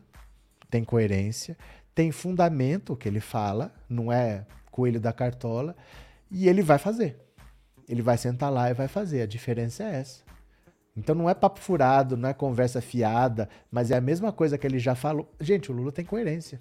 tem 0.68 0.84
coerência, 0.84 1.56
tem 1.94 2.12
fundamento 2.12 2.92
o 2.92 2.96
que 2.96 3.08
ele 3.08 3.20
fala, 3.20 3.72
não 3.88 4.12
é 4.12 4.44
coelho 4.70 5.00
da 5.00 5.14
cartola 5.14 5.74
e 6.30 6.48
ele 6.48 6.62
vai 6.62 6.78
fazer. 6.78 7.16
Ele 7.88 8.02
vai 8.02 8.18
sentar 8.18 8.50
lá 8.50 8.70
e 8.70 8.74
vai 8.74 8.88
fazer. 8.88 9.22
A 9.22 9.26
diferença 9.26 9.84
é 9.84 9.96
essa. 9.96 10.24
Então 10.96 11.14
não 11.14 11.28
é 11.28 11.34
papo 11.34 11.60
furado, 11.60 12.16
não 12.16 12.28
é 12.28 12.34
conversa 12.34 12.80
fiada, 12.80 13.48
mas 13.70 13.90
é 13.90 13.96
a 13.96 14.00
mesma 14.00 14.32
coisa 14.32 14.56
que 14.56 14.66
ele 14.66 14.78
já 14.78 14.94
falou. 14.94 15.30
Gente, 15.40 15.70
o 15.70 15.74
Lula 15.74 15.92
tem 15.92 16.04
coerência. 16.04 16.60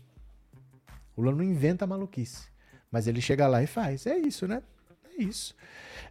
O 1.16 1.22
Lula 1.22 1.38
não 1.38 1.44
inventa 1.44 1.88
maluquice. 1.88 2.48
Mas 2.92 3.08
ele 3.08 3.22
chega 3.22 3.48
lá 3.48 3.64
e 3.64 3.68
faz. 3.68 4.06
É 4.06 4.18
isso, 4.18 4.48
né? 4.48 4.62
É 5.18 5.24
isso. 5.24 5.56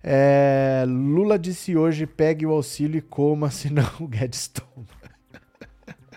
É, 0.03 0.85
Lula 0.87 1.39
disse 1.39 1.77
hoje: 1.77 2.07
pegue 2.07 2.47
o 2.47 2.53
auxílio 2.53 2.99
e 2.99 3.03
coma, 3.03 3.51
senão 3.53 3.89
o 4.01 4.09
Guedes 4.09 4.49
toma. 4.49 4.87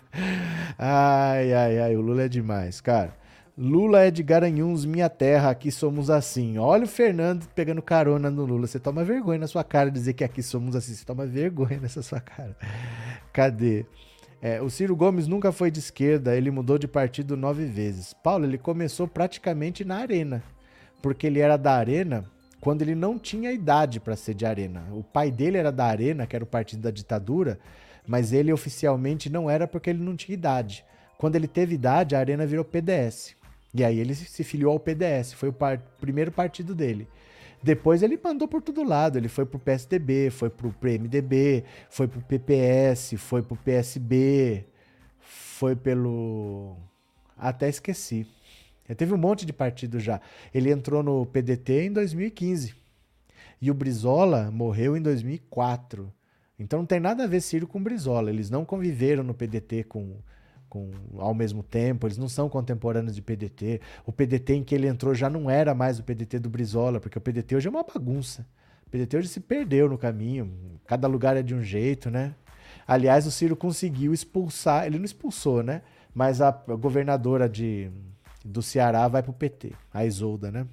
ai, 0.77 1.53
ai, 1.53 1.79
ai, 1.79 1.95
o 1.95 2.01
Lula 2.01 2.23
é 2.23 2.29
demais, 2.29 2.79
cara. 2.79 3.13
Lula 3.57 4.03
é 4.03 4.11
de 4.11 4.21
Garanhuns, 4.21 4.85
minha 4.85 5.09
terra, 5.09 5.49
aqui 5.49 5.71
somos 5.71 6.11
assim. 6.11 6.59
Olha 6.59 6.83
o 6.83 6.87
Fernando 6.87 7.47
pegando 7.55 7.81
carona 7.81 8.29
no 8.29 8.45
Lula. 8.45 8.67
Você 8.67 8.79
toma 8.79 9.03
vergonha 9.03 9.39
na 9.39 9.47
sua 9.47 9.63
cara 9.63 9.89
dizer 9.89 10.13
que 10.13 10.23
aqui 10.23 10.43
somos 10.43 10.75
assim. 10.75 10.93
Você 10.93 11.03
toma 11.03 11.25
vergonha 11.25 11.79
nessa 11.81 12.03
sua 12.03 12.19
cara. 12.19 12.55
Cadê? 13.33 13.83
É, 14.39 14.61
o 14.61 14.69
Ciro 14.69 14.95
Gomes 14.95 15.27
nunca 15.27 15.51
foi 15.51 15.71
de 15.71 15.79
esquerda, 15.79 16.35
ele 16.35 16.51
mudou 16.51 16.77
de 16.77 16.87
partido 16.87 17.35
nove 17.35 17.65
vezes. 17.65 18.13
Paulo, 18.13 18.45
ele 18.45 18.59
começou 18.59 19.07
praticamente 19.07 19.83
na 19.83 19.97
Arena, 19.97 20.43
porque 21.01 21.25
ele 21.25 21.39
era 21.39 21.57
da 21.57 21.73
Arena 21.73 22.25
quando 22.61 22.83
ele 22.83 22.93
não 22.93 23.17
tinha 23.17 23.51
idade 23.51 23.99
para 23.99 24.15
ser 24.15 24.35
de 24.35 24.45
Arena. 24.45 24.83
O 24.91 25.01
pai 25.01 25.31
dele 25.31 25.57
era 25.57 25.71
da 25.71 25.85
Arena, 25.85 26.27
que 26.27 26.35
era 26.35 26.43
o 26.45 26.47
partido 26.47 26.83
da 26.83 26.91
ditadura, 26.91 27.57
mas 28.05 28.31
ele 28.31 28.53
oficialmente 28.53 29.31
não 29.31 29.49
era 29.49 29.67
porque 29.67 29.89
ele 29.89 30.03
não 30.03 30.15
tinha 30.15 30.35
idade. 30.35 30.85
Quando 31.17 31.35
ele 31.35 31.47
teve 31.47 31.73
idade, 31.73 32.15
a 32.15 32.19
Arena 32.19 32.45
virou 32.45 32.63
PDS. 32.63 33.36
E 33.77 33.83
aí 33.83 33.99
ele 33.99 34.15
se 34.15 34.43
filiou 34.43 34.71
ao 34.71 34.79
PDS, 34.79 35.33
foi 35.33 35.49
o 35.49 35.53
par 35.53 35.77
primeiro 36.01 36.31
partido 36.31 36.73
dele. 36.73 37.07
Depois 37.61 38.01
ele 38.01 38.19
mandou 38.23 38.47
por 38.47 38.59
todo 38.59 38.83
lado, 38.83 39.19
ele 39.19 39.27
foi 39.27 39.45
pro 39.45 39.59
PSDB, 39.59 40.31
foi 40.31 40.49
pro 40.49 40.73
PMDB, 40.73 41.63
foi 41.87 42.07
pro 42.07 42.19
PPS, 42.21 43.13
foi 43.17 43.43
pro 43.43 43.55
PSB, 43.55 44.65
foi 45.19 45.75
pelo 45.75 46.75
até 47.37 47.69
esqueci. 47.69 48.25
Ele 48.87 48.95
teve 48.95 49.13
um 49.13 49.17
monte 49.17 49.45
de 49.45 49.53
partido 49.53 49.99
já. 49.99 50.19
Ele 50.51 50.71
entrou 50.71 51.03
no 51.03 51.23
PDT 51.27 51.83
em 51.83 51.93
2015. 51.93 52.73
E 53.61 53.69
o 53.69 53.75
Brizola 53.75 54.49
morreu 54.49 54.97
em 54.97 55.01
2004. 55.03 56.11
Então 56.57 56.79
não 56.79 56.85
tem 56.87 56.99
nada 56.99 57.25
a 57.25 57.27
ver 57.27 57.41
Ciro 57.41 57.67
com 57.67 57.83
Brizola. 57.83 58.31
Eles 58.31 58.49
não 58.49 58.65
conviveram 58.65 59.23
no 59.23 59.35
PDT 59.35 59.83
com 59.83 60.17
com, 60.69 60.91
ao 61.17 61.33
mesmo 61.33 61.63
tempo, 61.63 62.07
eles 62.07 62.17
não 62.17 62.29
são 62.29 62.49
contemporâneos 62.49 63.15
de 63.15 63.21
PDT. 63.21 63.81
O 64.05 64.11
PDT 64.11 64.55
em 64.55 64.63
que 64.63 64.75
ele 64.75 64.87
entrou 64.87 65.13
já 65.13 65.29
não 65.29 65.49
era 65.49 65.73
mais 65.73 65.99
o 65.99 66.03
PDT 66.03 66.39
do 66.39 66.49
Brizola, 66.49 66.99
porque 66.99 67.17
o 67.17 67.21
PDT 67.21 67.55
hoje 67.55 67.67
é 67.67 67.71
uma 67.71 67.83
bagunça. 67.83 68.45
O 68.85 68.89
PDT 68.89 69.17
hoje 69.17 69.27
se 69.27 69.39
perdeu 69.39 69.89
no 69.89 69.97
caminho, 69.97 70.51
cada 70.85 71.07
lugar 71.07 71.35
é 71.35 71.41
de 71.41 71.53
um 71.53 71.61
jeito, 71.61 72.09
né? 72.09 72.33
Aliás, 72.87 73.27
o 73.27 73.31
Ciro 73.31 73.55
conseguiu 73.55 74.13
expulsar, 74.13 74.85
ele 74.85 74.97
não 74.97 75.05
expulsou, 75.05 75.61
né? 75.61 75.81
Mas 76.13 76.41
a 76.41 76.51
governadora 76.51 77.49
de, 77.49 77.91
do 78.43 78.61
Ceará 78.61 79.07
vai 79.07 79.21
pro 79.21 79.33
PT, 79.33 79.73
a 79.93 80.05
Isolda, 80.05 80.51
né? 80.51 80.65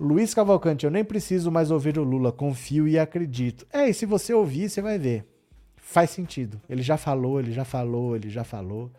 Luiz 0.00 0.34
Cavalcante, 0.34 0.84
eu 0.84 0.90
nem 0.90 1.04
preciso 1.04 1.50
mais 1.50 1.70
ouvir 1.70 1.98
o 1.98 2.02
Lula, 2.02 2.32
confio 2.32 2.88
e 2.88 2.98
acredito. 2.98 3.66
É, 3.72 3.88
e 3.88 3.94
se 3.94 4.04
você 4.04 4.34
ouvir, 4.34 4.68
você 4.68 4.82
vai 4.82 4.98
ver 4.98 5.31
faz 5.92 6.10
sentido. 6.10 6.60
Ele 6.68 6.82
já 6.82 6.96
falou, 6.96 7.38
ele 7.38 7.52
já 7.52 7.64
falou, 7.64 8.16
ele 8.16 8.30
já 8.30 8.42
falou. 8.42 8.90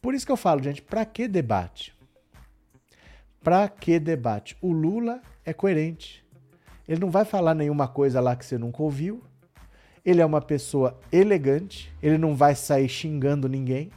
Por 0.00 0.14
isso 0.14 0.26
que 0.26 0.32
eu 0.32 0.36
falo, 0.36 0.62
gente, 0.62 0.82
para 0.82 1.04
que 1.04 1.28
debate? 1.28 1.94
Para 3.42 3.68
que 3.68 3.98
debate? 4.00 4.56
O 4.60 4.72
Lula 4.72 5.20
é 5.44 5.52
coerente. 5.52 6.24
Ele 6.88 7.00
não 7.00 7.10
vai 7.10 7.24
falar 7.24 7.54
nenhuma 7.54 7.86
coisa 7.86 8.20
lá 8.20 8.34
que 8.34 8.44
você 8.44 8.58
nunca 8.58 8.82
ouviu. 8.82 9.22
Ele 10.04 10.20
é 10.20 10.26
uma 10.26 10.40
pessoa 10.40 10.98
elegante, 11.10 11.92
ele 12.02 12.18
não 12.18 12.34
vai 12.34 12.54
sair 12.54 12.88
xingando 12.88 13.48
ninguém. 13.48 13.90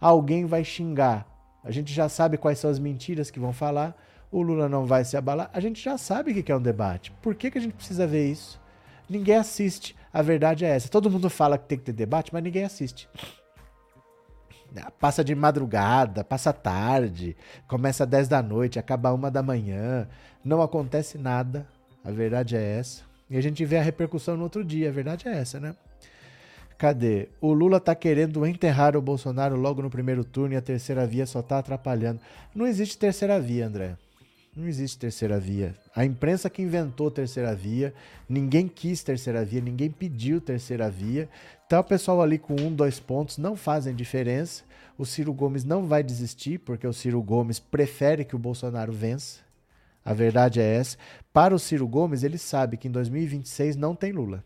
Alguém 0.00 0.44
vai 0.44 0.64
xingar. 0.64 1.26
A 1.62 1.70
gente 1.70 1.92
já 1.92 2.08
sabe 2.08 2.36
quais 2.36 2.58
são 2.58 2.70
as 2.70 2.78
mentiras 2.78 3.30
que 3.30 3.40
vão 3.40 3.52
falar. 3.52 3.96
O 4.30 4.42
Lula 4.42 4.68
não 4.68 4.84
vai 4.84 5.04
se 5.04 5.16
abalar. 5.16 5.48
A 5.52 5.60
gente 5.60 5.82
já 5.82 5.96
sabe 5.96 6.32
o 6.32 6.42
que 6.42 6.52
é 6.52 6.56
um 6.56 6.60
debate. 6.60 7.10
Por 7.22 7.34
que, 7.34 7.50
que 7.50 7.56
a 7.56 7.60
gente 7.60 7.74
precisa 7.74 8.06
ver 8.06 8.30
isso? 8.30 8.60
Ninguém 9.08 9.36
assiste. 9.36 9.96
A 10.14 10.22
verdade 10.22 10.64
é 10.64 10.68
essa. 10.68 10.88
Todo 10.88 11.10
mundo 11.10 11.28
fala 11.28 11.58
que 11.58 11.66
tem 11.66 11.76
que 11.76 11.86
ter 11.86 11.92
debate, 11.92 12.32
mas 12.32 12.40
ninguém 12.40 12.62
assiste. 12.62 13.08
Passa 15.00 15.24
de 15.24 15.34
madrugada, 15.34 16.22
passa 16.22 16.52
tarde, 16.52 17.36
começa 17.66 18.04
às 18.04 18.10
10 18.10 18.28
da 18.28 18.40
noite, 18.40 18.78
acaba 18.78 19.12
uma 19.12 19.28
da 19.28 19.42
manhã, 19.42 20.08
não 20.44 20.62
acontece 20.62 21.18
nada. 21.18 21.66
A 22.04 22.12
verdade 22.12 22.56
é 22.56 22.78
essa. 22.78 23.02
E 23.28 23.36
a 23.36 23.40
gente 23.40 23.64
vê 23.64 23.76
a 23.76 23.82
repercussão 23.82 24.36
no 24.36 24.44
outro 24.44 24.64
dia, 24.64 24.88
a 24.88 24.92
verdade 24.92 25.26
é 25.26 25.36
essa, 25.36 25.58
né? 25.58 25.74
Cadê? 26.78 27.28
O 27.40 27.52
Lula 27.52 27.80
tá 27.80 27.94
querendo 27.94 28.46
enterrar 28.46 28.96
o 28.96 29.02
Bolsonaro 29.02 29.56
logo 29.56 29.82
no 29.82 29.90
primeiro 29.90 30.22
turno 30.22 30.54
e 30.54 30.56
a 30.56 30.62
terceira 30.62 31.04
via 31.06 31.26
só 31.26 31.42
tá 31.42 31.58
atrapalhando. 31.58 32.20
Não 32.54 32.66
existe 32.66 32.96
terceira 32.98 33.40
via, 33.40 33.66
André. 33.66 33.96
Não 34.56 34.68
existe 34.68 34.98
terceira 34.98 35.40
via. 35.40 35.74
A 35.96 36.04
imprensa 36.04 36.48
que 36.48 36.62
inventou 36.62 37.10
terceira 37.10 37.54
via, 37.56 37.92
ninguém 38.28 38.68
quis 38.68 39.02
terceira 39.02 39.44
via, 39.44 39.60
ninguém 39.60 39.90
pediu 39.90 40.40
terceira 40.40 40.88
via. 40.88 41.28
Então 41.66 41.80
o 41.80 41.84
pessoal 41.84 42.22
ali 42.22 42.38
com 42.38 42.54
um, 42.54 42.72
dois 42.72 43.00
pontos 43.00 43.36
não 43.36 43.56
fazem 43.56 43.94
diferença. 43.94 44.62
O 44.96 45.04
Ciro 45.04 45.32
Gomes 45.32 45.64
não 45.64 45.86
vai 45.86 46.04
desistir, 46.04 46.58
porque 46.58 46.86
o 46.86 46.92
Ciro 46.92 47.20
Gomes 47.20 47.58
prefere 47.58 48.24
que 48.24 48.36
o 48.36 48.38
Bolsonaro 48.38 48.92
vença. 48.92 49.40
A 50.04 50.14
verdade 50.14 50.60
é 50.60 50.76
essa. 50.76 50.96
Para 51.32 51.54
o 51.54 51.58
Ciro 51.58 51.88
Gomes, 51.88 52.22
ele 52.22 52.38
sabe 52.38 52.76
que 52.76 52.86
em 52.86 52.92
2026 52.92 53.74
não 53.74 53.94
tem 53.94 54.12
Lula 54.12 54.44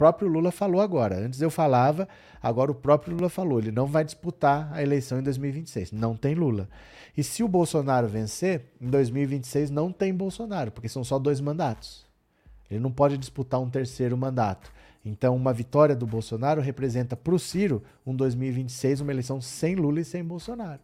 próprio 0.00 0.28
Lula 0.28 0.50
falou 0.50 0.80
agora. 0.80 1.18
Antes 1.18 1.42
eu 1.42 1.50
falava, 1.50 2.08
agora 2.42 2.72
o 2.72 2.74
próprio 2.74 3.14
Lula 3.14 3.28
falou. 3.28 3.58
Ele 3.58 3.70
não 3.70 3.84
vai 3.84 4.02
disputar 4.02 4.72
a 4.72 4.82
eleição 4.82 5.18
em 5.18 5.22
2026. 5.22 5.92
Não 5.92 6.16
tem 6.16 6.34
Lula. 6.34 6.70
E 7.14 7.22
se 7.22 7.42
o 7.42 7.48
Bolsonaro 7.48 8.08
vencer, 8.08 8.62
em 8.80 8.88
2026 8.88 9.68
não 9.68 9.92
tem 9.92 10.14
Bolsonaro, 10.14 10.72
porque 10.72 10.88
são 10.88 11.04
só 11.04 11.18
dois 11.18 11.38
mandatos. 11.38 12.06
Ele 12.70 12.80
não 12.80 12.90
pode 12.90 13.18
disputar 13.18 13.60
um 13.60 13.68
terceiro 13.68 14.16
mandato. 14.16 14.72
Então, 15.04 15.36
uma 15.36 15.52
vitória 15.52 15.94
do 15.94 16.06
Bolsonaro 16.06 16.62
representa 16.62 17.14
para 17.14 17.34
o 17.34 17.38
Ciro 17.38 17.82
um 18.06 18.16
2026, 18.16 19.02
uma 19.02 19.12
eleição 19.12 19.38
sem 19.38 19.74
Lula 19.74 20.00
e 20.00 20.04
sem 20.04 20.24
Bolsonaro. 20.24 20.80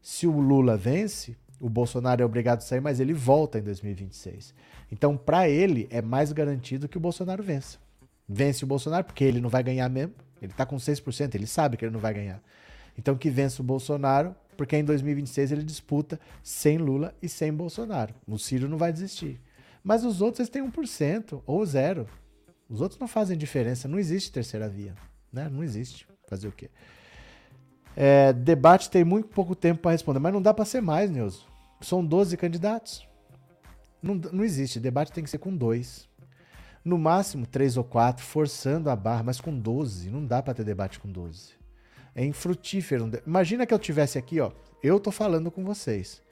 Se 0.00 0.28
o 0.28 0.38
Lula 0.38 0.76
vence, 0.76 1.36
o 1.58 1.68
Bolsonaro 1.68 2.22
é 2.22 2.24
obrigado 2.24 2.58
a 2.58 2.60
sair, 2.62 2.80
mas 2.80 3.00
ele 3.00 3.14
volta 3.14 3.58
em 3.58 3.62
2026. 3.62 4.54
Então, 4.92 5.16
para 5.16 5.48
ele, 5.48 5.88
é 5.90 6.00
mais 6.00 6.30
garantido 6.30 6.88
que 6.88 6.98
o 6.98 7.00
Bolsonaro 7.00 7.42
vença 7.42 7.82
vence 8.28 8.64
o 8.64 8.66
Bolsonaro, 8.66 9.04
porque 9.04 9.24
ele 9.24 9.40
não 9.40 9.48
vai 9.48 9.62
ganhar 9.62 9.88
mesmo. 9.88 10.14
Ele 10.40 10.52
está 10.52 10.66
com 10.66 10.76
6%, 10.76 11.34
ele 11.34 11.46
sabe 11.46 11.76
que 11.76 11.84
ele 11.84 11.92
não 11.92 12.00
vai 12.00 12.12
ganhar. 12.12 12.42
Então 12.98 13.16
que 13.16 13.30
vence 13.30 13.60
o 13.60 13.64
Bolsonaro, 13.64 14.34
porque 14.56 14.76
em 14.76 14.84
2026 14.84 15.52
ele 15.52 15.62
disputa 15.62 16.18
sem 16.42 16.78
Lula 16.78 17.14
e 17.22 17.28
sem 17.28 17.52
Bolsonaro. 17.52 18.14
O 18.26 18.38
Ciro 18.38 18.68
não 18.68 18.78
vai 18.78 18.92
desistir. 18.92 19.40
Mas 19.82 20.04
os 20.04 20.20
outros 20.20 20.40
eles 20.40 20.50
têm 20.50 20.66
1% 20.66 21.42
ou 21.46 21.66
zero. 21.66 22.06
Os 22.68 22.80
outros 22.80 22.98
não 22.98 23.06
fazem 23.06 23.36
diferença. 23.36 23.86
Não 23.86 23.98
existe 23.98 24.32
terceira 24.32 24.68
via. 24.68 24.94
Né? 25.32 25.48
Não 25.48 25.62
existe. 25.62 26.06
Fazer 26.26 26.48
o 26.48 26.52
quê? 26.52 26.70
É, 27.96 28.32
debate 28.32 28.90
tem 28.90 29.04
muito 29.04 29.28
pouco 29.28 29.54
tempo 29.54 29.82
para 29.82 29.92
responder, 29.92 30.18
mas 30.18 30.32
não 30.32 30.42
dá 30.42 30.52
para 30.52 30.64
ser 30.64 30.80
mais, 30.80 31.10
Neuzo. 31.10 31.46
São 31.80 32.04
12 32.04 32.36
candidatos. 32.36 33.06
Não, 34.02 34.14
não 34.14 34.42
existe. 34.44 34.80
Debate 34.80 35.12
tem 35.12 35.22
que 35.22 35.30
ser 35.30 35.38
com 35.38 35.54
dois. 35.54 36.08
No 36.84 36.98
máximo, 36.98 37.46
três 37.46 37.78
ou 37.78 37.84
quatro, 37.84 38.22
forçando 38.22 38.90
a 38.90 38.96
barra, 38.96 39.22
mas 39.22 39.40
com 39.40 39.58
12. 39.58 40.10
Não 40.10 40.24
dá 40.24 40.42
para 40.42 40.52
ter 40.52 40.64
debate 40.64 41.00
com 41.00 41.10
12. 41.10 41.52
É 42.14 42.24
infrutífero. 42.24 43.10
Imagina 43.26 43.64
que 43.64 43.72
eu 43.72 43.78
tivesse 43.78 44.18
aqui, 44.18 44.38
ó. 44.38 44.52
Eu 44.82 45.00
tô 45.00 45.10
falando 45.10 45.50
com 45.50 45.64
vocês. 45.64 46.22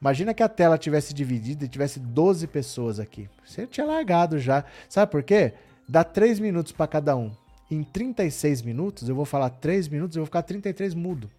Imagina 0.00 0.34
que 0.34 0.42
a 0.42 0.48
tela 0.48 0.76
tivesse 0.76 1.14
dividida 1.14 1.64
e 1.64 1.68
tivesse 1.68 2.00
12 2.00 2.46
pessoas 2.48 2.98
aqui. 2.98 3.28
Você 3.44 3.66
tinha 3.66 3.86
largado 3.86 4.38
já. 4.38 4.64
Sabe 4.88 5.12
por 5.12 5.22
quê? 5.22 5.52
Dá 5.88 6.02
3 6.02 6.40
minutos 6.40 6.72
para 6.72 6.88
cada 6.88 7.16
um. 7.16 7.30
Em 7.70 7.84
36 7.84 8.62
minutos, 8.62 9.08
eu 9.08 9.14
vou 9.14 9.24
falar 9.24 9.50
3 9.50 9.86
minutos, 9.86 10.16
eu 10.16 10.22
vou 10.22 10.26
ficar 10.26 10.42
33 10.42 10.94
mudo. 10.94 11.30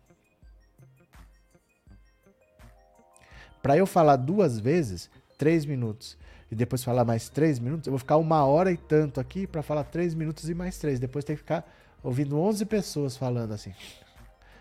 Para 3.61 3.75
eu 3.75 3.85
falar 3.85 4.15
duas 4.15 4.57
vezes, 4.57 5.09
3 5.37 5.65
minutos 5.65 6.17
e 6.51 6.55
depois 6.55 6.83
falar 6.83 7.05
mais 7.05 7.29
três 7.29 7.57
minutos, 7.59 7.87
eu 7.87 7.91
vou 7.91 7.99
ficar 7.99 8.17
uma 8.17 8.43
hora 8.43 8.71
e 8.71 8.75
tanto 8.77 9.21
aqui 9.21 9.47
para 9.47 9.63
falar 9.63 9.85
três 9.85 10.13
minutos 10.13 10.49
e 10.49 10.53
mais 10.53 10.77
três. 10.77 10.99
Depois 10.99 11.23
tem 11.23 11.33
que 11.35 11.41
ficar 11.41 11.65
ouvindo 12.03 12.37
11 12.37 12.65
pessoas 12.65 13.15
falando 13.15 13.53
assim. 13.53 13.73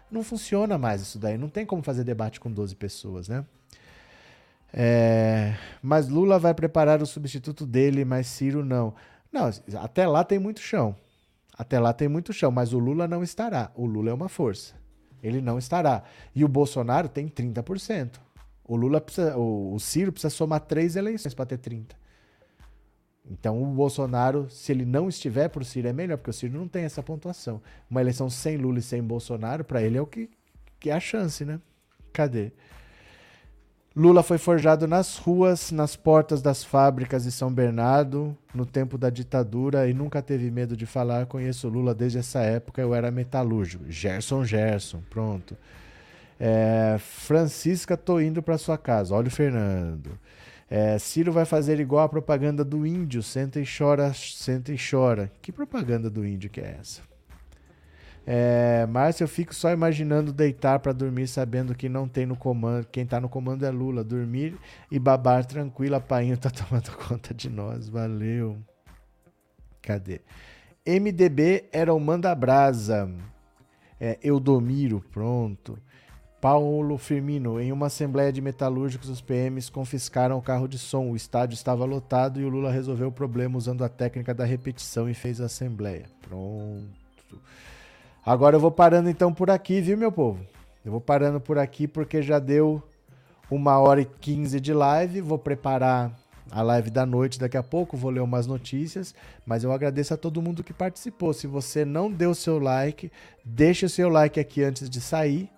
Não 0.08 0.22
funciona 0.22 0.78
mais 0.78 1.02
isso 1.02 1.18
daí. 1.18 1.36
Não 1.36 1.48
tem 1.48 1.66
como 1.66 1.82
fazer 1.82 2.04
debate 2.04 2.38
com 2.38 2.50
12 2.50 2.76
pessoas, 2.76 3.28
né? 3.28 3.44
É, 4.72 5.56
mas 5.82 6.08
Lula 6.08 6.38
vai 6.38 6.54
preparar 6.54 7.02
o 7.02 7.06
substituto 7.06 7.66
dele, 7.66 8.04
mas 8.04 8.28
Ciro 8.28 8.64
não. 8.64 8.94
Não, 9.32 9.50
até 9.80 10.06
lá 10.06 10.22
tem 10.22 10.38
muito 10.38 10.60
chão. 10.60 10.94
Até 11.58 11.80
lá 11.80 11.92
tem 11.92 12.08
muito 12.08 12.32
chão, 12.32 12.52
mas 12.52 12.72
o 12.72 12.78
Lula 12.78 13.08
não 13.08 13.22
estará. 13.22 13.72
O 13.74 13.84
Lula 13.84 14.10
é 14.10 14.14
uma 14.14 14.28
força. 14.28 14.74
Ele 15.20 15.40
não 15.40 15.58
estará. 15.58 16.04
E 16.34 16.44
o 16.44 16.48
Bolsonaro 16.48 17.08
tem 17.08 17.28
30%. 17.28 18.12
O 18.70 18.76
Lula 18.76 19.00
precisa, 19.00 19.36
o, 19.36 19.74
o 19.74 19.80
Ciro 19.80 20.12
precisa 20.12 20.30
somar 20.30 20.60
três 20.60 20.94
eleições 20.94 21.34
para 21.34 21.44
ter 21.44 21.58
30. 21.58 21.96
Então 23.28 23.60
o 23.60 23.66
Bolsonaro, 23.66 24.48
se 24.48 24.70
ele 24.70 24.84
não 24.84 25.08
estiver 25.08 25.48
para 25.48 25.60
o 25.60 25.64
Ciro, 25.64 25.88
é 25.88 25.92
melhor, 25.92 26.16
porque 26.16 26.30
o 26.30 26.32
Ciro 26.32 26.56
não 26.56 26.68
tem 26.68 26.84
essa 26.84 27.02
pontuação. 27.02 27.60
Uma 27.90 28.00
eleição 28.00 28.30
sem 28.30 28.56
Lula 28.56 28.78
e 28.78 28.82
sem 28.82 29.02
Bolsonaro, 29.02 29.64
para 29.64 29.82
ele 29.82 29.98
é 29.98 30.00
o 30.00 30.06
que, 30.06 30.30
que 30.78 30.88
é 30.88 30.92
a 30.92 31.00
chance, 31.00 31.44
né? 31.44 31.60
Cadê? 32.12 32.52
Lula 33.96 34.22
foi 34.22 34.38
forjado 34.38 34.86
nas 34.86 35.16
ruas, 35.16 35.72
nas 35.72 35.96
portas 35.96 36.40
das 36.40 36.62
fábricas 36.62 37.24
de 37.24 37.32
São 37.32 37.52
Bernardo, 37.52 38.38
no 38.54 38.64
tempo 38.64 38.96
da 38.96 39.10
ditadura, 39.10 39.88
e 39.88 39.92
nunca 39.92 40.22
teve 40.22 40.48
medo 40.48 40.76
de 40.76 40.86
falar. 40.86 41.26
Conheço 41.26 41.68
Lula 41.68 41.92
desde 41.92 42.18
essa 42.18 42.38
época, 42.38 42.80
eu 42.80 42.94
era 42.94 43.10
metalúrgico. 43.10 43.90
Gerson 43.90 44.44
Gerson, 44.44 45.02
pronto. 45.10 45.56
É, 46.42 46.96
Francisca, 46.98 47.98
tô 47.98 48.18
indo 48.18 48.42
para 48.42 48.56
sua 48.56 48.78
casa. 48.78 49.14
Olha 49.14 49.28
o 49.28 49.30
Fernando. 49.30 50.18
É, 50.70 50.98
Ciro 50.98 51.30
vai 51.30 51.44
fazer 51.44 51.78
igual 51.78 52.04
a 52.04 52.08
propaganda 52.08 52.64
do 52.64 52.86
índio. 52.86 53.22
Senta 53.22 53.60
e 53.60 53.64
chora, 53.66 54.14
senta 54.14 54.72
e 54.72 54.76
chora. 54.78 55.30
Que 55.42 55.52
propaganda 55.52 56.08
do 56.08 56.26
índio 56.26 56.48
que 56.48 56.60
é 56.60 56.78
essa? 56.80 57.02
É, 58.26 58.86
Márcio, 58.86 59.24
eu 59.24 59.28
fico 59.28 59.54
só 59.54 59.70
imaginando 59.70 60.32
deitar 60.32 60.78
para 60.78 60.92
dormir 60.92 61.26
sabendo 61.26 61.74
que 61.74 61.88
não 61.90 62.08
tem 62.08 62.24
no 62.24 62.36
comando. 62.36 62.86
Quem 62.86 63.04
tá 63.04 63.20
no 63.20 63.28
comando 63.28 63.66
é 63.66 63.70
Lula. 63.70 64.02
Dormir 64.02 64.56
e 64.90 64.98
babar 64.98 65.44
tranquilo. 65.44 65.96
A 65.96 66.00
Painho 66.00 66.38
tá 66.38 66.48
tomando 66.50 66.90
conta 66.92 67.34
de 67.34 67.50
nós. 67.50 67.86
Valeu. 67.86 68.56
Cadê? 69.82 70.22
MDB 70.86 71.68
era 71.70 71.92
o 71.92 72.00
Manda 72.00 72.34
Brasa. 72.34 73.12
É, 74.00 74.18
Eudomiro, 74.22 75.04
pronto. 75.12 75.76
Paulo 76.40 76.96
Firmino, 76.96 77.60
em 77.60 77.70
uma 77.70 77.86
assembleia 77.86 78.32
de 78.32 78.40
metalúrgicos, 78.40 79.10
os 79.10 79.20
PMs 79.20 79.68
confiscaram 79.68 80.38
o 80.38 80.42
carro 80.42 80.66
de 80.66 80.78
som. 80.78 81.10
O 81.10 81.16
estádio 81.16 81.54
estava 81.54 81.84
lotado 81.84 82.40
e 82.40 82.44
o 82.44 82.48
Lula 82.48 82.72
resolveu 82.72 83.08
o 83.08 83.12
problema 83.12 83.58
usando 83.58 83.84
a 83.84 83.90
técnica 83.90 84.32
da 84.32 84.46
repetição 84.46 85.08
e 85.08 85.12
fez 85.12 85.38
a 85.38 85.44
assembleia. 85.44 86.06
Pronto. 86.22 87.38
Agora 88.24 88.56
eu 88.56 88.60
vou 88.60 88.70
parando 88.70 89.10
então 89.10 89.34
por 89.34 89.50
aqui, 89.50 89.82
viu, 89.82 89.98
meu 89.98 90.10
povo? 90.10 90.40
Eu 90.82 90.90
vou 90.92 91.00
parando 91.00 91.42
por 91.42 91.58
aqui 91.58 91.86
porque 91.86 92.22
já 92.22 92.38
deu 92.38 92.82
uma 93.50 93.78
hora 93.78 94.00
e 94.00 94.06
quinze 94.06 94.58
de 94.58 94.72
live. 94.72 95.20
Vou 95.20 95.38
preparar 95.38 96.10
a 96.50 96.62
live 96.62 96.88
da 96.88 97.04
noite 97.04 97.38
daqui 97.38 97.58
a 97.58 97.62
pouco, 97.62 97.98
vou 97.98 98.10
ler 98.10 98.20
umas 98.20 98.46
notícias, 98.46 99.14
mas 99.44 99.62
eu 99.62 99.70
agradeço 99.72 100.14
a 100.14 100.16
todo 100.16 100.40
mundo 100.40 100.64
que 100.64 100.72
participou. 100.72 101.34
Se 101.34 101.46
você 101.46 101.84
não 101.84 102.10
deu 102.10 102.34
seu 102.34 102.58
like, 102.58 103.12
deixa 103.44 103.84
o 103.84 103.90
seu 103.90 104.08
like 104.08 104.40
aqui 104.40 104.64
antes 104.64 104.88
de 104.88 105.02
sair 105.02 105.50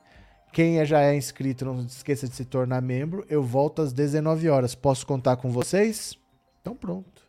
quem 0.53 0.79
é, 0.79 0.85
já 0.85 1.01
é 1.01 1.16
inscrito, 1.16 1.65
não 1.65 1.81
esqueça 1.81 2.29
de 2.29 2.35
se 2.35 2.45
tornar 2.45 2.83
membro. 2.83 3.24
Eu 3.29 3.43
volto 3.43 3.81
às 3.83 3.93
19 3.93 4.49
horas. 4.49 4.74
Posso 4.74 5.07
contar 5.07 5.37
com 5.37 5.51
vocês? 5.51 6.16
Então 6.61 6.77
pronto. 6.77 7.23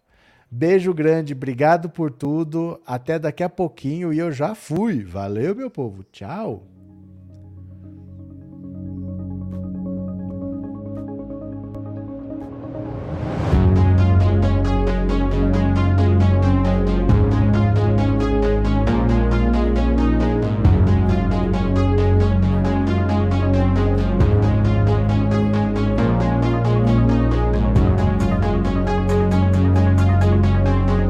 Beijo 0.52 0.94
grande, 0.94 1.34
obrigado 1.34 1.90
por 1.90 2.12
tudo. 2.12 2.80
Até 2.86 3.18
daqui 3.18 3.42
a 3.42 3.50
pouquinho 3.50 4.14
e 4.14 4.20
eu 4.20 4.32
já 4.32 4.54
fui. 4.54 5.04
Valeu, 5.04 5.56
meu 5.56 5.72
povo. 5.72 6.04
Tchau. 6.04 6.73